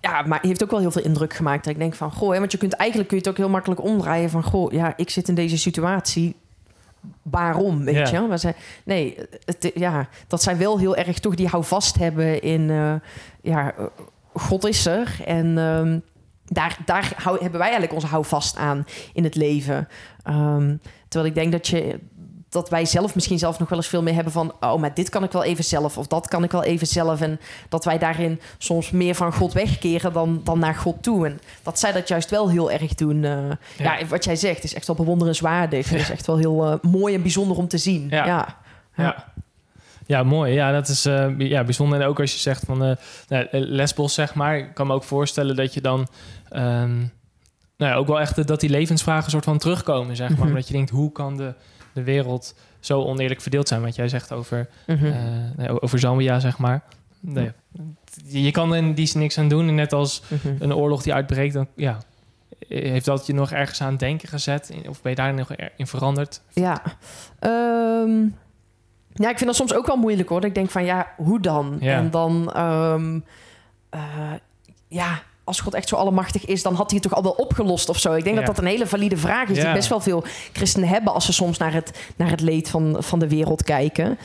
ja, 0.00 0.22
maar 0.22 0.38
heeft 0.42 0.62
ook 0.62 0.70
wel 0.70 0.80
heel 0.80 0.90
veel 0.90 1.02
indruk 1.04 1.34
gemaakt. 1.34 1.64
Dat 1.64 1.72
ik 1.72 1.78
denk 1.78 1.94
van, 1.94 2.12
goh, 2.12 2.32
hè, 2.32 2.38
want 2.38 2.52
je 2.52 2.58
kunt 2.58 2.72
eigenlijk 2.72 3.08
kun 3.08 3.18
je 3.18 3.22
het 3.22 3.32
ook 3.32 3.38
heel 3.38 3.52
makkelijk 3.52 3.82
omdraaien 3.82 4.30
van, 4.30 4.42
goh, 4.42 4.72
ja, 4.72 4.92
ik 4.96 5.10
zit 5.10 5.28
in 5.28 5.34
deze 5.34 5.58
situatie. 5.58 6.36
Waarom, 7.22 7.84
weet 7.84 8.08
Ja. 8.08 8.20
je? 8.20 8.26
Maar 8.28 8.38
zij, 8.38 8.54
nee, 8.84 9.16
het, 9.44 9.70
ja, 9.74 10.08
dat 10.26 10.42
zij 10.42 10.56
wel 10.56 10.78
heel 10.78 10.96
erg 10.96 11.18
toch 11.18 11.34
die 11.34 11.46
houvast 11.48 11.98
hebben 11.98 12.42
in, 12.42 12.70
eh, 12.70 12.94
ja, 13.42 13.74
eh, 13.76 13.84
God 14.32 14.64
is 14.66 14.86
er 14.86 15.16
en 15.24 15.58
ehm, 15.58 15.98
daar, 16.46 16.76
daar 16.84 17.12
hou- 17.16 17.38
hebben 17.40 17.58
wij 17.58 17.68
eigenlijk 17.68 17.92
onze 17.92 18.06
houvast 18.06 18.56
aan 18.56 18.86
in 19.12 19.24
het 19.24 19.34
leven. 19.34 19.88
Ehm, 20.22 20.76
terwijl 21.08 21.30
ik 21.30 21.38
denk 21.38 21.52
dat 21.52 21.66
je 21.68 21.98
dat 22.48 22.68
wij 22.70 22.84
zelf 22.84 23.14
misschien 23.14 23.38
zelf 23.38 23.58
nog 23.58 23.68
wel 23.68 23.78
eens 23.78 23.88
veel 23.88 24.02
meer 24.02 24.14
hebben 24.14 24.32
van... 24.32 24.52
oh, 24.60 24.74
maar 24.80 24.94
dit 24.94 25.08
kan 25.08 25.22
ik 25.24 25.32
wel 25.32 25.44
even 25.44 25.64
zelf 25.64 25.98
of 25.98 26.06
dat 26.06 26.28
kan 26.28 26.44
ik 26.44 26.50
wel 26.50 26.62
even 26.64 26.86
zelf. 26.86 27.20
En 27.20 27.40
dat 27.68 27.84
wij 27.84 27.98
daarin 27.98 28.40
soms 28.58 28.90
meer 28.90 29.14
van 29.14 29.32
God 29.32 29.52
wegkeren 29.52 30.12
dan, 30.12 30.40
dan 30.44 30.58
naar 30.58 30.74
God 30.74 31.02
toe. 31.02 31.26
En 31.26 31.40
dat 31.62 31.78
zij 31.78 31.92
dat 31.92 32.08
juist 32.08 32.30
wel 32.30 32.50
heel 32.50 32.70
erg 32.70 32.94
doen. 32.94 33.24
eh, 33.24 33.38
ja. 33.78 34.06
wat 34.06 34.24
jij 34.24 34.36
zegt 34.36 34.64
is 34.64 34.74
echt 34.74 34.86
wel 34.86 34.96
bewonderenswaardig. 34.96 35.88
Het 35.90 36.00
is 36.00 36.10
echt 36.10 36.26
wel 36.26 36.36
heel 36.36 36.66
eh, 36.66 36.90
mooi 36.90 37.14
en 37.14 37.22
bijzonder 37.22 37.56
om 37.56 37.68
te 37.68 37.78
zien. 37.78 38.06
Ja. 38.26 38.56
Ja, 38.96 39.24
Ja. 40.06 40.22
Mooi. 40.22 40.52
Ja, 40.52 40.72
dat 40.72 40.88
is 40.88 41.04
eh, 41.06 41.38
ja, 41.38 41.64
bijzonder. 41.64 42.00
En 42.00 42.06
ook 42.06 42.20
als 42.20 42.32
je 42.32 42.38
zegt 42.38 42.64
van 42.66 42.78
nou, 43.28 43.46
lesbos, 43.50 44.14
zeg 44.14 44.34
maar. 44.34 44.58
Ik 44.58 44.74
kan 44.74 44.86
me 44.86 44.92
ook 44.92 45.04
voorstellen 45.04 45.56
dat 45.56 45.74
je 45.74 45.80
dan... 45.80 46.06
ehm, 46.48 46.96
nou 47.76 47.92
ja, 47.92 47.94
ook 47.94 48.06
wel 48.06 48.20
echt 48.20 48.46
dat 48.46 48.60
die 48.60 48.70
levensvragen 48.70 49.24
een 49.24 49.30
soort 49.30 49.44
van 49.44 49.58
terugkomen, 49.58 50.16
zeg 50.16 50.36
maar. 50.36 50.46
Mhm. 50.46 50.54
Dat 50.54 50.66
je 50.66 50.72
denkt, 50.74 50.90
hoe 50.90 51.12
kan 51.12 51.36
de, 51.36 51.54
de 51.92 52.02
wereld 52.02 52.54
zo 52.80 53.02
oneerlijk 53.02 53.40
verdeeld 53.40 53.68
zijn? 53.68 53.80
Want 53.82 53.94
jij 53.94 54.08
zegt 54.08 54.32
over, 54.32 54.68
Mhm. 54.86 55.12
over 55.80 55.98
Zambia, 55.98 56.38
zeg 56.40 56.58
maar. 56.58 56.82
Nee, 57.20 57.52
je 58.24 58.50
kan 58.50 58.70
er 58.72 58.76
in 58.78 58.94
die 58.94 59.06
zin 59.06 59.20
niks 59.20 59.38
aan 59.38 59.48
doen. 59.48 59.68
En 59.68 59.74
net 59.74 59.92
als 59.92 60.22
Mhm. 60.28 60.54
een 60.62 60.74
oorlog 60.74 61.02
die 61.02 61.14
uitbreekt, 61.14 61.54
dan 61.54 61.66
ja... 61.76 61.98
Heeft 62.68 63.04
dat 63.04 63.26
je 63.26 63.34
nog 63.34 63.50
ergens 63.52 63.82
aan 63.82 63.96
denken 63.96 64.28
gezet? 64.28 64.72
Of 64.88 65.02
ben 65.02 65.10
je 65.10 65.16
daar 65.16 65.34
nog 65.34 65.50
in 65.76 65.86
veranderd? 65.86 66.40
Ja. 66.52 66.82
Ehm, 67.38 68.26
ja, 69.16 69.28
ik 69.30 69.36
vind 69.36 69.46
dat 69.46 69.56
soms 69.56 69.74
ook 69.74 69.86
wel 69.86 69.96
moeilijk 69.96 70.28
hoor. 70.28 70.44
Ik 70.44 70.54
denk 70.54 70.70
van 70.70 70.84
ja, 70.84 71.06
hoe 71.16 71.40
dan? 71.40 71.76
Ja. 71.80 71.96
En 71.96 72.10
dan, 72.10 72.52
ehm, 72.54 73.18
eh, 73.90 74.00
ja, 74.88 75.22
als 75.44 75.60
God 75.60 75.74
echt 75.74 75.88
zo 75.88 75.96
allemachtig 75.96 76.44
is, 76.46 76.62
dan 76.62 76.74
had 76.74 76.90
hij 76.90 76.98
het 77.02 77.08
toch 77.10 77.18
al 77.18 77.22
wel 77.24 77.32
opgelost 77.44 77.88
of 77.88 77.98
zo. 77.98 78.12
Ik 78.12 78.24
denk 78.24 78.38
Ja. 78.38 78.44
dat 78.44 78.54
dat 78.56 78.64
een 78.64 78.70
hele 78.70 78.86
valide 78.86 79.16
vraag 79.16 79.48
is 79.48 79.56
Ja. 79.56 79.64
die 79.64 79.72
best 79.72 79.88
wel 79.88 80.00
veel 80.00 80.24
christenen 80.52 80.88
hebben 80.88 81.12
als 81.14 81.24
ze 81.24 81.32
soms 81.32 81.58
naar 81.58 81.72
het, 81.72 81.98
naar 82.16 82.30
het 82.30 82.40
leed 82.40 82.68
van, 82.70 82.96
van 82.98 83.18
de 83.18 83.28
wereld 83.28 83.62
kijken. 83.62 84.18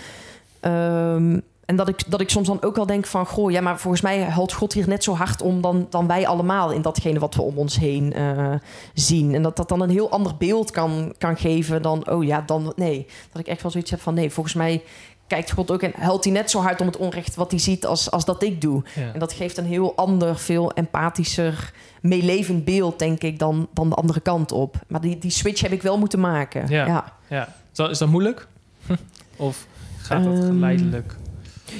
Ehm, 0.60 1.40
en 1.72 1.78
dat 1.78 1.88
ik, 1.88 2.04
dat 2.08 2.22
ik 2.22 2.30
soms 2.30 2.48
dan 2.48 2.62
ook 2.62 2.76
wel 2.76 2.86
denk 2.86 3.06
van... 3.06 3.26
goh, 3.26 3.52
ja, 3.52 3.62
maar 3.62 3.80
volgens 3.80 4.02
mij 4.02 4.22
huilt 4.22 4.54
God 4.54 4.74
hier 4.74 4.88
net 4.88 5.04
zo 5.04 5.14
hard 5.14 5.42
om... 5.42 5.62
dan, 5.62 5.88
dan 5.90 6.08
wij 6.08 6.28
allemaal 6.28 6.72
in 6.72 6.82
datgene 6.82 7.20
wat 7.20 7.36
we 7.36 7.42
om 7.42 7.58
ons 7.58 7.78
heen 7.78 8.14
eh, 8.14 8.54
zien. 8.94 9.36
En 9.36 9.42
dat 9.42 9.56
dat 9.56 9.70
dan 9.70 9.82
een 9.82 9.90
heel 9.90 10.12
ander 10.12 10.36
beeld 10.38 10.72
kan, 10.72 11.14
kan 11.18 11.38
geven 11.38 11.82
dan... 11.82 12.10
oh 12.10 12.24
ja, 12.24 12.44
dan 12.46 12.74
nee. 12.76 13.08
Dat 13.32 13.42
ik 13.42 13.48
echt 13.48 13.62
wel 13.62 13.72
zoiets 13.72 13.92
heb 13.92 14.02
van... 14.02 14.14
nee, 14.14 14.32
volgens 14.32 14.56
mij 14.56 14.84
kijkt 15.28 15.52
God 15.52 15.72
ook... 15.72 15.82
en 15.82 15.94
huilt 15.96 16.24
hij 16.24 16.34
net 16.34 16.52
zo 16.52 16.60
hard 16.60 16.82
om 16.82 16.88
het 16.88 16.98
onrecht 16.98 17.36
wat 17.36 17.52
hij 17.52 17.60
ziet... 17.60 17.86
als, 17.86 18.12
als 18.12 18.26
dat 18.26 18.44
ik 18.44 18.62
doe. 18.62 18.84
Ja. 18.96 19.14
En 19.14 19.20
dat 19.20 19.34
geeft 19.34 19.58
een 19.58 19.66
heel 19.66 19.96
ander, 19.96 20.38
veel 20.38 20.72
empathischer... 20.72 21.74
meelevend 22.02 22.66
beeld, 22.66 23.00
denk 23.00 23.22
ik, 23.22 23.40
dan, 23.40 23.68
dan 23.74 23.90
de 23.90 23.96
andere 23.96 24.20
kant 24.20 24.52
op. 24.52 24.76
Maar 24.88 25.02
die, 25.02 25.18
die 25.18 25.32
switch 25.32 25.62
heb 25.62 25.72
ik 25.72 25.82
wel 25.82 25.98
moeten 25.98 26.20
maken. 26.20 26.68
Ja. 26.68 26.86
ja. 26.86 27.14
Ja. 27.28 27.48
Is 27.48 27.78
dat, 27.78 27.90
is 27.90 27.98
dat 27.98 28.10
moeilijk? 28.10 28.48
of 29.36 29.68
gaat 30.02 30.24
dat 30.24 30.34
Ehm, 30.34 30.46
geleidelijk? 30.46 31.16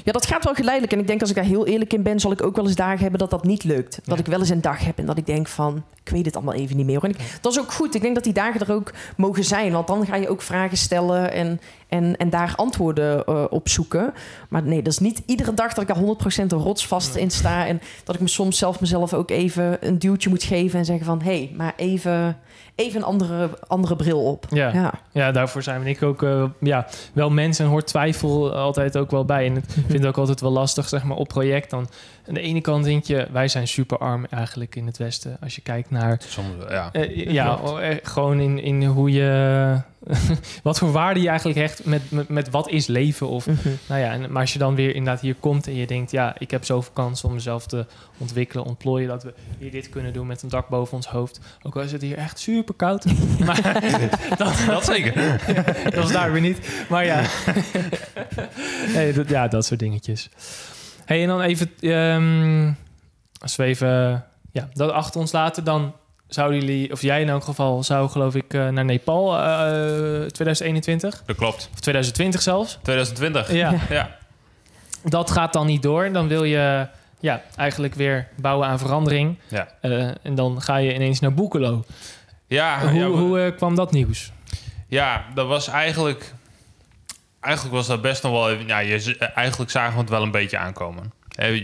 Ja, 0.04 0.12
dat 0.12 0.26
gaat 0.26 0.44
wel 0.44 0.54
geleidelijk. 0.54 0.94
En 0.94 1.00
ik 1.00 1.08
denk 1.08 1.22
als 1.22 1.30
ik 1.30 1.36
daar 1.36 1.46
heel 1.46 1.66
eerlijk 1.68 1.94
in 1.94 2.04
ben, 2.04 2.20
zal 2.20 2.32
ik 2.32 2.44
ook 2.44 2.56
wel 2.56 2.66
eens 2.66 2.76
dagen 2.76 3.00
hebben 3.02 3.20
dat 3.20 3.30
dat 3.30 3.44
niet 3.44 3.64
lukt. 3.64 4.00
Dat 4.04 4.16
Ja. 4.18 4.24
ik 4.24 4.30
wel 4.30 4.40
eens 4.40 4.50
een 4.50 4.62
dag 4.62 4.86
heb 4.86 4.98
en 4.98 5.06
dat 5.06 5.18
ik 5.18 5.26
denk 5.26 5.48
van, 5.48 5.84
ik 6.04 6.12
weet 6.12 6.26
het 6.26 6.36
allemaal 6.36 6.54
even 6.54 6.78
niet 6.78 6.86
meer. 6.86 6.96
hoor. 6.96 7.04
En 7.10 7.10
ik, 7.10 7.38
dat 7.42 7.52
is 7.52 7.60
ook 7.60 7.72
goed. 7.72 7.96
Ik 7.96 8.02
denk 8.02 8.16
dat 8.16 8.24
die 8.24 8.34
dagen 8.34 8.60
er 8.60 8.74
ook 8.74 8.92
mogen 9.18 9.44
zijn. 9.44 9.72
Want 9.72 9.88
dan 9.88 10.06
ga 10.06 10.16
je 10.16 10.30
ook 10.30 10.42
vragen 10.42 10.78
stellen 10.78 11.32
en, 11.32 11.60
en, 11.92 12.18
en 12.18 12.30
daar 12.30 12.54
antwoorden 12.56 13.26
eh, 13.26 13.44
op 13.50 13.70
zoeken. 13.70 14.14
Maar 14.50 14.64
nee, 14.64 14.82
dat 14.82 14.94
is 14.94 15.00
niet 15.00 15.22
iedere 15.26 15.54
dag 15.54 15.74
dat 15.74 15.90
ik 15.90 15.96
er 15.96 16.44
100% 16.44 16.48
rotsvast 16.48 17.16
in 17.16 17.32
sta. 17.32 17.68
En 17.68 17.82
dat 18.04 18.16
ik 18.16 18.22
me 18.22 18.28
soms 18.28 18.58
zelf 18.58 18.80
mezelf 18.80 19.14
ook 19.14 19.30
even 19.30 19.88
een 19.88 20.00
duwtje 20.00 20.30
moet 20.30 20.44
geven 20.44 20.80
en 20.80 20.86
zeggen 20.86 21.06
van, 21.06 21.22
hé, 21.22 21.38
hey, 21.38 21.52
maar 21.58 21.74
even, 21.76 22.38
even 22.76 23.00
een 23.00 23.06
andere, 23.06 23.50
andere 23.68 23.96
bril 23.96 24.24
op. 24.24 24.46
Ja. 24.50 24.74
Ja. 24.74 24.94
Ja, 25.12 25.32
daarvoor 25.32 25.64
zijn 25.64 25.84
we 25.84 25.90
ik 25.90 26.04
ook 26.04 26.24
eh, 26.24 26.44
ja, 26.60 26.88
wel 27.14 27.30
mensen 27.30 27.66
en 27.66 27.72
hoort 27.72 27.88
twijfel 27.88 28.56
altijd 28.56 28.98
ook 28.98 29.12
wel 29.12 29.26
bij. 29.26 29.46
En 29.46 29.58
ik 29.58 29.64
vind 29.74 29.94
het 29.94 30.06
ook 30.06 30.18
altijd 30.18 30.42
wel 30.42 30.52
lastig, 30.52 30.88
zeg 30.88 31.04
maar, 31.04 31.18
op 31.18 31.28
project. 31.28 31.70
Dan 31.70 31.88
aan 32.28 32.34
de 32.34 32.42
ene 32.42 32.62
kant 32.62 32.84
denk 32.84 33.04
je, 33.04 33.28
wij 33.32 33.48
zijn 33.48 33.68
super 33.68 33.98
arm 33.98 34.26
eigenlijk 34.30 34.76
in 34.76 34.86
het 34.86 34.98
Westen. 34.98 35.38
Als 35.42 35.56
je 35.56 35.62
kijkt 35.62 35.90
naar, 35.90 36.22
Soms, 36.28 36.48
ja. 36.70 36.90
eh, 36.92 37.32
ja, 37.32 37.60
gewoon 38.04 38.40
in, 38.40 38.60
in 38.60 38.84
hoe 38.84 39.12
je, 39.12 39.82
wat 40.64 40.78
voor 40.78 40.92
waarde 40.92 41.22
je 41.22 41.28
eigenlijk 41.28 41.60
hecht 41.60 41.86
met, 41.86 42.12
met, 42.12 42.30
met 42.30 42.50
wat 42.50 42.70
is 42.70 42.88
leven 42.88 43.28
of 43.28 43.48
Mhm. 43.48 43.70
Nou 43.88 44.02
ja, 44.02 44.12
en, 44.12 44.32
maar 44.32 44.42
als 44.42 44.54
je 44.54 44.60
dan 44.60 44.76
weer 44.76 44.96
inderdaad 44.96 45.22
hier 45.22 45.36
komt 45.36 45.68
en 45.68 45.76
je 45.76 45.88
denkt... 45.88 46.12
ja, 46.12 46.36
ik 46.38 46.52
heb 46.52 46.66
zoveel 46.66 46.92
kansen 46.94 47.28
om 47.28 47.34
mezelf 47.34 47.66
te 47.68 47.86
ontwikkelen, 48.18 48.66
ontplooien... 48.66 49.08
dat 49.08 49.24
we 49.24 49.34
hier 49.58 49.72
dit 49.72 49.90
kunnen 49.90 50.14
doen 50.14 50.28
met 50.28 50.42
een 50.42 50.50
dak 50.50 50.68
boven 50.68 50.96
ons 50.96 51.08
hoofd. 51.08 51.40
Ook 51.62 51.76
al 51.76 51.82
is 51.82 51.92
het 51.92 52.02
hier 52.02 52.18
echt 52.18 52.40
super 52.40 52.74
koud. 52.74 53.06
maar 53.46 53.62
dat, 54.38 54.54
Dat 54.68 54.86
zeker. 54.86 55.40
dat 55.92 56.04
is 56.04 56.12
daar 56.12 56.32
weer 56.32 56.42
niet. 56.42 56.86
Maar 56.90 57.06
ja, 57.06 57.24
nee, 58.94 59.14
dat, 59.14 59.30
ja 59.30 59.48
dat 59.48 59.66
soort 59.66 59.80
dingetjes. 59.80 60.30
hey, 61.06 61.22
en 61.22 61.28
dan 61.28 61.42
even... 61.42 61.72
ehm, 61.80 62.72
als 63.42 63.56
we 63.56 63.64
even 63.64 64.26
ja, 64.52 64.70
dat 64.74 64.92
achter 64.92 65.20
ons 65.20 65.32
laten, 65.32 65.64
dan 65.64 65.94
zouden 66.34 66.60
jullie, 66.60 66.92
of 66.92 67.02
jij 67.02 67.22
in 67.22 67.30
elk 67.30 67.44
geval, 67.44 67.84
zou 67.84 68.10
geloof 68.10 68.36
ik 68.36 68.54
eh, 68.54 68.68
naar 68.68 68.86
Nepal 68.86 69.38
eh, 69.38 69.42
2021 70.26 71.24
Dat 71.26 71.36
klopt. 71.36 71.70
of 71.74 71.80
2020 71.80 72.42
zelfs. 72.42 72.80
2020. 72.82 73.52
Ja. 73.54 73.74
Ja. 73.90 74.18
Dat 75.04 75.32
gaat 75.32 75.54
dan 75.54 75.66
niet 75.68 75.82
door. 75.84 76.12
Dan 76.12 76.28
wil 76.28 76.44
je 76.44 76.88
ja, 77.20 77.42
eigenlijk 77.56 77.96
weer 77.96 78.28
bouwen 78.36 78.68
aan 78.68 78.80
verandering. 78.80 79.38
Ja. 79.48 79.68
Eh, 79.82 80.08
en 80.24 80.36
dan 80.36 80.62
ga 80.62 80.76
je 80.78 80.94
ineens 80.94 81.20
naar 81.20 81.34
Boekelo. 81.34 81.84
Ja, 82.48 82.80
hoe 82.82 83.00
ja, 83.00 83.10
we- 83.10 83.18
hoe 83.18 83.42
eh, 83.42 83.56
kwam 83.58 83.76
dat 83.76 83.92
nieuws? 83.92 84.32
Ja, 84.88 85.26
dat 85.34 85.48
was 85.48 85.68
eigenlijk... 85.68 86.34
Eigenlijk 87.40 87.76
was 87.76 87.88
dat 87.88 88.02
best 88.02 88.24
nog 88.24 88.32
wel... 88.32 88.52
even- 88.52 88.68
Ja, 88.68 88.80
je, 88.80 89.18
eigenlijk 89.36 89.72
zagen 89.72 89.94
we 89.94 90.00
het 90.00 90.10
wel 90.10 90.22
een 90.24 90.32
beetje 90.32 90.58
aankomen. 90.58 91.12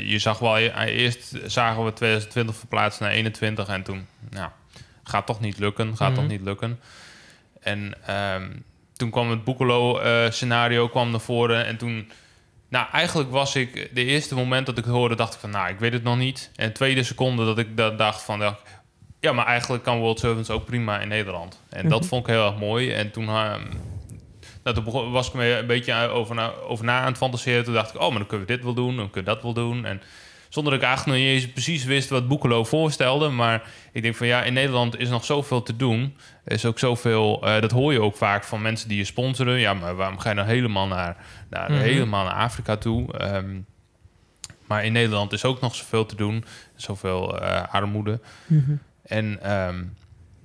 Je 0.05 0.20
zag 0.20 0.39
wel... 0.39 0.57
je- 0.57 0.86
Eerst 0.86 1.32
zagen 1.45 1.86
we 1.86 1.93
2020 1.93 2.55
verplaatst 2.55 2.99
naar 2.99 3.09
21 3.11 3.68
en 3.68 3.84
toen... 3.84 4.07
Nou, 4.30 4.49
gaat 5.03 5.26
toch 5.26 5.39
niet 5.39 5.59
lukken. 5.59 5.97
Gaat 5.97 6.11
Mhm. 6.11 6.20
toch 6.20 6.28
niet 6.30 6.41
lukken. 6.41 6.80
En 7.61 7.93
ehm, 8.05 8.49
toen 8.93 9.09
kwam 9.09 9.30
het 9.30 9.43
Boekelo-scenario 9.43 10.88
kwam 10.88 11.11
naar 11.11 11.20
voren. 11.20 11.65
En 11.65 11.78
toen... 11.78 12.11
Nou, 12.70 12.88
eigenlijk 12.91 13.32
was 13.32 13.55
ik... 13.55 13.89
De 13.93 14.03
eerste 14.05 14.36
moment 14.36 14.65
dat 14.65 14.78
ik 14.78 14.84
het 14.84 14.93
hoorde, 14.93 15.15
dacht 15.15 15.34
ik 15.34 15.39
van... 15.39 15.49
Nou, 15.49 15.70
ik 15.70 15.80
weet 15.80 15.93
het 15.93 16.03
nog 16.03 16.18
niet. 16.18 16.51
En 16.55 16.68
de 16.68 16.74
tweede 16.74 17.03
seconde 17.03 17.45
dat 17.45 17.57
ik 17.57 17.78
dat 17.78 17.97
dacht 17.97 18.22
van... 18.22 18.39
dacht 18.39 18.61
ja, 19.20 19.32
maar 19.32 19.45
eigenlijk 19.45 19.84
kan 19.84 19.97
World 19.99 20.20
Servants 20.20 20.49
ook 20.49 20.65
prima 20.65 20.99
in 20.99 21.07
Nederland. 21.07 21.61
En 21.70 21.89
dat 21.89 21.99
Mhm. 21.99 22.07
vond 22.09 22.28
ik 22.28 22.34
heel 22.34 22.45
erg 22.45 22.57
mooi. 22.59 22.91
En 22.91 23.11
toen, 23.11 23.28
ehm, 23.28 23.61
nou, 24.74 24.76
toen 24.76 24.93
begon- 24.93 25.11
was 25.11 25.28
ik 25.28 25.34
me 25.34 25.57
een 25.57 25.68
beetje 25.68 25.93
over 25.93 26.36
na, 26.36 26.51
over 26.68 26.86
na 26.86 26.99
aan 26.99 27.05
het 27.07 27.18
fantaseren. 27.18 27.63
Toen 27.63 27.74
dacht 27.74 27.93
ik, 27.95 28.01
oh, 28.01 28.09
maar 28.09 28.18
dan 28.18 28.28
kunnen 28.28 28.47
we 28.47 28.53
dit 28.53 28.63
wel 28.63 28.74
doen, 28.74 28.95
dan 28.95 29.09
kunnen 29.09 29.30
we 29.30 29.36
dat 29.41 29.43
wel 29.43 29.53
doen. 29.53 29.86
En 29.86 30.01
zonder 30.49 30.72
dat 30.74 30.82
ik 30.82 30.88
eigenlijk 30.88 31.18
nog 31.18 31.28
niet 31.28 31.36
eens 31.43 31.51
precies 31.51 31.84
wist 31.86 32.09
wat 32.09 32.28
Boekelo 32.28 32.63
voorstelde. 32.63 33.30
Maar 33.30 33.63
ik 33.91 34.01
denk 34.01 34.15
van 34.15 34.28
ja, 34.28 34.43
in 34.43 34.53
Nederland 34.53 34.97
is 34.99 35.09
nog 35.09 35.26
zoveel 35.26 35.63
te 35.63 35.76
doen. 35.76 36.15
Er 36.43 36.51
is 36.51 36.65
ook 36.65 36.80
zoveel, 36.80 37.41
eh, 37.47 37.61
dat 37.61 37.72
hoor 37.72 37.93
je 37.93 38.01
ook 38.01 38.15
vaak 38.15 38.43
van 38.43 38.61
mensen 38.61 38.88
die 38.89 38.97
je 38.97 39.03
sponsoren. 39.05 39.59
Ja, 39.59 39.74
maar 39.74 39.95
waarom 39.95 40.20
ga 40.20 40.30
je 40.30 40.36
dan 40.36 40.45
helemaal 40.45 40.88
naar, 40.88 41.18
naar, 41.49 41.72
Mhm. 41.72 41.82
helemaal 41.82 42.24
naar 42.26 42.34
Afrika 42.34 42.78
toe? 42.78 43.13
Ehm, 43.18 43.59
maar 44.68 44.86
in 44.86 44.91
Nederland 44.91 45.34
is 45.34 45.45
ook 45.45 45.61
nog 45.61 45.76
zoveel 45.76 46.05
te 46.05 46.15
doen. 46.15 46.45
Zoveel 46.76 47.39
eh, 47.41 47.61
armoede. 47.72 48.20
En 49.05 49.41
ehm, 49.41 49.84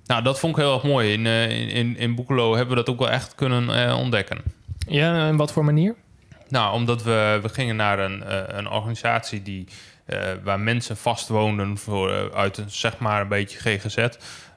nou, 0.07 0.23
dat 0.23 0.39
vond 0.39 0.57
ik 0.57 0.63
heel 0.63 0.75
erg 0.75 0.83
mooi. 0.83 1.13
In, 1.13 1.27
eh, 1.27 1.51
in, 1.61 1.69
in, 1.69 1.97
in 1.97 2.15
Boekelo 2.15 2.51
hebben 2.57 2.77
we 2.77 2.83
dat 2.85 2.89
ook 2.95 2.99
wel 3.01 3.11
echt 3.11 3.35
kunnen 3.35 3.87
eh, 3.89 3.99
ontdekken. 3.99 4.39
Ja, 4.89 5.27
en 5.29 5.37
wat 5.37 5.53
voor 5.53 5.65
manier? 5.65 5.95
Nou, 6.49 6.75
omdat 6.75 7.03
we, 7.03 7.39
we 7.43 7.49
gingen 7.49 7.77
naar 7.77 7.99
een, 7.99 8.23
eh, 8.25 8.43
een 8.47 8.69
organisatie 8.69 9.43
die, 9.43 9.67
waar 10.43 10.61
mensen 10.61 10.97
vastwoonden 10.97 11.79
voor, 11.79 12.13
eh, 12.13 12.25
uit 12.35 12.57
een, 12.59 12.71
zeg 12.71 12.99
maar 12.99 13.21
een 13.21 13.29
beetje 13.29 13.59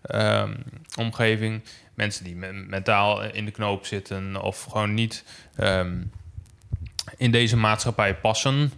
GGZ-omgeving. 0.05 1.61
mensen 1.93 2.23
die 2.23 2.35
me- 2.35 2.51
mentaal 2.51 3.23
in 3.23 3.45
de 3.45 3.51
knoop 3.51 3.85
zitten 3.85 4.41
of 4.41 4.63
gewoon 4.63 4.93
niet 4.93 5.23
ehm, 5.55 6.01
in 7.17 7.31
deze 7.31 7.57
maatschappij 7.57 8.15
passen, 8.15 8.71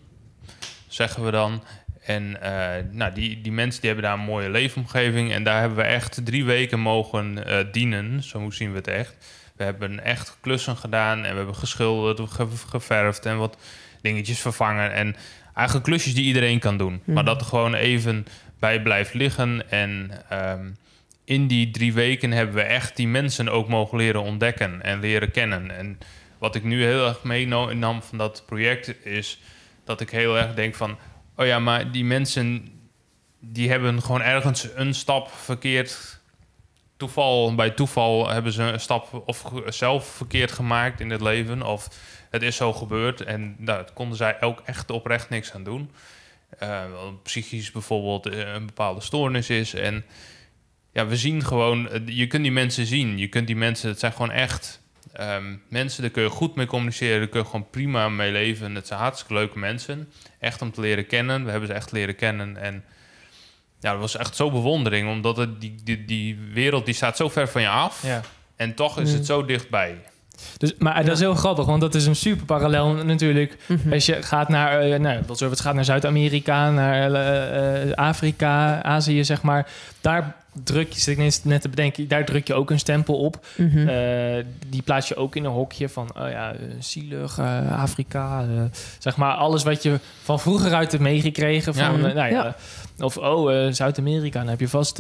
zeggen 0.88 1.26
we 1.26 1.32
dan. 1.32 1.63
En 2.08 2.41
eh, 2.41 2.84
nou, 2.91 3.14
die, 3.14 3.41
die 3.41 3.51
mensen 3.51 3.82
die 3.82 3.89
hebben 3.89 4.10
daar 4.10 4.18
een 4.20 4.26
mooie 4.26 4.49
leefomgeving. 4.49 5.32
En 5.34 5.43
daar 5.43 5.60
hebben 5.60 5.78
we 5.78 5.84
echt 5.84 6.26
drie 6.26 6.45
weken 6.45 6.80
mogen 6.80 7.45
eh, 7.45 7.66
dienen. 7.72 8.24
Zo 8.24 8.49
zien 8.49 8.72
we 8.72 8.78
het 8.78 8.88
echt. 8.88 9.16
We 9.55 9.64
hebben 9.64 10.03
echt 10.03 10.38
klussen 10.41 10.78
gedaan 10.78 11.18
en 11.26 11.32
we 11.32 11.38
hebben 11.38 11.55
geschilderd, 11.55 12.30
ge- 12.32 12.47
geverfd 12.70 13.26
en 13.26 13.38
wat 13.38 13.58
dingetjes 14.01 14.39
vervangen. 14.39 14.93
En 14.93 15.16
eigenlijk 15.53 15.88
klusjes 15.88 16.14
die 16.14 16.24
iedereen 16.26 16.60
kan 16.60 16.78
doen. 16.78 17.01
Maar 17.05 17.16
Mhm. 17.16 17.26
dat 17.26 17.41
er 17.41 17.47
gewoon 17.47 17.74
even 17.74 18.26
bij 18.60 18.82
blijft 18.82 19.14
liggen. 19.14 19.70
En 19.72 20.12
ehm, 20.30 20.66
in 21.26 21.47
die 21.47 21.72
drie 21.72 21.93
weken 21.93 22.32
hebben 22.32 22.55
we 22.55 22.62
echt 22.62 22.95
die 22.95 23.08
mensen 23.08 23.49
ook 23.49 23.68
mogen 23.68 23.97
leren 23.97 24.22
ontdekken 24.22 24.82
en 24.82 24.99
leren 24.99 25.32
kennen. 25.32 25.78
En 25.78 25.97
wat 26.38 26.55
ik 26.55 26.64
nu 26.64 26.84
heel 26.84 27.08
erg 27.08 27.24
meenam 27.24 28.01
van 28.01 28.18
dat 28.18 28.43
project 28.45 29.05
is 29.05 29.39
dat 29.86 30.01
ik 30.01 30.10
heel 30.10 30.38
erg 30.38 30.53
denk 30.53 30.76
van... 30.76 30.97
oh 31.38 31.46
ja, 31.46 31.60
maar 31.60 31.92
die 31.92 32.06
mensen 32.06 32.72
die 33.40 33.70
hebben 33.70 34.02
gewoon 34.02 34.22
ergens 34.22 34.68
een 34.76 34.94
stap 34.94 35.32
verkeerd... 35.32 36.16
Toeval, 36.98 37.56
bij 37.56 37.70
toeval 37.70 38.30
hebben 38.30 38.52
ze 38.52 38.64
een 38.64 38.80
stap 38.80 39.24
of 39.26 39.52
zelf 39.68 40.08
verkeerd 40.08 40.52
gemaakt 40.52 41.00
in 41.00 41.10
het 41.10 41.22
leven. 41.22 41.62
Of 41.62 41.88
het 42.30 42.42
is 42.42 42.56
zo 42.56 42.74
gebeurd 42.74 43.22
en 43.22 43.42
nou, 43.42 43.56
daar 43.66 43.94
konden 43.94 44.18
zij 44.18 44.42
ook 44.42 44.62
echt 44.66 44.92
oprecht 44.92 45.30
niks 45.30 45.54
aan 45.54 45.64
doen. 45.64 45.92
Wel 46.60 47.20
psychisch 47.24 47.72
bijvoorbeeld 47.72 48.26
eh, 48.26 48.54
een 48.54 48.66
bepaalde 48.66 49.02
stoornis 49.02 49.50
is. 49.50 49.74
En 49.74 50.06
ja, 50.92 51.08
we 51.08 51.16
zien 51.16 51.44
gewoon, 51.46 51.90
eh, 51.90 52.02
je 52.06 52.28
kunt 52.28 52.44
die 52.44 52.52
mensen 52.52 52.86
zien. 52.86 53.18
Je 53.18 53.28
kunt 53.28 53.48
die 53.48 53.56
mensen, 53.56 53.90
het 53.90 54.00
zijn 54.00 54.12
gewoon 54.12 54.32
echt 54.32 54.82
ehm, 55.18 55.55
mensen, 55.70 56.01
daar 56.01 56.11
kun 56.11 56.24
je 56.24 56.30
goed 56.30 56.55
mee 56.55 56.65
communiceren. 56.65 57.20
Daar 57.20 57.28
kun 57.28 57.39
je 57.39 57.45
gewoon 57.45 57.70
prima 57.70 58.09
mee 58.09 58.32
leven. 58.32 58.76
Het 58.76 58.88
zijn 58.88 58.99
hartstikke 58.99 59.34
leuke 59.34 59.59
mensen. 59.59 60.11
Echt 60.39 60.61
om 60.61 60.72
te 60.72 60.82
leren 60.82 61.07
kennen. 61.07 61.43
We 61.45 61.51
hebben 61.51 61.70
ze 61.70 61.76
echt 61.76 61.91
leren 61.91 62.15
kennen. 62.15 62.57
En 62.57 62.84
ja, 63.80 63.91
dat 63.91 63.99
was 63.99 64.15
echt 64.18 64.36
zo 64.36 64.51
bewondering. 64.51 65.09
Omdat 65.09 65.38
het, 65.38 65.61
die, 65.61 65.76
die, 65.84 66.05
die 66.05 66.38
wereld 66.53 66.86
die 66.86 66.93
staat 66.93 67.18
zo 67.18 67.30
ver 67.30 67.47
van 67.49 67.61
je 67.61 67.70
af. 67.70 68.03
Ja. 68.05 68.22
En 68.55 68.74
toch 68.74 68.99
is 68.99 69.09
Mm. 69.09 69.15
het 69.15 69.26
zo 69.26 69.45
dichtbij. 69.45 69.97
Dus, 70.58 70.74
maar 70.78 71.04
dat 71.06 71.14
is 71.14 71.20
heel 71.20 71.36
grappig, 71.36 71.66
want 71.66 71.82
dat 71.82 71.96
is 71.96 72.06
een 72.06 72.16
super 72.16 72.46
parallel 72.46 72.94
natuurlijk. 72.94 73.58
Mhm. 73.66 73.94
Als 73.94 74.06
je 74.06 74.22
gaat 74.24 74.50
naar, 74.50 74.80
eh 74.80 75.00
nou, 75.00 75.20
wat 75.28 75.40
het 75.40 75.60
gaat 75.60 75.74
naar 75.74 75.86
Zuid-Amerika, 75.86 76.70
naar 76.72 77.12
eh, 77.14 77.82
eh, 77.90 77.92
Afrika, 77.94 78.84
Azië, 78.84 79.24
zeg 79.24 79.42
maar. 79.42 79.68
Daar 80.02 80.36
druk 80.64 80.94
je, 80.94 81.00
zit 81.00 81.18
ik 81.18 81.24
net- 81.24 81.42
net 81.44 81.62
te 81.62 81.70
bedenken, 81.70 82.08
daar 82.08 82.26
druk 82.26 82.48
je 82.48 82.54
ook 82.54 82.70
een 82.70 82.80
stempel 82.80 83.16
op. 83.20 83.46
Mhm. 83.58 83.88
Die 84.70 84.82
plaats 84.82 85.08
je 85.08 85.16
ook 85.16 85.36
in 85.36 85.46
een 85.46 85.52
hokje 85.52 85.90
van, 85.90 86.10
oh 86.20 86.30
ja, 86.30 86.54
zielig, 86.80 87.40
Afrika. 87.72 88.46
zeg 89.00 89.16
maar 89.18 89.34
alles 89.34 89.64
wat 89.64 89.84
je 89.84 90.00
van 90.24 90.40
vroeger 90.40 90.74
uit 90.74 90.92
hebt 90.92 91.04
meegekregen. 91.04 91.74
Van, 91.76 92.00
Ja. 92.02 92.08
nou 92.14 92.32
ja, 92.32 92.56
Of, 93.00 93.18
oh, 93.18 93.72
Zuid-Amerika, 93.72 94.40
dan 94.40 94.48
heb 94.50 94.60
je 94.60 94.68
vast 94.68 94.96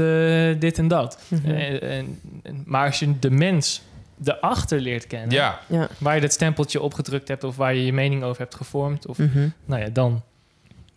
dit 0.59 0.77
en 0.77 0.87
dat. 0.87 1.19
Mhm. 1.27 1.49
En, 1.51 1.81
en- 2.43 2.63
maar 2.65 2.85
als 2.85 2.99
je 2.99 3.19
de 3.19 3.29
mens 3.31 3.81
erachter 4.23 4.79
leert 4.79 5.07
kennen, 5.07 5.31
Ja, 5.31 5.59
ja. 5.67 5.87
waar 5.99 6.15
je 6.15 6.21
dat 6.21 6.31
stempeltje 6.33 6.81
opgedrukt 6.81 7.27
hebt... 7.27 7.43
of 7.43 7.55
waar 7.55 7.73
je 7.75 7.85
je 7.85 7.93
mening 7.93 8.23
over 8.23 8.41
hebt 8.41 8.55
gevormd, 8.55 9.07
of 9.07 9.17
Mhm. 9.17 9.47
nou 9.65 9.81
ja, 9.81 9.89
dan, 9.89 10.23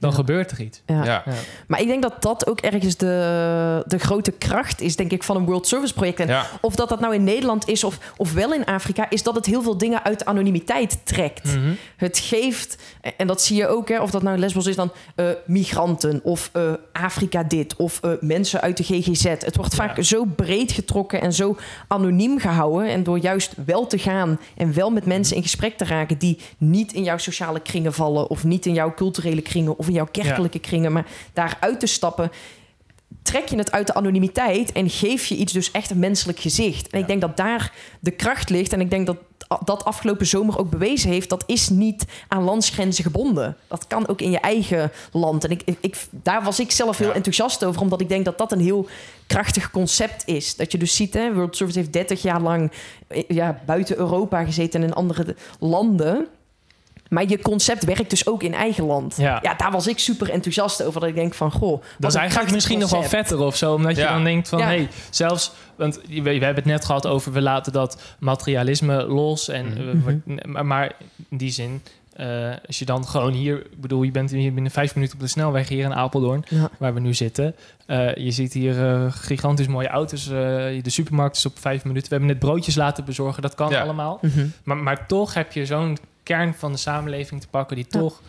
dan 0.00 0.10
Ja. 0.10 0.16
gebeurt 0.16 0.50
er 0.50 0.60
iets. 0.60 0.82
Ja. 0.86 1.04
ja. 1.04 1.22
Ja. 1.26 1.32
Maar 1.66 1.80
ik 1.80 1.86
denk 1.86 2.02
dat 2.02 2.22
dat 2.22 2.46
ook 2.46 2.60
ergens 2.60 2.96
de, 2.96 3.82
de 3.86 3.98
grote 3.98 4.30
kracht 4.32 4.80
is, 4.80 4.96
denk 4.96 5.12
ik, 5.12 5.22
van 5.22 5.36
een 5.36 5.44
World 5.44 5.66
Service 5.66 5.94
project. 5.94 6.20
En 6.20 6.26
ja. 6.28 6.46
of 6.60 6.74
dat 6.74 6.88
dat 6.88 7.00
nou 7.00 7.14
in 7.14 7.24
Nederland 7.24 7.68
is 7.68 7.84
of, 7.84 7.98
of 8.16 8.32
wel 8.32 8.54
in 8.54 8.64
Afrika, 8.64 9.10
is 9.10 9.22
dat 9.22 9.34
het 9.34 9.46
heel 9.46 9.62
veel 9.62 9.78
dingen 9.78 10.04
uit 10.04 10.18
de 10.18 10.24
anonimiteit 10.24 10.98
trekt. 11.04 11.44
Mhm. 11.44 11.70
Het 11.96 12.18
geeft, 12.18 12.76
en 13.16 13.26
dat 13.26 13.42
zie 13.42 13.56
je 13.56 13.66
ook, 13.68 13.88
hè, 13.88 14.00
of 14.00 14.10
dat 14.10 14.22
nou 14.22 14.38
Lesbos 14.38 14.66
is 14.66 14.76
dan 14.76 14.92
eh, 15.14 15.26
migranten 15.46 16.20
of 16.22 16.50
eh, 16.52 16.72
Afrika 16.92 17.42
dit 17.42 17.76
of 17.76 17.98
eh, 18.02 18.10
mensen 18.20 18.60
uit 18.60 18.76
de 18.76 18.82
GGZ. 18.82 19.24
Het 19.24 19.56
wordt 19.56 19.74
vaak 19.74 19.96
Ja. 19.96 20.02
zo 20.02 20.24
breed 20.24 20.72
getrokken 20.72 21.20
en 21.20 21.32
zo 21.32 21.56
anoniem 21.88 22.38
gehouden. 22.38 22.88
En 22.88 23.02
door 23.02 23.18
juist 23.18 23.54
wel 23.66 23.86
te 23.86 23.98
gaan 23.98 24.40
en 24.56 24.74
wel 24.74 24.90
met 24.90 25.06
mensen 25.06 25.36
in 25.36 25.42
gesprek 25.42 25.76
te 25.76 25.84
raken 25.84 26.18
die 26.18 26.38
niet 26.58 26.92
in 26.92 27.02
jouw 27.02 27.18
sociale 27.18 27.60
kringen 27.60 27.92
vallen 27.92 28.30
of 28.30 28.44
niet 28.44 28.66
in 28.66 28.74
jouw 28.74 28.94
culturele 28.94 29.40
kringen 29.42 29.78
of 29.78 29.88
in 29.90 29.96
jouw 29.96 30.08
kerkelijke 30.10 30.58
kringen, 30.58 30.92
maar 30.92 31.06
daaruit 31.32 31.80
te 31.80 31.86
stappen. 31.86 32.30
Trek 33.22 33.48
je 33.48 33.56
het 33.56 33.72
uit 33.72 33.86
de 33.86 33.94
anonimiteit 33.94 34.72
en 34.72 34.90
geef 34.90 35.26
je 35.26 35.36
iets 35.36 35.52
dus 35.52 35.70
echt 35.70 35.90
een 35.90 35.98
menselijk 35.98 36.38
gezicht. 36.40 36.82
En 36.88 36.98
Ja. 36.98 36.98
ik 36.98 37.06
denk 37.06 37.20
dat 37.20 37.36
daar 37.36 37.72
de 38.00 38.10
kracht 38.10 38.50
ligt. 38.50 38.72
En 38.72 38.80
ik 38.80 38.90
denk 38.90 39.06
dat 39.06 39.16
dat 39.64 39.84
afgelopen 39.84 40.26
zomer 40.26 40.58
ook 40.58 40.70
bewezen 40.70 41.10
heeft, 41.10 41.28
dat 41.28 41.42
is 41.46 41.68
niet 41.68 42.04
aan 42.28 42.42
landsgrenzen 42.42 43.04
gebonden. 43.04 43.56
Dat 43.68 43.86
kan 43.86 44.08
ook 44.08 44.20
in 44.20 44.30
je 44.30 44.38
eigen 44.40 44.92
land. 45.12 45.44
En 45.44 45.50
ik, 45.50 45.62
ik, 45.80 45.96
daar 46.10 46.42
was 46.42 46.60
ik 46.60 46.70
zelf 46.70 46.98
heel 46.98 47.08
Ja. 47.08 47.14
enthousiast 47.14 47.64
over, 47.64 47.80
omdat 47.80 48.00
ik 48.00 48.08
denk 48.08 48.24
dat 48.24 48.38
dat 48.38 48.52
een 48.52 48.60
heel 48.60 48.88
krachtig 49.26 49.70
concept 49.70 50.22
is. 50.26 50.56
Dat 50.56 50.72
je 50.72 50.78
dus 50.78 50.96
ziet, 50.96 51.14
hè, 51.14 51.32
World 51.34 51.56
Service 51.56 51.78
heeft 51.78 51.92
30 51.92 52.22
jaar 52.22 52.40
lang 52.40 52.72
eh, 53.08 53.22
ja, 53.28 53.60
buiten 53.66 53.96
Europa 53.96 54.44
gezeten 54.44 54.80
en 54.82 54.86
in 54.88 54.94
andere 54.94 55.36
landen. 55.60 56.26
Maar 57.10 57.28
je 57.28 57.38
concept 57.42 57.84
werkt 57.84 58.10
dus 58.10 58.26
ook 58.26 58.42
in 58.42 58.54
eigen 58.54 58.84
land. 58.84 59.16
Ja. 59.16 59.40
daar 59.56 59.70
was 59.70 59.86
ik 59.86 59.98
super 59.98 60.30
enthousiast 60.30 60.82
over. 60.82 61.00
Dat 61.00 61.08
ik 61.08 61.14
denk 61.14 61.34
van, 61.34 61.52
goh... 61.52 61.82
Dat 61.98 62.10
is 62.10 62.16
eigenlijk 62.16 62.50
misschien 62.52 62.78
nog 62.78 62.90
wel 62.90 63.02
vetter 63.02 63.38
of 63.38 63.56
zo. 63.56 63.74
Omdat 63.74 63.96
je 63.96 64.02
Ja. 64.02 64.12
dan 64.12 64.24
denkt 64.24 64.48
van, 64.48 64.58
Ja. 64.58 64.64
hey, 64.64 64.88
zelfs... 65.10 65.52
Want 65.76 66.00
we, 66.08 66.22
we 66.22 66.30
hebben 66.30 66.54
het 66.54 66.64
net 66.64 66.84
gehad 66.84 67.06
over, 67.06 67.32
we 67.32 67.40
laten 67.40 67.72
dat 67.72 68.02
materialisme 68.18 69.06
los. 69.06 69.48
En, 69.48 69.66
Mhm. 69.66 70.04
we- 70.24 70.40
maar, 70.48 70.66
maar 70.66 70.92
in 71.28 71.36
die 71.36 71.50
zin, 71.50 71.82
eh, 72.12 72.26
als 72.66 72.78
je 72.78 72.84
dan 72.84 73.06
gewoon 73.06 73.32
hier... 73.32 73.56
Ik 73.58 73.80
bedoel, 73.80 74.02
je 74.02 74.10
bent 74.10 74.30
hier 74.30 74.52
binnen 74.54 74.72
vijf 74.72 74.94
minuten 74.94 75.16
op 75.16 75.22
de 75.22 75.28
snelweg 75.28 75.68
hier 75.68 75.84
in 75.84 75.94
Apeldoorn, 75.94 76.44
Ja. 76.48 76.70
waar 76.78 76.94
we 76.94 77.00
nu 77.00 77.14
zitten. 77.14 77.54
Eh, 77.86 78.14
je 78.14 78.30
ziet 78.30 78.52
hier 78.52 78.86
eh, 78.86 79.06
gigantisch 79.12 79.66
mooie 79.66 79.88
auto's. 79.88 80.24
de 80.28 80.80
supermarkt 80.84 81.36
is 81.36 81.46
op 81.46 81.58
vijf 81.58 81.84
minuten. 81.84 82.08
We 82.08 82.14
hebben 82.16 82.28
net 82.34 82.38
broodjes 82.44 82.74
laten 82.74 83.04
bezorgen. 83.04 83.42
Dat 83.42 83.54
kan 83.54 83.70
Ja. 83.70 83.82
allemaal. 83.82 84.18
Mhm. 84.22 84.46
Maar, 84.64 84.76
maar 84.76 85.06
toch 85.06 85.34
heb 85.34 85.52
je 85.52 85.66
zo'n 85.66 85.98
kern 86.22 86.54
van 86.54 86.72
de 86.72 86.78
samenleving 86.78 87.40
te 87.40 87.48
pakken 87.48 87.76
die 87.76 87.86
Ja. 87.88 87.98
toch 87.98 88.22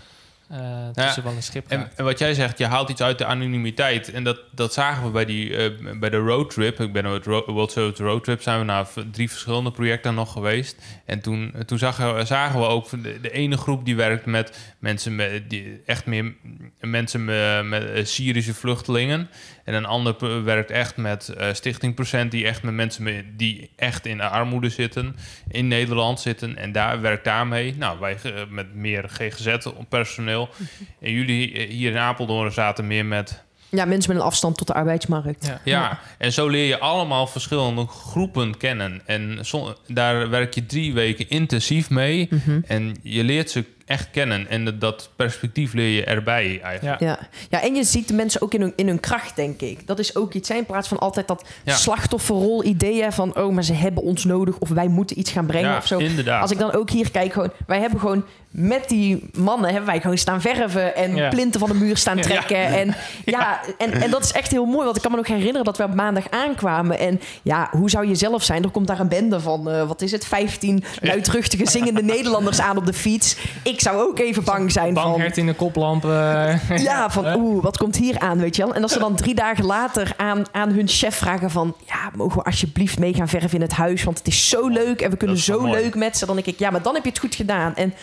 eh, 0.50 0.90
tussen 0.94 1.24
wel 1.24 1.34
een 1.34 1.44
schip 1.44 1.66
En, 1.72 1.92
en 1.96 2.04
wat 2.04 2.20
jij 2.20 2.34
zegt, 2.34 2.58
je 2.58 2.66
haalt 2.66 2.90
iets 2.90 3.02
uit 3.02 3.18
de 3.18 3.26
anonimiteit. 3.26 4.12
En 4.12 4.24
dat, 4.24 4.40
dat 4.52 4.74
zagen 4.74 5.04
we 5.04 5.10
bij, 5.10 5.26
die, 5.26 5.56
eh, 5.56 5.98
bij 6.00 6.10
de 6.10 6.18
roadtrip. 6.18 6.80
Ik 6.80 6.94
ben 6.94 7.06
op 7.06 7.12
het 7.14 7.26
Ro- 7.26 7.44
World 7.54 7.72
Service 7.72 8.04
Roadtrip 8.04 8.42
zijn 8.42 8.60
we 8.60 8.66
naar 8.66 8.88
drie 9.12 9.30
verschillende 9.30 9.72
projecten 9.72 10.14
nog 10.16 10.32
geweest. 10.32 10.76
En 11.06 11.22
toen, 11.22 11.54
toen 11.66 11.78
zagen, 11.78 12.28
zagen 12.28 12.60
we 12.60 12.66
ook 12.66 12.90
de, 13.04 13.20
de 13.22 13.32
ene 13.32 13.58
groep 13.58 13.86
die 13.86 13.96
werkt 13.96 14.26
met 14.26 14.76
mensen 14.80 15.16
met 15.16 15.50
die 15.50 15.82
echt 15.86 16.06
meer 16.06 16.34
mensen 16.80 17.26
met, 17.26 17.66
met 17.66 17.90
eh, 17.90 18.06
Syrische 18.06 18.54
vluchtelingen. 18.54 19.30
En 19.64 19.74
een 19.74 19.86
ander 19.86 20.44
werkt 20.44 20.72
echt 20.72 20.98
met 20.98 21.30
eh, 21.30 21.54
Stichting 21.54 21.96
Procent, 21.96 22.32
die 22.32 22.46
echt 22.46 22.64
met 22.64 22.74
mensen 22.74 23.34
die 23.38 23.70
echt 23.76 24.06
in 24.06 24.18
de 24.18 24.24
armoede 24.30 24.70
zitten, 24.70 25.16
in 25.48 25.68
Nederland 25.68 26.20
zitten. 26.20 26.58
En 26.58 26.72
daar 26.72 27.02
werkt 27.02 27.24
daarmee. 27.24 27.76
Nou, 27.78 28.00
wij 28.00 28.18
eh, 28.24 28.32
met 28.50 28.74
meer 28.76 29.10
GGZ-personeel. 29.10 30.50
En 31.02 31.12
jullie 31.12 31.54
eh, 31.54 31.70
hier 31.70 31.92
in 31.92 31.98
Apeldoorn 31.98 32.52
zaten 32.52 32.88
meer 32.88 33.06
met. 33.06 33.44
Ja, 33.70 33.86
mensen 33.86 34.12
met 34.14 34.22
een 34.22 34.28
afstand 34.28 34.58
tot 34.58 34.68
de 34.68 34.74
arbeidsmarkt. 34.74 35.46
Ja. 35.48 35.60
Ja, 35.64 36.00
en 36.18 36.34
zo 36.34 36.48
leer 36.48 36.68
je 36.68 36.80
allemaal 36.80 37.28
verschillende 37.28 37.88
groepen 37.88 38.58
kennen. 38.58 39.02
En 39.06 39.46
zo- 39.46 39.76
daar 39.88 40.30
werk 40.30 40.54
je 40.54 40.66
drie 40.66 40.94
weken 40.94 41.30
intensief 41.30 41.90
mee. 41.90 42.30
En 42.66 42.96
je 43.04 43.24
leert 43.24 43.50
ze 43.52 43.66
echt 43.92 44.12
kennen. 44.12 44.48
En 44.50 44.66
dat- 44.66 44.82
dat 44.82 45.10
perspectief 45.16 45.74
leer 45.74 45.96
je 45.96 46.04
erbij 46.04 46.60
eigenlijk. 46.64 47.00
Ja. 47.00 47.08
Ja. 47.08 47.20
ja, 47.50 47.62
en 47.62 47.76
je 47.76 47.84
ziet 47.84 48.08
de 48.08 48.14
mensen 48.14 48.42
ook 48.42 48.54
in 48.54 48.62
hun, 48.62 48.74
in 48.76 48.88
hun 48.88 49.00
kracht, 49.00 49.36
denk 49.36 49.62
ik. 49.62 49.88
Dat 49.88 50.00
is 50.00 50.16
ook 50.16 50.34
iets, 50.34 50.50
hè, 50.50 50.56
in 50.56 50.66
plaats 50.66 50.88
van 50.88 51.00
altijd 51.00 51.28
dat 51.28 51.46
Ja. 51.64 51.76
slachtofferrol 51.76 52.64
ideeën 52.64 53.12
van... 53.12 53.36
oh, 53.38 53.54
maar 53.54 53.64
ze 53.64 53.74
hebben 53.74 54.04
ons 54.04 54.26
nodig 54.26 54.58
of 54.58 54.70
wij 54.70 54.88
moeten 54.88 55.20
iets 55.20 55.32
gaan 55.32 55.46
brengen 55.46 55.70
Ja, 55.70 55.78
of 55.78 55.88
zo. 55.88 55.98
inderdaad. 55.98 56.42
Als 56.42 56.52
ik 56.52 56.58
dan 56.58 56.74
ook 56.74 56.90
hier 56.90 57.12
kijk, 57.12 57.34
gewoon, 57.34 57.52
wij 57.68 57.80
hebben 57.80 58.00
gewoon 58.00 58.26
met 58.52 58.90
die 58.90 59.30
mannen... 59.38 59.70
hebben 59.70 59.90
wij 59.90 60.02
gewoon 60.02 60.18
staan 60.18 60.42
verven 60.42 60.96
en 60.96 61.16
Ja. 61.16 61.30
plinten 61.30 61.60
van 61.60 61.70
de 61.70 61.76
muur 61.76 61.98
staan 61.98 62.18
Ja. 62.18 62.24
trekken. 62.24 62.66
En, 62.66 62.96
ja, 63.26 63.60
en, 63.78 63.92
en 63.92 64.12
dat 64.12 64.24
is 64.24 64.32
echt 64.32 64.52
heel 64.52 64.66
mooi, 64.66 64.84
want 64.84 64.96
ik 64.96 65.02
kan 65.02 65.12
me 65.12 65.18
nog 65.18 65.28
herinneren... 65.28 65.64
dat 65.64 65.78
we 65.78 65.84
op 65.84 65.94
maandag 65.96 66.30
aankwamen. 66.30 67.00
En 67.00 67.22
ja, 67.42 67.68
hoe 67.72 67.90
zou 67.90 68.08
je 68.08 68.16
zelf 68.16 68.44
zijn? 68.44 68.64
Er 68.64 68.70
komt 68.70 68.88
daar 68.88 69.00
een 69.00 69.08
bende 69.08 69.40
van, 69.40 69.70
eh, 69.70 69.88
wat 69.88 70.02
is 70.02 70.12
het, 70.12 70.26
15 70.26 70.84
luidruchtige 71.02 71.70
zingende 71.70 72.04
Nederlanders 72.04 72.60
aan 72.62 72.78
op 72.78 72.86
de 72.86 72.94
fiets. 72.94 73.38
Ik 73.64 73.82
zou 73.82 73.98
ook 74.02 74.20
even 74.20 74.44
bang 74.44 74.72
zijn 74.72 74.94
van... 74.94 75.12
Banghert 75.12 75.38
in 75.38 75.46
de 75.46 75.54
koplamp. 75.54 76.06
eh, 76.06 76.60
Ja, 76.84 77.10
van 77.10 77.36
oeh, 77.36 77.64
wat 77.64 77.78
komt 77.78 77.96
hier 77.96 78.20
aan, 78.20 78.38
weet 78.40 78.56
je 78.56 78.64
wel? 78.66 78.74
En 78.74 78.82
als 78.82 78.92
ze 78.92 79.00
dan 79.00 79.16
drie 79.16 79.36
dagen 79.36 79.66
later 79.66 80.14
aan, 80.18 80.44
aan 80.52 80.70
hun 80.70 80.88
chef 80.88 81.16
vragen 81.16 81.50
van... 81.52 81.76
ja, 81.86 82.10
mogen 82.16 82.38
we 82.38 82.44
alsjeblieft 82.44 83.00
mee 83.00 83.14
gaan 83.14 83.28
verven 83.28 83.52
in 83.54 83.62
het 83.62 83.72
huis? 83.74 84.04
Want 84.04 84.18
het 84.18 84.28
is 84.28 84.50
zo 84.50 84.68
leuk 84.68 85.02
en 85.02 85.10
we 85.10 85.18
kunnen 85.18 85.38
zo 85.38 85.60
mooi. 85.60 85.72
leuk 85.82 85.96
met 85.96 86.18
ze. 86.18 86.26
Dan 86.26 86.36
denk 86.36 86.48
ik, 86.48 86.60
ja, 86.60 86.70
maar 86.70 86.82
dan 86.82 86.94
heb 86.94 87.04
je 87.04 87.10
het 87.10 87.20
goed 87.20 87.36
gedaan. 87.36 87.76
En 87.76 87.94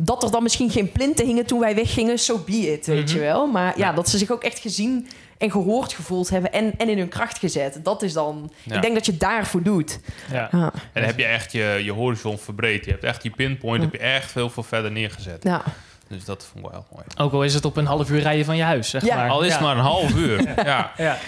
dat 0.00 0.22
er 0.22 0.30
dan 0.30 0.42
misschien 0.42 0.70
geen 0.70 0.92
plinten 0.92 1.26
hingen 1.26 1.46
toen 1.46 1.60
wij 1.60 1.74
weggingen, 1.74 2.18
so 2.18 2.38
be 2.38 2.52
it, 2.72 2.86
weet 2.86 3.04
Mhm. 3.04 3.14
je 3.14 3.20
wel? 3.20 3.46
Maar 3.46 3.78
ja, 3.78 3.92
dat 3.92 4.08
ze 4.08 4.18
zich 4.18 4.30
ook 4.30 4.42
echt 4.42 4.58
gezien 4.58 5.08
en 5.38 5.50
gehoord 5.50 5.92
gevoeld 5.92 6.28
hebben... 6.28 6.52
en, 6.52 6.72
en 6.78 6.88
in 6.88 6.98
hun 6.98 7.08
kracht 7.08 7.38
gezet. 7.38 7.80
Dat 7.82 8.02
is 8.02 8.12
dan... 8.12 8.52
Ja. 8.62 8.74
Ik 8.76 8.82
denk 8.82 8.94
dat 8.94 9.06
je 9.06 9.16
daarvoor 9.16 9.62
doet. 9.62 9.98
ja. 10.32 10.50
En 10.52 10.72
dan 10.92 11.02
heb 11.02 11.18
je 11.18 11.24
echt 11.24 11.52
je, 11.52 11.80
je 11.84 11.92
horizon 11.92 12.38
verbreed. 12.38 12.84
Je 12.84 12.90
hebt 12.90 13.04
echt 13.04 13.22
die 13.22 13.30
pinpoint, 13.30 13.82
heb 13.82 13.92
je 13.92 13.98
echt 13.98 14.30
veel 14.32 14.50
veel 14.50 14.62
verder 14.62 14.92
neergezet. 14.92 15.42
ja. 15.42 15.62
Dus 16.08 16.24
dat 16.24 16.44
vond 16.44 16.64
ik 16.64 16.70
wel 16.70 16.80
heel 16.80 16.96
mooi. 16.96 17.04
Ook 17.16 17.32
al 17.32 17.44
is 17.44 17.54
het 17.54 17.64
op 17.64 17.76
een 17.76 17.86
half 17.86 18.10
uur 18.10 18.20
rijden 18.20 18.44
van 18.44 18.56
je 18.56 18.62
huis, 18.62 18.90
zeg 18.90 19.04
Ja. 19.04 19.16
maar. 19.16 19.30
Al 19.30 19.42
is 19.42 19.46
ja. 19.48 19.52
het 19.52 19.62
maar 19.62 19.76
een 19.76 19.82
half 19.82 20.14
uur. 20.14 20.42
ja. 20.64 20.92
Ja, 20.96 21.18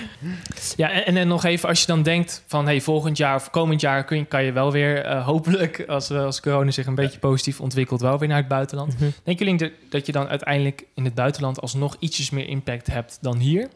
ja 0.76 0.91
en, 0.91 1.05
en 1.05 1.14
dan 1.14 1.28
nog 1.28 1.45
even, 1.45 1.68
als 1.68 1.81
je 1.81 1.87
dan 1.87 2.03
denkt 2.03 2.45
van... 2.47 2.64
Hey, 2.64 2.81
volgend 2.81 3.16
jaar 3.16 3.35
of 3.35 3.51
komend 3.51 3.81
jaar 3.81 4.05
kun 4.05 4.16
je, 4.16 4.24
kan 4.24 4.45
je 4.45 4.53
wel 4.53 4.72
weer 4.72 5.05
eh, 5.05 5.24
hopelijk... 5.24 5.85
Als, 5.89 6.11
eh, 6.11 6.24
als 6.24 6.41
corona 6.41 6.70
zich 6.70 6.87
een 6.87 6.95
beetje 6.95 7.18
positief 7.18 7.61
ontwikkelt... 7.61 8.01
wel 8.01 8.18
weer 8.18 8.28
naar 8.28 8.37
het 8.37 8.49
buitenland. 8.49 8.95
Mhm. 8.95 9.11
Denken 9.24 9.47
jullie 9.47 9.61
dat, 9.61 9.70
dat 9.91 10.07
je 10.07 10.12
dan 10.12 10.28
uiteindelijk 10.28 10.85
in 10.95 11.05
het 11.05 11.14
buitenland... 11.14 11.61
alsnog 11.61 11.97
ietsjes 11.99 12.31
meer 12.31 12.49
impact 12.49 12.87
hebt 12.87 13.18
dan 13.20 13.37
hier? 13.39 13.68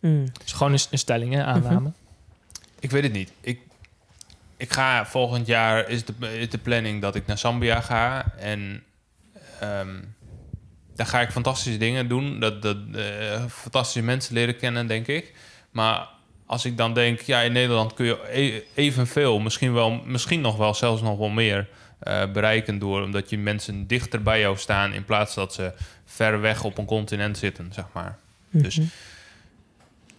Mm. 0.00 0.24
Dus 0.42 0.52
gewoon 0.52 0.72
een, 0.72 0.78
een 0.90 0.98
stelling, 0.98 1.34
hè, 1.34 1.44
aanname. 1.44 1.92
Ik 2.80 2.90
weet 2.90 3.02
het 3.02 3.12
niet. 3.12 3.32
Ik, 3.40 3.60
ik 4.56 4.72
ga 4.72 5.06
volgend 5.06 5.46
jaar 5.46 5.88
is 5.88 6.04
de, 6.04 6.38
is 6.38 6.50
de 6.50 6.58
planning 6.58 7.02
dat 7.02 7.14
ik 7.14 7.26
naar 7.26 7.38
Zambia 7.38 7.80
ga. 7.80 8.32
En 8.38 8.82
ehm, 9.60 9.96
daar 10.98 11.06
ga 11.06 11.20
ik 11.20 11.30
fantastische 11.30 11.78
dingen 11.78 12.08
doen. 12.08 12.40
Dat, 12.40 12.62
dat, 12.62 12.76
eh, 12.94 13.44
fantastische 13.48 14.02
mensen 14.02 14.34
leren 14.34 14.56
kennen, 14.56 14.86
denk 14.86 15.06
ik. 15.06 15.32
Maar 15.70 16.08
als 16.46 16.64
ik 16.64 16.76
dan 16.76 16.94
denk, 16.94 17.20
ja, 17.20 17.40
in 17.40 17.52
Nederland 17.52 17.94
kun 17.94 18.06
je 18.06 18.18
e- 18.30 18.62
evenveel, 18.74 19.38
misschien, 19.38 19.72
wel, 19.72 19.90
misschien 19.90 20.40
nog 20.40 20.56
wel, 20.56 20.74
zelfs 20.74 21.02
nog 21.02 21.18
wel 21.18 21.28
meer 21.28 21.68
eh, 21.98 22.32
bereiken 22.32 22.78
door 22.78 23.02
omdat 23.02 23.30
je 23.30 23.38
mensen 23.38 23.86
dichter 23.86 24.22
bij 24.22 24.40
jou 24.40 24.56
staan 24.56 24.92
in 24.92 25.04
plaats 25.04 25.34
dat 25.34 25.54
ze 25.54 25.72
ver 26.04 26.40
weg 26.40 26.64
op 26.64 26.78
een 26.78 26.84
continent 26.84 27.38
zitten, 27.38 27.70
zeg 27.72 27.84
maar. 27.92 28.18
Dus 28.50 28.80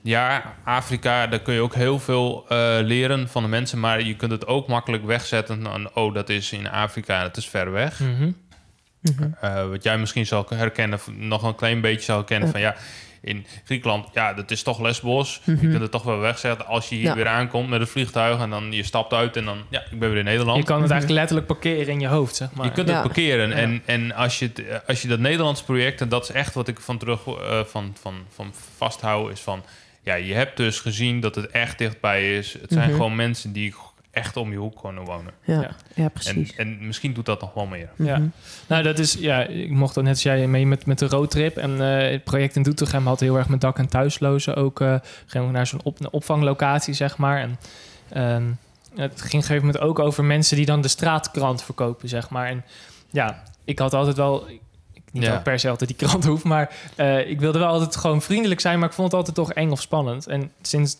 ja, 0.01 0.55
Afrika, 0.63 1.27
daar 1.27 1.39
kun 1.41 1.53
je 1.53 1.61
ook 1.61 1.75
heel 1.75 1.99
veel 1.99 2.45
eh, 2.49 2.77
leren 2.81 3.29
van 3.29 3.43
de 3.43 3.49
mensen, 3.49 3.79
maar 3.79 4.01
je 4.01 4.15
kunt 4.15 4.31
het 4.31 4.47
ook 4.47 4.67
makkelijk 4.67 5.05
wegzetten. 5.05 5.95
Oh, 5.95 6.13
dat 6.13 6.29
is 6.29 6.51
in 6.51 6.69
Afrika 6.69 7.23
het 7.23 7.37
is 7.37 7.47
ver 7.47 7.71
weg. 7.71 7.99
Mhm. 9.01 9.29
Eh, 9.41 9.69
wat 9.69 9.83
jij 9.83 9.97
misschien 9.97 10.25
zal 10.25 10.45
herkennen, 10.49 10.99
nog 11.17 11.43
een 11.43 11.55
klein 11.55 11.81
beetje 11.81 12.01
zal 12.03 12.15
herkennen 12.17 12.49
van 12.49 12.59
ja, 12.59 12.75
in 13.21 13.45
Griekenland, 13.65 14.07
ja, 14.13 14.33
dat 14.33 14.51
is 14.51 14.63
toch 14.63 14.79
Lesbos. 14.79 15.41
Je 15.45 15.57
kunt 15.57 15.79
het 15.81 15.91
toch 15.91 16.03
wel 16.03 16.19
wegzetten 16.19 16.65
als 16.65 16.89
je 16.89 16.95
hier 16.95 17.03
Ja. 17.05 17.15
weer 17.15 17.27
aankomt 17.27 17.69
met 17.69 17.79
het 17.79 17.89
vliegtuig 17.89 18.39
en 18.39 18.49
dan 18.49 18.71
je 18.71 18.83
stapt 18.83 19.13
uit 19.13 19.37
en 19.37 19.45
dan, 19.45 19.57
ja, 19.69 19.79
ik 19.91 19.99
ben 19.99 20.09
weer 20.09 20.17
in 20.17 20.25
Nederland. 20.25 20.57
Je 20.57 20.63
kan 20.63 20.81
het 20.81 20.91
eigenlijk 20.91 21.19
letterlijk 21.19 21.47
parkeren 21.47 21.87
in 21.93 21.99
je 21.99 22.07
hoofd, 22.07 22.35
zeg 22.35 22.51
maar. 22.53 22.65
Je 22.65 22.71
kunt 22.71 22.87
Ja. 22.87 22.93
het 22.93 23.03
parkeren. 23.03 23.49
Ja. 23.49 23.55
En, 23.55 23.81
en 23.85 24.13
als, 24.15 24.39
je 24.39 24.45
het, 24.45 24.65
eh, 24.67 24.75
als 24.87 25.01
je 25.01 25.07
dat 25.07 25.19
Nederlands 25.19 25.63
project, 25.63 26.01
en 26.01 26.09
dat 26.09 26.23
is 26.23 26.31
echt 26.31 26.53
wat 26.53 26.67
ik 26.67 26.79
van 26.79 26.97
terug 26.97 27.27
eh, 27.27 27.63
van, 27.63 27.95
van, 28.01 28.15
van 28.33 28.53
vasthoud, 28.77 29.31
is 29.31 29.39
van 29.39 29.63
ja, 30.03 30.13
je 30.15 30.33
hebt 30.33 30.57
dus 30.57 30.79
gezien 30.79 31.19
dat 31.19 31.35
het 31.35 31.47
echt 31.47 31.77
dichtbij 31.77 32.37
is. 32.37 32.53
Het 32.53 32.71
zijn 32.71 32.87
Mhm. 32.87 32.95
gewoon 32.97 33.15
mensen 33.15 33.51
die 33.53 33.73
echt 34.11 34.37
om 34.37 34.51
je 34.51 34.57
hoek 34.57 34.81
kunnen 34.81 35.03
wonen. 35.05 35.33
Ja, 35.43 35.53
Ja. 35.61 35.69
ja. 35.95 36.03
En, 36.03 36.11
precies. 36.11 36.55
en 36.55 36.87
misschien 36.87 37.13
doet 37.13 37.25
dat 37.25 37.41
nog 37.41 37.53
wel 37.53 37.65
meer. 37.65 37.89
Ja. 37.95 38.17
Mhm. 38.17 38.27
Nou, 38.67 38.83
dat 38.83 38.99
is, 38.99 39.13
ja, 39.13 39.41
ik 39.43 39.69
mocht 39.69 39.93
dan 39.95 40.03
net 40.03 40.13
als 40.13 40.23
jij 40.23 40.47
mee 40.47 40.65
met, 40.67 40.85
met 40.85 40.99
de 40.99 41.07
roadtrip. 41.07 41.57
En 41.57 41.81
eh, 41.81 42.11
het 42.11 42.23
project 42.23 42.55
in 42.55 42.63
Doetinchem 42.63 43.07
had 43.07 43.19
heel 43.19 43.37
erg 43.37 43.47
met 43.49 43.61
dak- 43.61 43.77
en 43.77 43.87
thuislozen 43.89 44.55
ook. 44.55 44.81
eh 44.81 44.95
gingen 45.25 45.47
we 45.47 45.53
naar 45.53 45.67
zo'n 45.67 45.83
op, 45.83 45.99
een 45.99 46.11
opvanglocatie, 46.11 46.93
zeg 46.93 47.17
maar. 47.17 47.39
En 47.41 47.57
ehm, 48.09 48.43
het 48.95 48.95
ging 48.95 49.13
op 49.13 49.23
een 49.33 49.41
gegeven 49.41 49.65
moment 49.65 49.79
ook 49.79 49.99
over 49.99 50.23
mensen 50.23 50.55
die 50.57 50.65
dan 50.65 50.81
de 50.81 50.87
straatkrant 50.87 51.63
verkopen, 51.63 52.09
zeg 52.09 52.29
maar. 52.29 52.47
En 52.47 52.63
ja, 53.11 53.43
ik 53.65 53.79
had 53.79 53.93
altijd 53.93 54.15
wel... 54.15 54.49
ik- 54.49 54.61
Niet 55.11 55.23
Ja. 55.23 55.37
per 55.39 55.59
se 55.59 55.69
altijd 55.69 55.89
die 55.97 56.07
krant 56.07 56.25
hoef, 56.31 56.43
maar 56.43 56.75
eh, 56.95 57.29
ik 57.29 57.39
wilde 57.39 57.59
wel 57.59 57.67
altijd 57.67 57.95
gewoon 57.95 58.21
vriendelijk 58.21 58.59
zijn, 58.59 58.79
maar 58.79 58.87
ik 58.87 58.93
vond 58.95 59.07
het 59.07 59.17
altijd 59.17 59.35
toch 59.35 59.53
eng 59.53 59.69
of 59.71 59.81
spannend. 59.81 60.27
En 60.27 60.51
sinds, 60.61 60.97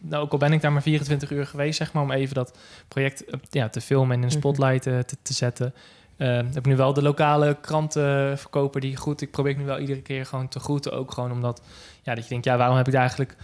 nou, 0.00 0.22
ook 0.24 0.32
al 0.32 0.38
ben 0.38 0.52
ik 0.52 0.60
daar 0.60 0.72
maar 0.72 0.82
24 0.82 1.30
uur 1.30 1.46
geweest, 1.46 1.76
zeg 1.78 1.92
maar, 1.92 2.02
om 2.02 2.10
even 2.10 2.34
dat 2.34 2.58
project 2.88 3.24
eh, 3.24 3.38
ja, 3.50 3.68
te 3.68 3.80
filmen 3.80 4.16
en 4.16 4.22
in 4.22 4.28
de 4.28 4.34
spotlight 4.34 4.86
eh, 4.86 4.98
te, 4.98 5.16
te 5.22 5.32
zetten, 5.32 5.74
eh, 6.16 6.40
heb 6.54 6.66
nu 6.66 6.76
wel 6.76 6.92
de 6.92 7.02
lokale 7.02 7.56
krantenverkoper 7.60 8.80
die 8.80 8.96
goed. 8.96 9.20
Ik 9.20 9.30
probeer 9.30 9.56
nu 9.56 9.64
wel 9.64 9.78
iedere 9.78 10.00
keer 10.02 10.26
gewoon 10.26 10.48
te 10.48 10.60
groeten. 10.60 10.92
Ook 10.92 11.12
gewoon 11.12 11.32
omdat 11.32 11.62
ja, 12.02 12.14
dat 12.14 12.22
je 12.24 12.30
denkt, 12.30 12.44
ja, 12.44 12.56
waarom 12.56 12.76
heb 12.76 12.86
ik 12.86 12.92
daar 12.92 13.00
eigenlijk 13.00 13.36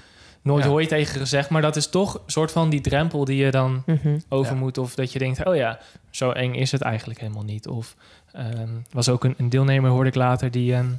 nooit 0.42 0.64
Ja. 0.64 0.70
hooi 0.70 0.86
tegen 0.86 1.20
gezegd? 1.20 1.48
Maar 1.50 1.62
dat 1.62 1.76
is 1.76 1.86
toch 1.88 2.14
een 2.14 2.20
soort 2.26 2.52
van 2.52 2.70
die 2.70 2.80
drempel 2.80 3.24
die 3.24 3.36
je 3.44 3.50
dan 3.50 3.82
Mhm. 3.86 4.18
over 4.28 4.52
Ja. 4.52 4.58
moet. 4.58 4.78
Of 4.78 4.94
dat 4.94 5.12
je 5.12 5.18
denkt, 5.18 5.44
oh 5.44 5.56
ja, 5.56 5.78
zo 6.10 6.30
eng 6.30 6.54
is 6.54 6.72
het 6.72 6.80
eigenlijk 6.80 7.20
helemaal 7.20 7.42
niet. 7.44 7.68
Of 7.68 7.94
ehm, 8.32 8.68
was 8.90 9.08
ook 9.08 9.24
een, 9.24 9.34
een 9.38 9.48
deelnemer, 9.48 9.90
hoorde 9.90 10.08
ik 10.08 10.14
later, 10.14 10.50
die 10.50 10.72
een 10.74 10.98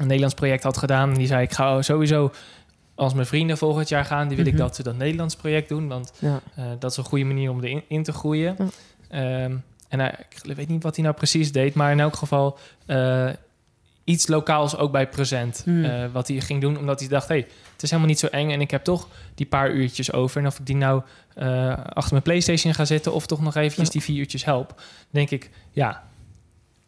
Nederlands 0.00 0.34
project 0.34 0.62
had 0.62 0.76
gedaan. 0.76 1.08
En 1.10 1.16
die 1.16 1.26
zei, 1.26 1.42
ik 1.42 1.52
ga 1.52 1.82
sowieso 1.82 2.32
als 3.02 3.14
mijn 3.14 3.26
vrienden 3.26 3.58
volgend 3.58 3.88
jaar 3.88 4.04
gaan, 4.04 4.28
die 4.28 4.36
wil 4.36 4.46
Mhm. 4.46 4.54
ik 4.54 4.60
dat 4.60 4.76
ze 4.76 4.82
dat 4.82 4.96
Nederlands 4.96 5.36
project 5.36 5.68
doen. 5.68 5.88
Want 5.88 6.12
Ja. 6.18 6.40
eh, 6.54 6.64
dat 6.78 6.90
is 6.90 6.96
een 6.96 7.04
goede 7.04 7.24
manier 7.24 7.50
om 7.50 7.64
erin 7.64 7.82
in 7.88 8.02
te 8.02 8.12
groeien. 8.12 8.56
Ja. 8.58 8.66
Ehm, 9.08 9.56
en 9.88 10.00
hij, 10.00 10.14
ik 10.44 10.54
weet 10.56 10.68
niet 10.68 10.82
wat 10.82 10.94
hij 10.94 11.04
nou 11.04 11.16
precies 11.16 11.52
deed, 11.52 11.74
maar 11.74 11.90
in 11.92 12.00
elk 12.00 12.16
geval 12.16 12.58
eh, 12.86 13.28
iets 14.04 14.26
lokaals 14.26 14.76
ook 14.76 14.92
bij 14.92 15.08
present. 15.08 15.64
Eh, 15.66 16.04
wat 16.12 16.28
hij 16.28 16.40
ging 16.40 16.60
doen, 16.60 16.78
omdat 16.78 17.00
hij 17.00 17.08
dacht: 17.08 17.28
hey, 17.28 17.46
het 17.72 17.82
is 17.82 17.90
helemaal 17.90 18.10
niet 18.10 18.18
zo 18.20 18.26
eng 18.26 18.50
en 18.50 18.60
ik 18.60 18.70
heb 18.70 18.84
toch 18.84 19.08
die 19.34 19.46
paar 19.46 19.70
uurtjes 19.70 20.12
over. 20.12 20.40
En 20.40 20.46
of 20.46 20.58
ik 20.58 20.66
die 20.66 20.76
nou 20.76 21.02
eh, 21.34 21.68
achter 21.84 22.10
mijn 22.12 22.22
PlayStation 22.22 22.74
ga 22.74 22.84
zitten 22.84 23.12
of 23.12 23.26
toch 23.26 23.40
nog 23.40 23.54
eventjes 23.54 23.86
Ja. 23.86 23.92
die 23.92 24.02
vier 24.02 24.16
uurtjes 24.18 24.44
help, 24.44 24.82
denk 25.10 25.30
ik, 25.30 25.50
ja. 25.70 26.02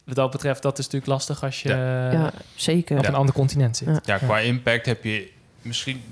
Wat 0.05 0.15
dat 0.17 0.31
betreft, 0.31 0.62
dat 0.62 0.79
is 0.79 0.85
natuurlijk 0.85 1.12
lastig 1.12 1.43
als 1.45 1.62
je 1.62 1.69
Ja. 1.69 2.07
eh, 2.09 2.12
ja, 2.12 2.33
zeker. 2.55 2.99
op 2.99 3.07
een 3.07 3.15
ander 3.15 3.35
continent 3.35 3.77
zit. 3.77 3.89
Ja. 3.89 4.01
Ja, 4.05 4.19
qua 4.19 4.39
impact 4.39 4.87
heb 4.87 5.05
je 5.05 5.31
misschien... 5.65 6.03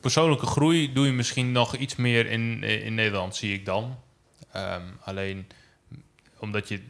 Persoonlijke 0.00 0.46
groei 0.46 0.92
doe 0.92 1.06
je 1.06 1.12
misschien 1.12 1.52
nog 1.52 1.76
iets 1.76 1.96
meer 1.96 2.26
in, 2.26 2.62
in 2.62 2.94
Nederland, 2.94 3.36
zie 3.36 3.54
ik 3.54 3.64
dan. 3.64 3.98
Ehm, 4.52 4.82
alleen 5.00 5.46
omdat 6.38 6.68
je 6.68 6.74
eh, 6.74 6.82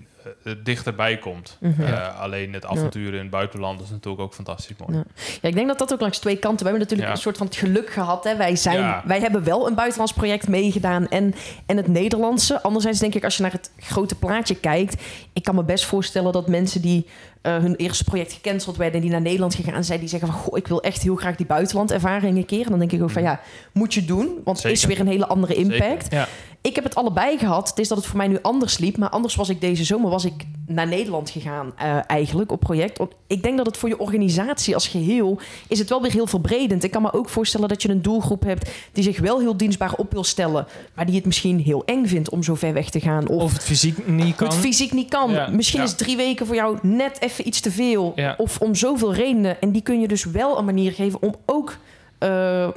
dichterbij 0.65 1.19
komt. 1.19 1.57
Mhm. 1.61 1.83
Eh, 1.83 2.21
alleen 2.21 2.53
het 2.53 2.67
avontuur 2.67 3.13
in 3.15 3.19
het 3.21 3.31
buitenland 3.31 3.81
is 3.81 3.91
natuurlijk 3.91 4.23
ook 4.23 4.35
fantastisch 4.35 4.77
mooi. 4.79 4.97
Ja. 4.99 5.05
Ja, 5.43 5.49
ik 5.49 5.55
denk 5.55 5.69
dat 5.69 5.79
dat 5.79 5.93
ook 5.93 6.01
langs 6.01 6.19
twee 6.19 6.37
kanten. 6.37 6.59
We 6.67 6.71
hebben 6.71 6.81
natuurlijk 6.83 7.09
Ja. 7.09 7.15
een 7.15 7.23
soort 7.23 7.37
van 7.37 7.47
het 7.47 7.57
geluk 7.57 7.91
gehad. 7.91 8.25
Hè? 8.25 8.37
Wij, 8.37 8.57
zijn, 8.57 8.79
Ja. 8.79 9.03
wij 9.07 9.21
hebben 9.21 9.45
wel 9.45 9.67
een 9.67 9.75
buitenlands 9.75 10.13
project 10.13 10.49
meegedaan 10.49 11.09
en, 11.09 11.35
en 11.67 11.77
het 11.77 11.87
Nederlandse. 11.89 12.63
Anderzijds 12.63 12.99
denk 12.99 13.15
ik, 13.15 13.25
als 13.25 13.37
je 13.37 13.43
naar 13.43 13.53
het 13.53 13.71
grote 13.79 14.15
plaatje 14.15 14.55
kijkt... 14.55 15.03
ik 15.33 15.43
kan 15.43 15.55
me 15.55 15.65
best 15.65 15.85
voorstellen 15.85 16.33
dat 16.33 16.49
mensen 16.49 16.83
die 16.83 17.07
eh, 17.43 17.57
hun 17.57 17.77
eerste 17.77 18.05
project 18.05 18.33
gecanceld 18.33 18.77
werden... 18.77 18.95
en 18.95 19.01
die 19.01 19.11
naar 19.11 19.21
Nederland 19.21 19.55
gegaan 19.55 19.85
zijn, 19.85 20.01
die 20.01 20.09
zeggen 20.09 20.29
van... 20.29 20.39
Goh, 20.39 20.59
ik 20.59 20.67
wil 20.67 20.83
echt 20.83 21.03
heel 21.03 21.17
graag 21.17 21.37
die 21.37 21.47
buitenlandervaring 21.47 22.37
een 22.37 22.47
keer. 22.47 22.65
En 22.65 22.71
dan 22.71 22.79
denk 22.79 22.93
ik 22.93 23.03
ook 23.03 23.11
van 23.11 23.23
ja, 23.23 23.41
moet 23.73 23.95
je 23.95 24.05
doen. 24.05 24.41
Want 24.45 24.63
het 24.63 24.73
is 24.73 24.85
weer 24.85 25.01
een 25.01 25.07
hele 25.07 25.27
andere 25.27 25.55
impact. 25.55 26.13
Ja. 26.13 26.29
Ik 26.69 26.75
heb 26.75 26.85
het 26.85 26.95
allebei 26.95 27.39
gehad. 27.39 27.69
Het 27.69 27.79
is 27.79 27.89
dat 27.89 27.99
het 27.99 28.07
voor 28.07 28.17
mij 28.17 28.29
nu 28.29 28.39
anders 28.43 28.79
liep. 28.79 28.97
Maar 28.97 29.09
anders 29.09 29.35
was 29.35 29.49
ik 29.49 29.61
deze 29.61 29.85
zomer 29.85 30.11
was 30.11 30.25
ik 30.25 30.33
naar 30.67 30.87
Nederland 30.89 31.31
gegaan 31.31 31.73
eh, 31.77 31.99
eigenlijk 32.07 32.53
op 32.53 32.61
project. 32.61 32.99
Ik 33.27 33.43
denk 33.43 33.57
dat 33.57 33.67
het 33.67 33.77
voor 33.77 33.89
je 33.89 33.99
organisatie 33.99 34.75
als 34.75 34.89
geheel 34.89 35.39
is 35.69 35.79
het 35.79 35.89
wel 35.89 36.03
weer 36.03 36.13
heel 36.13 36.27
verbredend. 36.27 36.85
Ik 36.85 36.91
kan 36.91 37.03
me 37.03 37.13
ook 37.13 37.29
voorstellen 37.29 37.69
dat 37.69 37.83
je 37.83 37.89
een 37.89 38.03
doelgroep 38.03 38.43
hebt 38.43 38.71
die 38.93 39.05
zich 39.05 39.21
wel 39.21 39.41
heel 39.41 39.57
dienstbaar 39.57 39.95
op 39.95 40.13
wil 40.13 40.25
stellen, 40.25 40.67
maar 40.95 41.07
die 41.07 41.15
het 41.15 41.25
misschien 41.27 41.61
heel 41.61 41.85
eng 41.85 42.07
vindt 42.07 42.29
om 42.31 42.43
zo 42.43 42.55
ver 42.55 42.73
weg 42.73 42.91
te 42.91 43.01
gaan. 43.01 43.29
Of, 43.29 43.43
Of 43.43 43.53
het 43.53 43.63
fysiek 43.63 44.07
niet 44.07 44.37
kan. 44.37 44.47
het 44.49 44.57
fysiek 44.57 44.93
niet 44.93 45.09
kan. 45.09 45.31
Ja. 45.31 45.49
Misschien 45.49 45.81
Ja. 45.81 45.87
is 45.87 45.95
drie 45.95 46.17
weken 46.17 46.47
voor 46.47 46.55
jou 46.55 46.79
net 46.83 47.21
even 47.21 47.47
iets 47.47 47.61
te 47.61 47.71
veel. 47.71 48.13
Ja. 48.17 48.35
Of 48.39 48.59
om 48.61 48.75
zoveel 48.75 49.15
redenen. 49.15 49.61
En 49.61 49.73
die 49.73 49.83
kun 49.83 50.01
je 50.01 50.09
dus 50.09 50.25
wel 50.25 50.59
een 50.59 50.65
manier 50.65 50.93
geven 50.93 51.23
om 51.23 51.35
ook 51.47 51.77
eh, 52.19 52.69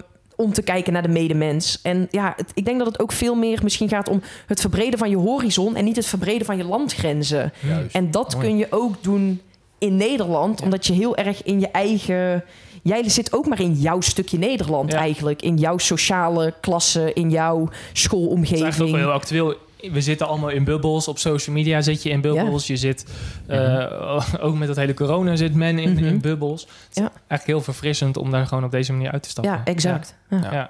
om 0.42 0.54
te 0.54 0.62
kijken 0.62 0.94
naar 0.94 1.02
de 1.02 1.08
medemens. 1.08 1.80
En 1.82 2.08
ja, 2.12 2.34
het- 2.38 2.52
ik 2.54 2.66
denk 2.66 2.78
dat 2.78 2.88
het 2.88 3.00
ook 3.00 3.12
veel 3.12 3.36
meer 3.36 3.60
misschien 3.64 3.90
gaat 3.90 4.10
om 4.10 4.22
het 4.46 4.62
verbreden 4.62 5.00
van 5.00 5.10
je 5.10 5.16
horizon 5.18 5.76
en 5.76 5.84
niet 5.84 5.96
het 5.96 6.06
verbreden 6.06 6.46
van 6.46 6.58
je 6.58 6.64
landgrenzen. 6.64 7.54
Juist. 7.68 7.96
En 7.96 8.12
dat 8.12 8.34
Mooi. 8.34 8.48
kun 8.48 8.58
je 8.58 8.68
ook 8.70 9.04
doen 9.04 9.42
in 9.78 9.96
Nederland, 9.96 10.60
Ja. 10.60 10.66
omdat 10.66 10.86
je 10.88 10.94
heel 10.94 11.16
erg 11.16 11.44
in 11.44 11.60
je 11.60 11.68
eigen. 11.68 12.44
Jij 12.84 13.10
zit 13.10 13.34
ook 13.34 13.48
maar 13.48 13.60
in 13.62 13.74
jouw 13.74 14.02
stukje 14.02 14.38
Nederland 14.38 14.92
Ja. 14.92 14.98
eigenlijk. 14.98 15.42
In 15.42 15.58
jouw 15.58 15.78
sociale 15.78 16.54
klasse, 16.62 17.14
in 17.14 17.30
jouw 17.30 17.60
Dat 17.60 17.70
is 17.70 17.78
eigenlijk 17.78 17.90
ook 17.94 17.98
schoolomgeving. 17.98 18.76
wel 18.92 18.96
heel 19.00 19.12
actueel. 19.12 19.56
We 19.92 20.02
zitten 20.02 20.28
allemaal 20.28 20.50
in 20.50 20.64
bubbels. 20.64 21.08
Op 21.08 21.18
social 21.20 21.56
media 21.56 21.82
zit 21.82 22.04
je 22.04 22.10
in 22.10 22.22
bubbels. 22.22 22.68
Je 22.68 22.78
zit 22.78 23.06
eh, 23.48 24.24
ook 24.46 24.56
met 24.58 24.68
dat 24.68 24.78
hele 24.78 24.94
corona 24.94 25.36
zit 25.36 25.54
men 25.54 25.80
in, 25.80 25.94
Mhm. 25.94 26.04
in 26.06 26.22
bubbels. 26.22 26.62
Het 26.62 26.70
is 26.98 27.02
Ja. 27.02 27.12
eigenlijk 27.12 27.46
heel 27.46 27.62
verfrissend 27.62 28.18
om 28.18 28.32
daar 28.32 28.48
gewoon 28.48 28.64
op 28.64 28.72
deze 28.72 28.94
manier 28.94 29.12
uit 29.12 29.24
te 29.24 29.30
stappen. 29.30 29.54
Ja, 29.54 29.62
exact. 29.66 30.16
Ja. 30.30 30.38
Ja. 30.42 30.54
Ja. 30.54 30.70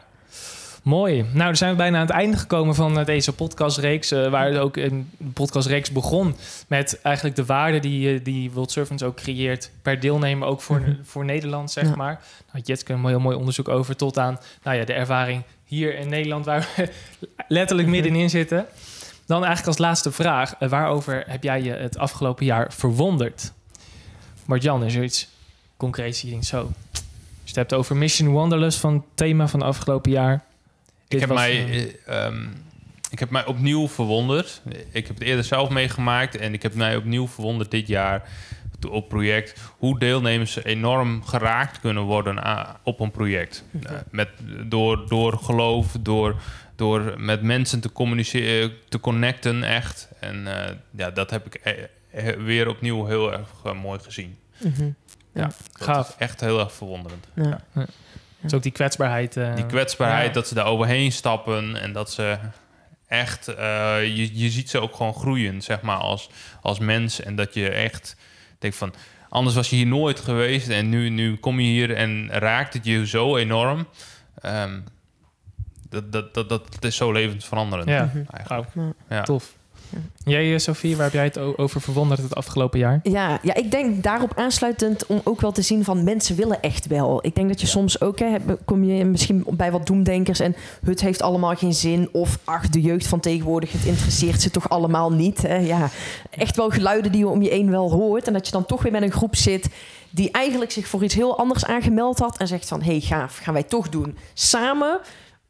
Mooi. 0.83 1.21
Nou, 1.21 1.45
dan 1.45 1.55
zijn 1.55 1.71
we 1.71 1.77
bijna 1.77 1.95
aan 1.99 2.05
het 2.05 2.15
einde 2.15 2.37
gekomen 2.37 2.75
van 2.75 2.99
eh, 2.99 3.05
deze 3.05 3.33
podcastreeks. 3.33 4.11
eh, 4.11 4.29
waar 4.29 4.45
het 4.47 4.57
ook 4.57 4.75
een 4.77 5.09
podcastreeks 5.33 5.91
begon 5.91 6.35
met 6.67 6.99
eigenlijk 7.01 7.35
de 7.35 7.45
waarde 7.45 7.79
die, 7.79 8.21
die 8.21 8.51
World 8.51 8.71
Servants 8.71 9.03
ook 9.03 9.15
creëert 9.15 9.71
per 9.81 9.99
deelnemer, 9.99 10.47
ook 10.47 10.61
voor, 10.61 10.79
Mhm. 10.79 10.93
voor 11.03 11.25
Nederland, 11.25 11.71
zeg 11.71 11.83
Ja. 11.87 11.95
maar. 11.95 12.13
Daar 12.13 12.45
had 12.51 12.67
Jetske 12.67 12.93
een 12.93 13.05
heel 13.05 13.19
mooi 13.19 13.35
onderzoek 13.37 13.69
over 13.69 13.95
tot 13.95 14.17
aan 14.17 14.39
nou 14.63 14.77
ja, 14.77 14.85
de 14.85 14.93
ervaring 14.93 15.43
hier 15.65 15.97
in 15.97 16.09
Nederland, 16.09 16.45
waar 16.45 16.67
we 16.75 16.89
letterlijk 17.47 17.87
Mhm. 17.87 17.97
middenin 17.97 18.29
zitten. 18.29 18.65
Dan 19.31 19.45
eigenlijk 19.45 19.67
als 19.67 19.87
laatste 19.87 20.11
vraag, 20.11 20.55
eh, 20.59 20.69
waarover 20.69 21.23
heb 21.27 21.43
jij 21.43 21.61
je 21.61 21.71
het 21.71 21.97
afgelopen 21.97 22.45
jaar 22.45 22.73
verwonderd? 22.73 23.53
Marjan, 24.45 24.83
is 24.83 24.95
er 24.95 25.03
iets 25.03 25.27
concreets 25.77 26.21
je 26.21 26.29
denkt 26.29 26.45
zo... 26.45 26.71
Je 26.91 26.99
het 27.43 27.55
hebt 27.55 27.73
over 27.73 27.95
Mission 27.95 28.31
Wanderlust 28.33 28.79
van 28.79 28.93
het 28.93 29.03
thema 29.13 29.47
van 29.47 29.59
het 29.59 29.69
afgelopen 29.69 30.11
jaar. 30.11 30.33
Ik 30.33 30.41
Dit 31.07 31.19
heb, 31.19 31.29
was, 31.29 31.37
mij, 31.37 31.51
eh, 31.51 31.81
eh, 31.81 32.25
ehm, 32.25 32.47
ik 33.09 33.19
heb 33.19 33.29
mij 33.29 33.45
opnieuw 33.45 33.87
verwonderd. 33.87 34.61
Ik 34.91 35.07
heb 35.07 35.17
het 35.17 35.27
eerder 35.27 35.43
zelf 35.43 35.69
meegemaakt 35.69 36.37
en 36.37 36.53
ik 36.53 36.61
heb 36.61 36.73
mij 36.73 36.95
opnieuw 36.95 37.27
verwonderd 37.27 37.71
dit 37.71 37.87
jaar 37.87 38.29
op 38.89 39.09
project 39.09 39.59
hoe 39.77 39.99
deelnemers 39.99 40.63
enorm 40.63 41.23
geraakt 41.23 41.79
kunnen 41.79 42.03
worden 42.03 42.43
op 42.83 42.99
een 42.99 43.11
project. 43.11 43.63
Eh, 43.83 43.91
met, 44.09 44.29
door, 44.65 45.07
door 45.07 45.37
geloof, 45.37 45.95
door, 45.99 46.41
door 46.81 47.13
met 47.17 47.41
mensen 47.41 47.79
te 47.79 47.91
communiceren, 47.91 48.71
te 48.89 48.99
connecten 48.99 49.63
echt. 49.63 50.09
En 50.19 50.65
eh, 50.67 50.75
ja, 50.97 51.11
dat 51.11 51.29
heb 51.29 51.45
ik 51.45 51.55
eh, 51.55 51.73
eh, 52.11 52.39
weer 52.39 52.67
opnieuw 52.67 53.05
heel 53.05 53.31
erg 53.33 53.49
eh, 53.65 53.73
mooi 53.81 53.99
gezien. 53.99 54.37
Mhm. 54.57 54.89
Ja, 55.33 55.41
dat 55.43 55.55
Gaaf. 55.73 56.09
is 56.09 56.15
echt 56.17 56.41
heel 56.41 56.59
erg 56.59 56.73
verwonderend. 56.73 57.25
Ja. 57.35 57.59
Dus 58.41 58.53
ook 58.53 58.63
die 58.63 58.71
kwetsbaarheid. 58.71 59.37
eh, 59.37 59.55
Die 59.55 59.65
kwetsbaarheid, 59.65 60.27
ja. 60.27 60.33
dat 60.33 60.47
ze 60.47 60.53
daar 60.53 60.65
overheen 60.65 61.11
stappen 61.11 61.81
en 61.81 61.93
dat 61.93 62.11
ze 62.11 62.37
echt, 63.07 63.47
eh, 63.47 64.03
je, 64.03 64.39
je 64.39 64.49
ziet 64.49 64.69
ze 64.69 64.79
ook 64.79 64.95
gewoon 64.95 65.13
groeien, 65.13 65.61
zeg 65.61 65.81
maar, 65.81 65.97
als, 65.97 66.29
als 66.61 66.79
mens. 66.79 67.21
En 67.21 67.35
dat 67.35 67.53
je 67.53 67.69
echt 67.69 68.15
denkt 68.59 68.77
van, 68.77 68.93
anders 69.29 69.55
was 69.55 69.69
je 69.69 69.75
hier 69.75 69.87
nooit 69.87 70.19
geweest 70.19 70.69
en 70.69 70.89
nu, 70.89 71.09
nu 71.09 71.35
kom 71.35 71.59
je 71.59 71.67
hier 71.67 71.95
en 71.95 72.29
raakt 72.31 72.73
het 72.73 72.85
je 72.85 73.07
zo 73.07 73.37
enorm. 73.37 73.87
Ehm, 74.41 74.79
dat, 75.91 76.11
dat, 76.11 76.33
dat, 76.33 76.49
dat 76.49 76.83
is 76.83 76.95
zo 76.95 77.11
levensveranderend. 77.11 77.89
Ja, 77.89 78.03
Mhm. 78.03 78.23
Eigenlijk. 78.31 78.69
Ja. 79.09 79.21
tof. 79.21 79.53
Jij, 80.23 80.53
eh, 80.53 80.59
Sophie, 80.59 80.95
waar 80.95 81.03
heb 81.05 81.13
jij 81.13 81.23
het 81.23 81.37
over 81.57 81.81
verwonderd 81.81 82.21
het 82.21 82.35
afgelopen 82.35 82.79
jaar? 82.79 82.99
Ja, 83.03 83.39
ja, 83.41 83.53
ik 83.53 83.71
denk 83.71 84.03
daarop 84.03 84.31
aansluitend 84.35 85.05
om 85.05 85.21
ook 85.23 85.41
wel 85.41 85.51
te 85.51 85.61
zien 85.61 85.83
van 85.83 86.03
mensen 86.03 86.35
willen 86.35 86.61
echt 86.61 86.87
wel. 86.87 87.25
Ik 87.25 87.35
denk 87.35 87.47
dat 87.47 87.61
je 87.61 87.67
soms 87.67 88.01
ook, 88.01 88.19
hè, 88.19 88.35
kom 88.65 88.83
je 88.83 89.05
misschien 89.05 89.43
bij 89.49 89.71
wat 89.71 89.87
doemdenkers 89.87 90.39
en 90.39 90.55
het 90.85 91.01
heeft 91.01 91.21
allemaal 91.21 91.55
geen 91.55 91.73
zin. 91.73 92.09
Of 92.11 92.39
ach, 92.43 92.69
de 92.69 92.81
jeugd 92.81 93.07
van 93.07 93.19
tegenwoordig, 93.19 93.71
het 93.71 93.85
interesseert 93.85 94.41
ze 94.41 94.51
toch 94.51 94.69
allemaal 94.69 95.11
niet. 95.11 95.41
Hè? 95.41 95.55
Ja, 95.57 95.89
echt 96.29 96.55
wel 96.55 96.69
geluiden 96.69 97.11
die 97.11 97.19
je 97.21 97.27
om 97.27 97.41
je 97.41 97.49
heen 97.49 97.69
wel 97.71 97.91
hoort. 97.91 98.27
En 98.27 98.33
dat 98.33 98.45
je 98.45 98.51
dan 98.51 98.65
toch 98.65 98.81
weer 98.81 98.91
met 98.91 99.01
een 99.01 99.11
groep 99.11 99.35
zit 99.35 99.69
die 100.09 100.31
eigenlijk 100.31 100.71
zich 100.71 100.87
voor 100.87 101.03
iets 101.03 101.15
heel 101.15 101.37
anders 101.37 101.65
aangemeld 101.65 102.19
had. 102.19 102.37
En 102.37 102.47
zegt 102.47 102.67
van, 102.67 102.81
hé 102.81 102.91
hey, 102.91 102.99
gaaf, 102.99 103.37
gaan 103.37 103.53
wij 103.53 103.63
toch 103.63 103.89
doen. 103.89 104.17
Samen 104.33 104.99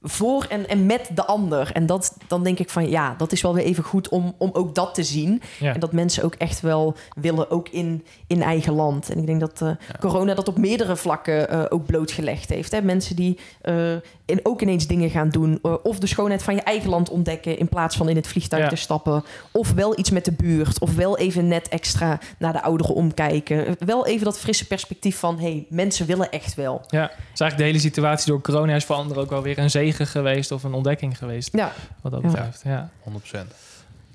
voor 0.01 0.45
en, 0.49 0.67
en 0.67 0.85
met 0.85 1.09
de 1.15 1.25
ander. 1.25 1.71
En 1.73 1.85
dat, 1.85 2.17
dan 2.27 2.43
denk 2.43 2.59
ik 2.59 2.69
van 2.69 2.89
ja, 2.89 3.15
dat 3.17 3.31
is 3.31 3.41
wel 3.41 3.53
weer 3.53 3.63
even 3.63 3.83
goed 3.83 4.09
om, 4.09 4.35
om 4.37 4.49
ook 4.53 4.75
dat 4.75 4.93
te 4.93 5.03
zien. 5.03 5.41
Ja. 5.59 5.73
En 5.73 5.79
dat 5.79 5.91
mensen 5.91 6.23
ook 6.23 6.35
echt 6.35 6.61
wel 6.61 6.95
willen, 7.15 7.51
ook 7.51 7.69
in, 7.69 8.05
in 8.27 8.41
eigen 8.41 8.73
land. 8.73 9.09
En 9.09 9.17
ik 9.17 9.25
denk 9.25 9.39
dat 9.39 9.61
eh, 9.61 9.69
corona 9.99 10.33
dat 10.33 10.47
op 10.47 10.57
meerdere 10.57 10.95
vlakken 10.95 11.49
eh, 11.49 11.63
ook 11.69 11.85
blootgelegd 11.85 12.49
heeft. 12.49 12.71
Hè? 12.71 12.81
Mensen 12.81 13.15
die 13.15 13.39
eh, 13.61 13.95
in, 14.31 14.39
ook 14.43 14.61
ineens 14.61 14.87
dingen 14.87 15.09
gaan 15.09 15.29
doen. 15.29 15.59
eh, 15.63 15.73
of 15.83 15.99
de 15.99 16.07
schoonheid 16.07 16.43
van 16.43 16.55
je 16.55 16.61
eigen 16.61 16.89
land 16.89 17.09
ontdekken 17.09 17.57
in 17.57 17.67
plaats 17.69 17.95
van 17.97 18.09
in 18.09 18.15
het 18.15 18.27
vliegtuig 18.27 18.63
Ja. 18.63 18.69
te 18.69 18.75
stappen. 18.75 19.23
Of 19.51 19.71
wel 19.73 19.99
iets 19.99 20.09
met 20.09 20.25
de 20.25 20.31
buurt. 20.31 20.79
Of 20.79 20.95
wel 20.95 21.17
even 21.17 21.47
net 21.47 21.69
extra 21.69 22.19
naar 22.39 22.53
de 22.53 22.61
ouderen 22.63 22.95
omkijken. 22.95 23.65
Eh, 23.67 23.73
Wel 23.85 24.05
even 24.07 24.25
dat 24.25 24.39
frisse 24.39 24.67
perspectief 24.67 25.17
van 25.19 25.39
hey, 25.39 25.65
mensen 25.69 26.05
willen 26.05 26.31
echt 26.31 26.55
wel. 26.55 26.81
Ja, 26.87 27.07
dus 27.07 27.17
eigenlijk 27.39 27.57
de 27.57 27.63
hele 27.63 27.79
situatie 27.79 28.27
door 28.31 28.41
corona 28.41 28.75
is 28.75 28.85
voor 28.85 28.95
anderen 28.95 29.23
ook 29.23 29.29
wel 29.29 29.41
weer 29.41 29.57
een 29.59 29.69
zegen 29.69 30.07
geweest 30.07 30.51
of 30.51 30.63
een 30.63 30.73
ontdekking 30.73 31.17
geweest. 31.17 31.49
Ja, 31.51 31.71
Wat 32.01 32.11
dat 32.11 32.21
Ja. 32.21 32.27
betreft. 32.27 32.61
Ja. 32.65 32.89
100%. 33.03 33.53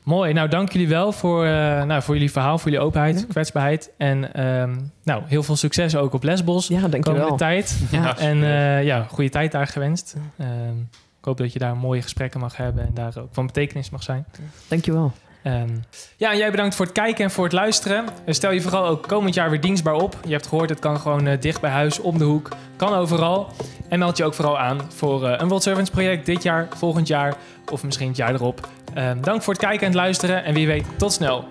Mooi. 0.07 0.32
Nou, 0.32 0.48
dank 0.48 0.72
jullie 0.72 0.88
wel 0.88 1.12
voor, 1.12 1.44
eh, 1.44 1.50
nou, 1.82 2.02
voor 2.02 2.14
jullie 2.14 2.30
verhaal, 2.30 2.59
voor 2.59 2.70
jullie 2.70 2.86
openheid, 2.86 3.20
Ja. 3.20 3.26
kwetsbaarheid. 3.28 3.90
En 3.98 4.34
ehm, 4.34 4.76
nou, 5.04 5.22
heel 5.26 5.42
veel 5.42 5.57
succes 5.57 5.96
ook 5.96 6.12
op 6.12 6.22
Lesbos. 6.22 6.66
ja 6.68 6.80
de 6.80 6.88
dankjewel. 6.88 7.20
komende 7.20 7.44
tijd. 7.44 7.80
Ja. 7.90 8.18
En 8.18 8.42
eh, 8.42 8.84
ja, 8.84 9.02
goede 9.02 9.30
tijd 9.30 9.52
daar 9.52 9.66
gewenst. 9.66 10.16
Ehm, 10.38 10.78
ik 11.18 11.24
hoop 11.24 11.36
dat 11.36 11.52
je 11.52 11.59
daar 11.59 11.76
mooie 11.76 12.02
gesprekken 12.02 12.40
mag 12.40 12.57
hebben 12.57 12.86
en 12.86 12.90
daar 12.94 13.12
ook 13.18 13.28
van 13.32 13.46
betekenis 13.46 13.90
mag 13.90 14.02
zijn. 14.02 14.26
Dankjewel. 14.68 15.12
Ehm, 15.47 15.76
ja, 16.16 16.30
en 16.30 16.36
jij 16.36 16.51
bedankt 16.51 16.74
voor 16.74 16.84
het 16.84 16.94
kijken 16.94 17.24
en 17.24 17.30
voor 17.30 17.44
het 17.44 17.53
luisteren. 17.53 18.05
En 18.24 18.34
stel 18.34 18.51
je 18.51 18.61
vooral 18.61 18.86
ook 18.86 19.09
komend 19.09 19.34
jaar 19.34 19.51
weer 19.51 19.61
dienstbaar 19.61 19.94
op. 19.94 20.16
Je 20.24 20.32
hebt 20.32 20.47
gehoord, 20.47 20.68
het 20.68 20.78
kan 20.78 21.01
gewoon 21.01 21.26
eh, 21.26 21.40
dicht 21.40 21.61
bij 21.61 21.70
huis, 21.70 21.99
om 21.99 22.18
de 22.18 22.24
hoek. 22.24 22.49
Kan 22.76 22.94
overal. 22.94 23.49
En 23.88 23.99
meld 23.99 24.16
je 24.16 24.24
ook 24.24 24.34
vooral 24.34 24.59
aan 24.59 24.80
voor 24.92 25.26
eh, 25.26 25.40
een 25.40 25.49
World 25.49 25.62
Servants 25.62 25.90
project 25.90 26.26
dit 26.26 26.42
jaar, 26.42 26.68
volgend 26.76 27.07
jaar 27.07 27.34
of 27.72 27.84
misschien 27.84 28.09
het 28.09 28.16
jaar 28.16 28.34
erop. 28.34 28.68
Ehm, 28.94 29.20
dank 29.20 29.42
voor 29.42 29.53
het 29.53 29.62
kijken 29.62 29.80
en 29.80 29.86
het 29.86 29.94
luisteren. 29.94 30.44
En 30.44 30.55
wie 30.55 30.66
weet, 30.66 30.86
tot 30.97 31.12
snel. 31.12 31.49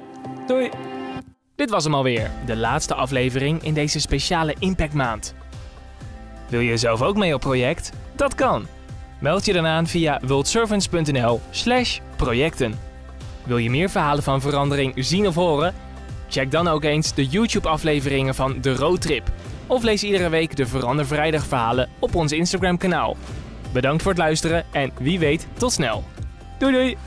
Doei! 0.48 0.70
Dit 1.56 1.70
was 1.70 1.84
hem 1.84 1.96
alweer, 1.96 2.32
de 2.46 2.56
laatste 2.56 2.94
aflevering 2.94 3.64
in 3.64 3.74
deze 3.74 4.00
speciale 4.00 4.56
Impact 4.60 4.94
Maand. 4.94 5.34
Wil 6.50 6.60
je 6.60 6.78
zelf 6.78 7.02
ook 7.02 7.16
mee 7.16 7.34
op 7.34 7.42
project? 7.42 7.92
Dat 8.16 8.36
kan. 8.36 8.68
Meld 9.20 9.46
je 9.46 9.54
dan 9.54 9.66
aan 9.66 9.88
via 9.88 10.20
worldservants.nl 10.24 11.42
slash 11.50 12.00
projecten. 12.16 12.85
Wil 13.46 13.58
je 13.58 13.70
meer 13.70 13.90
verhalen 13.90 14.24
van 14.24 14.42
verandering 14.42 14.94
zien 14.96 15.28
of 15.28 15.36
horen? 15.36 15.74
Check 16.30 16.52
dan 16.52 16.68
ook 16.68 16.84
eens 16.84 17.14
de 17.14 17.26
YouTube-afleveringen 17.28 18.36
van 18.36 18.62
De 18.62 18.76
Roadtrip. 18.76 19.32
Of 19.68 19.84
lees 19.84 20.04
iedere 20.04 20.30
week 20.30 20.56
de 20.56 20.66
Verander 20.66 21.06
Vrijdag 21.06 21.46
verhalen 21.46 21.90
op 22.00 22.16
ons 22.16 22.32
Instagram-kanaal. 22.32 23.18
Bedankt 23.72 24.02
voor 24.02 24.12
het 24.12 24.22
luisteren 24.22 24.66
en 24.72 24.92
wie 25.00 25.20
weet, 25.20 25.48
tot 25.58 25.72
snel. 25.72 26.04
Doei 26.60 26.74
doei! 26.74 26.98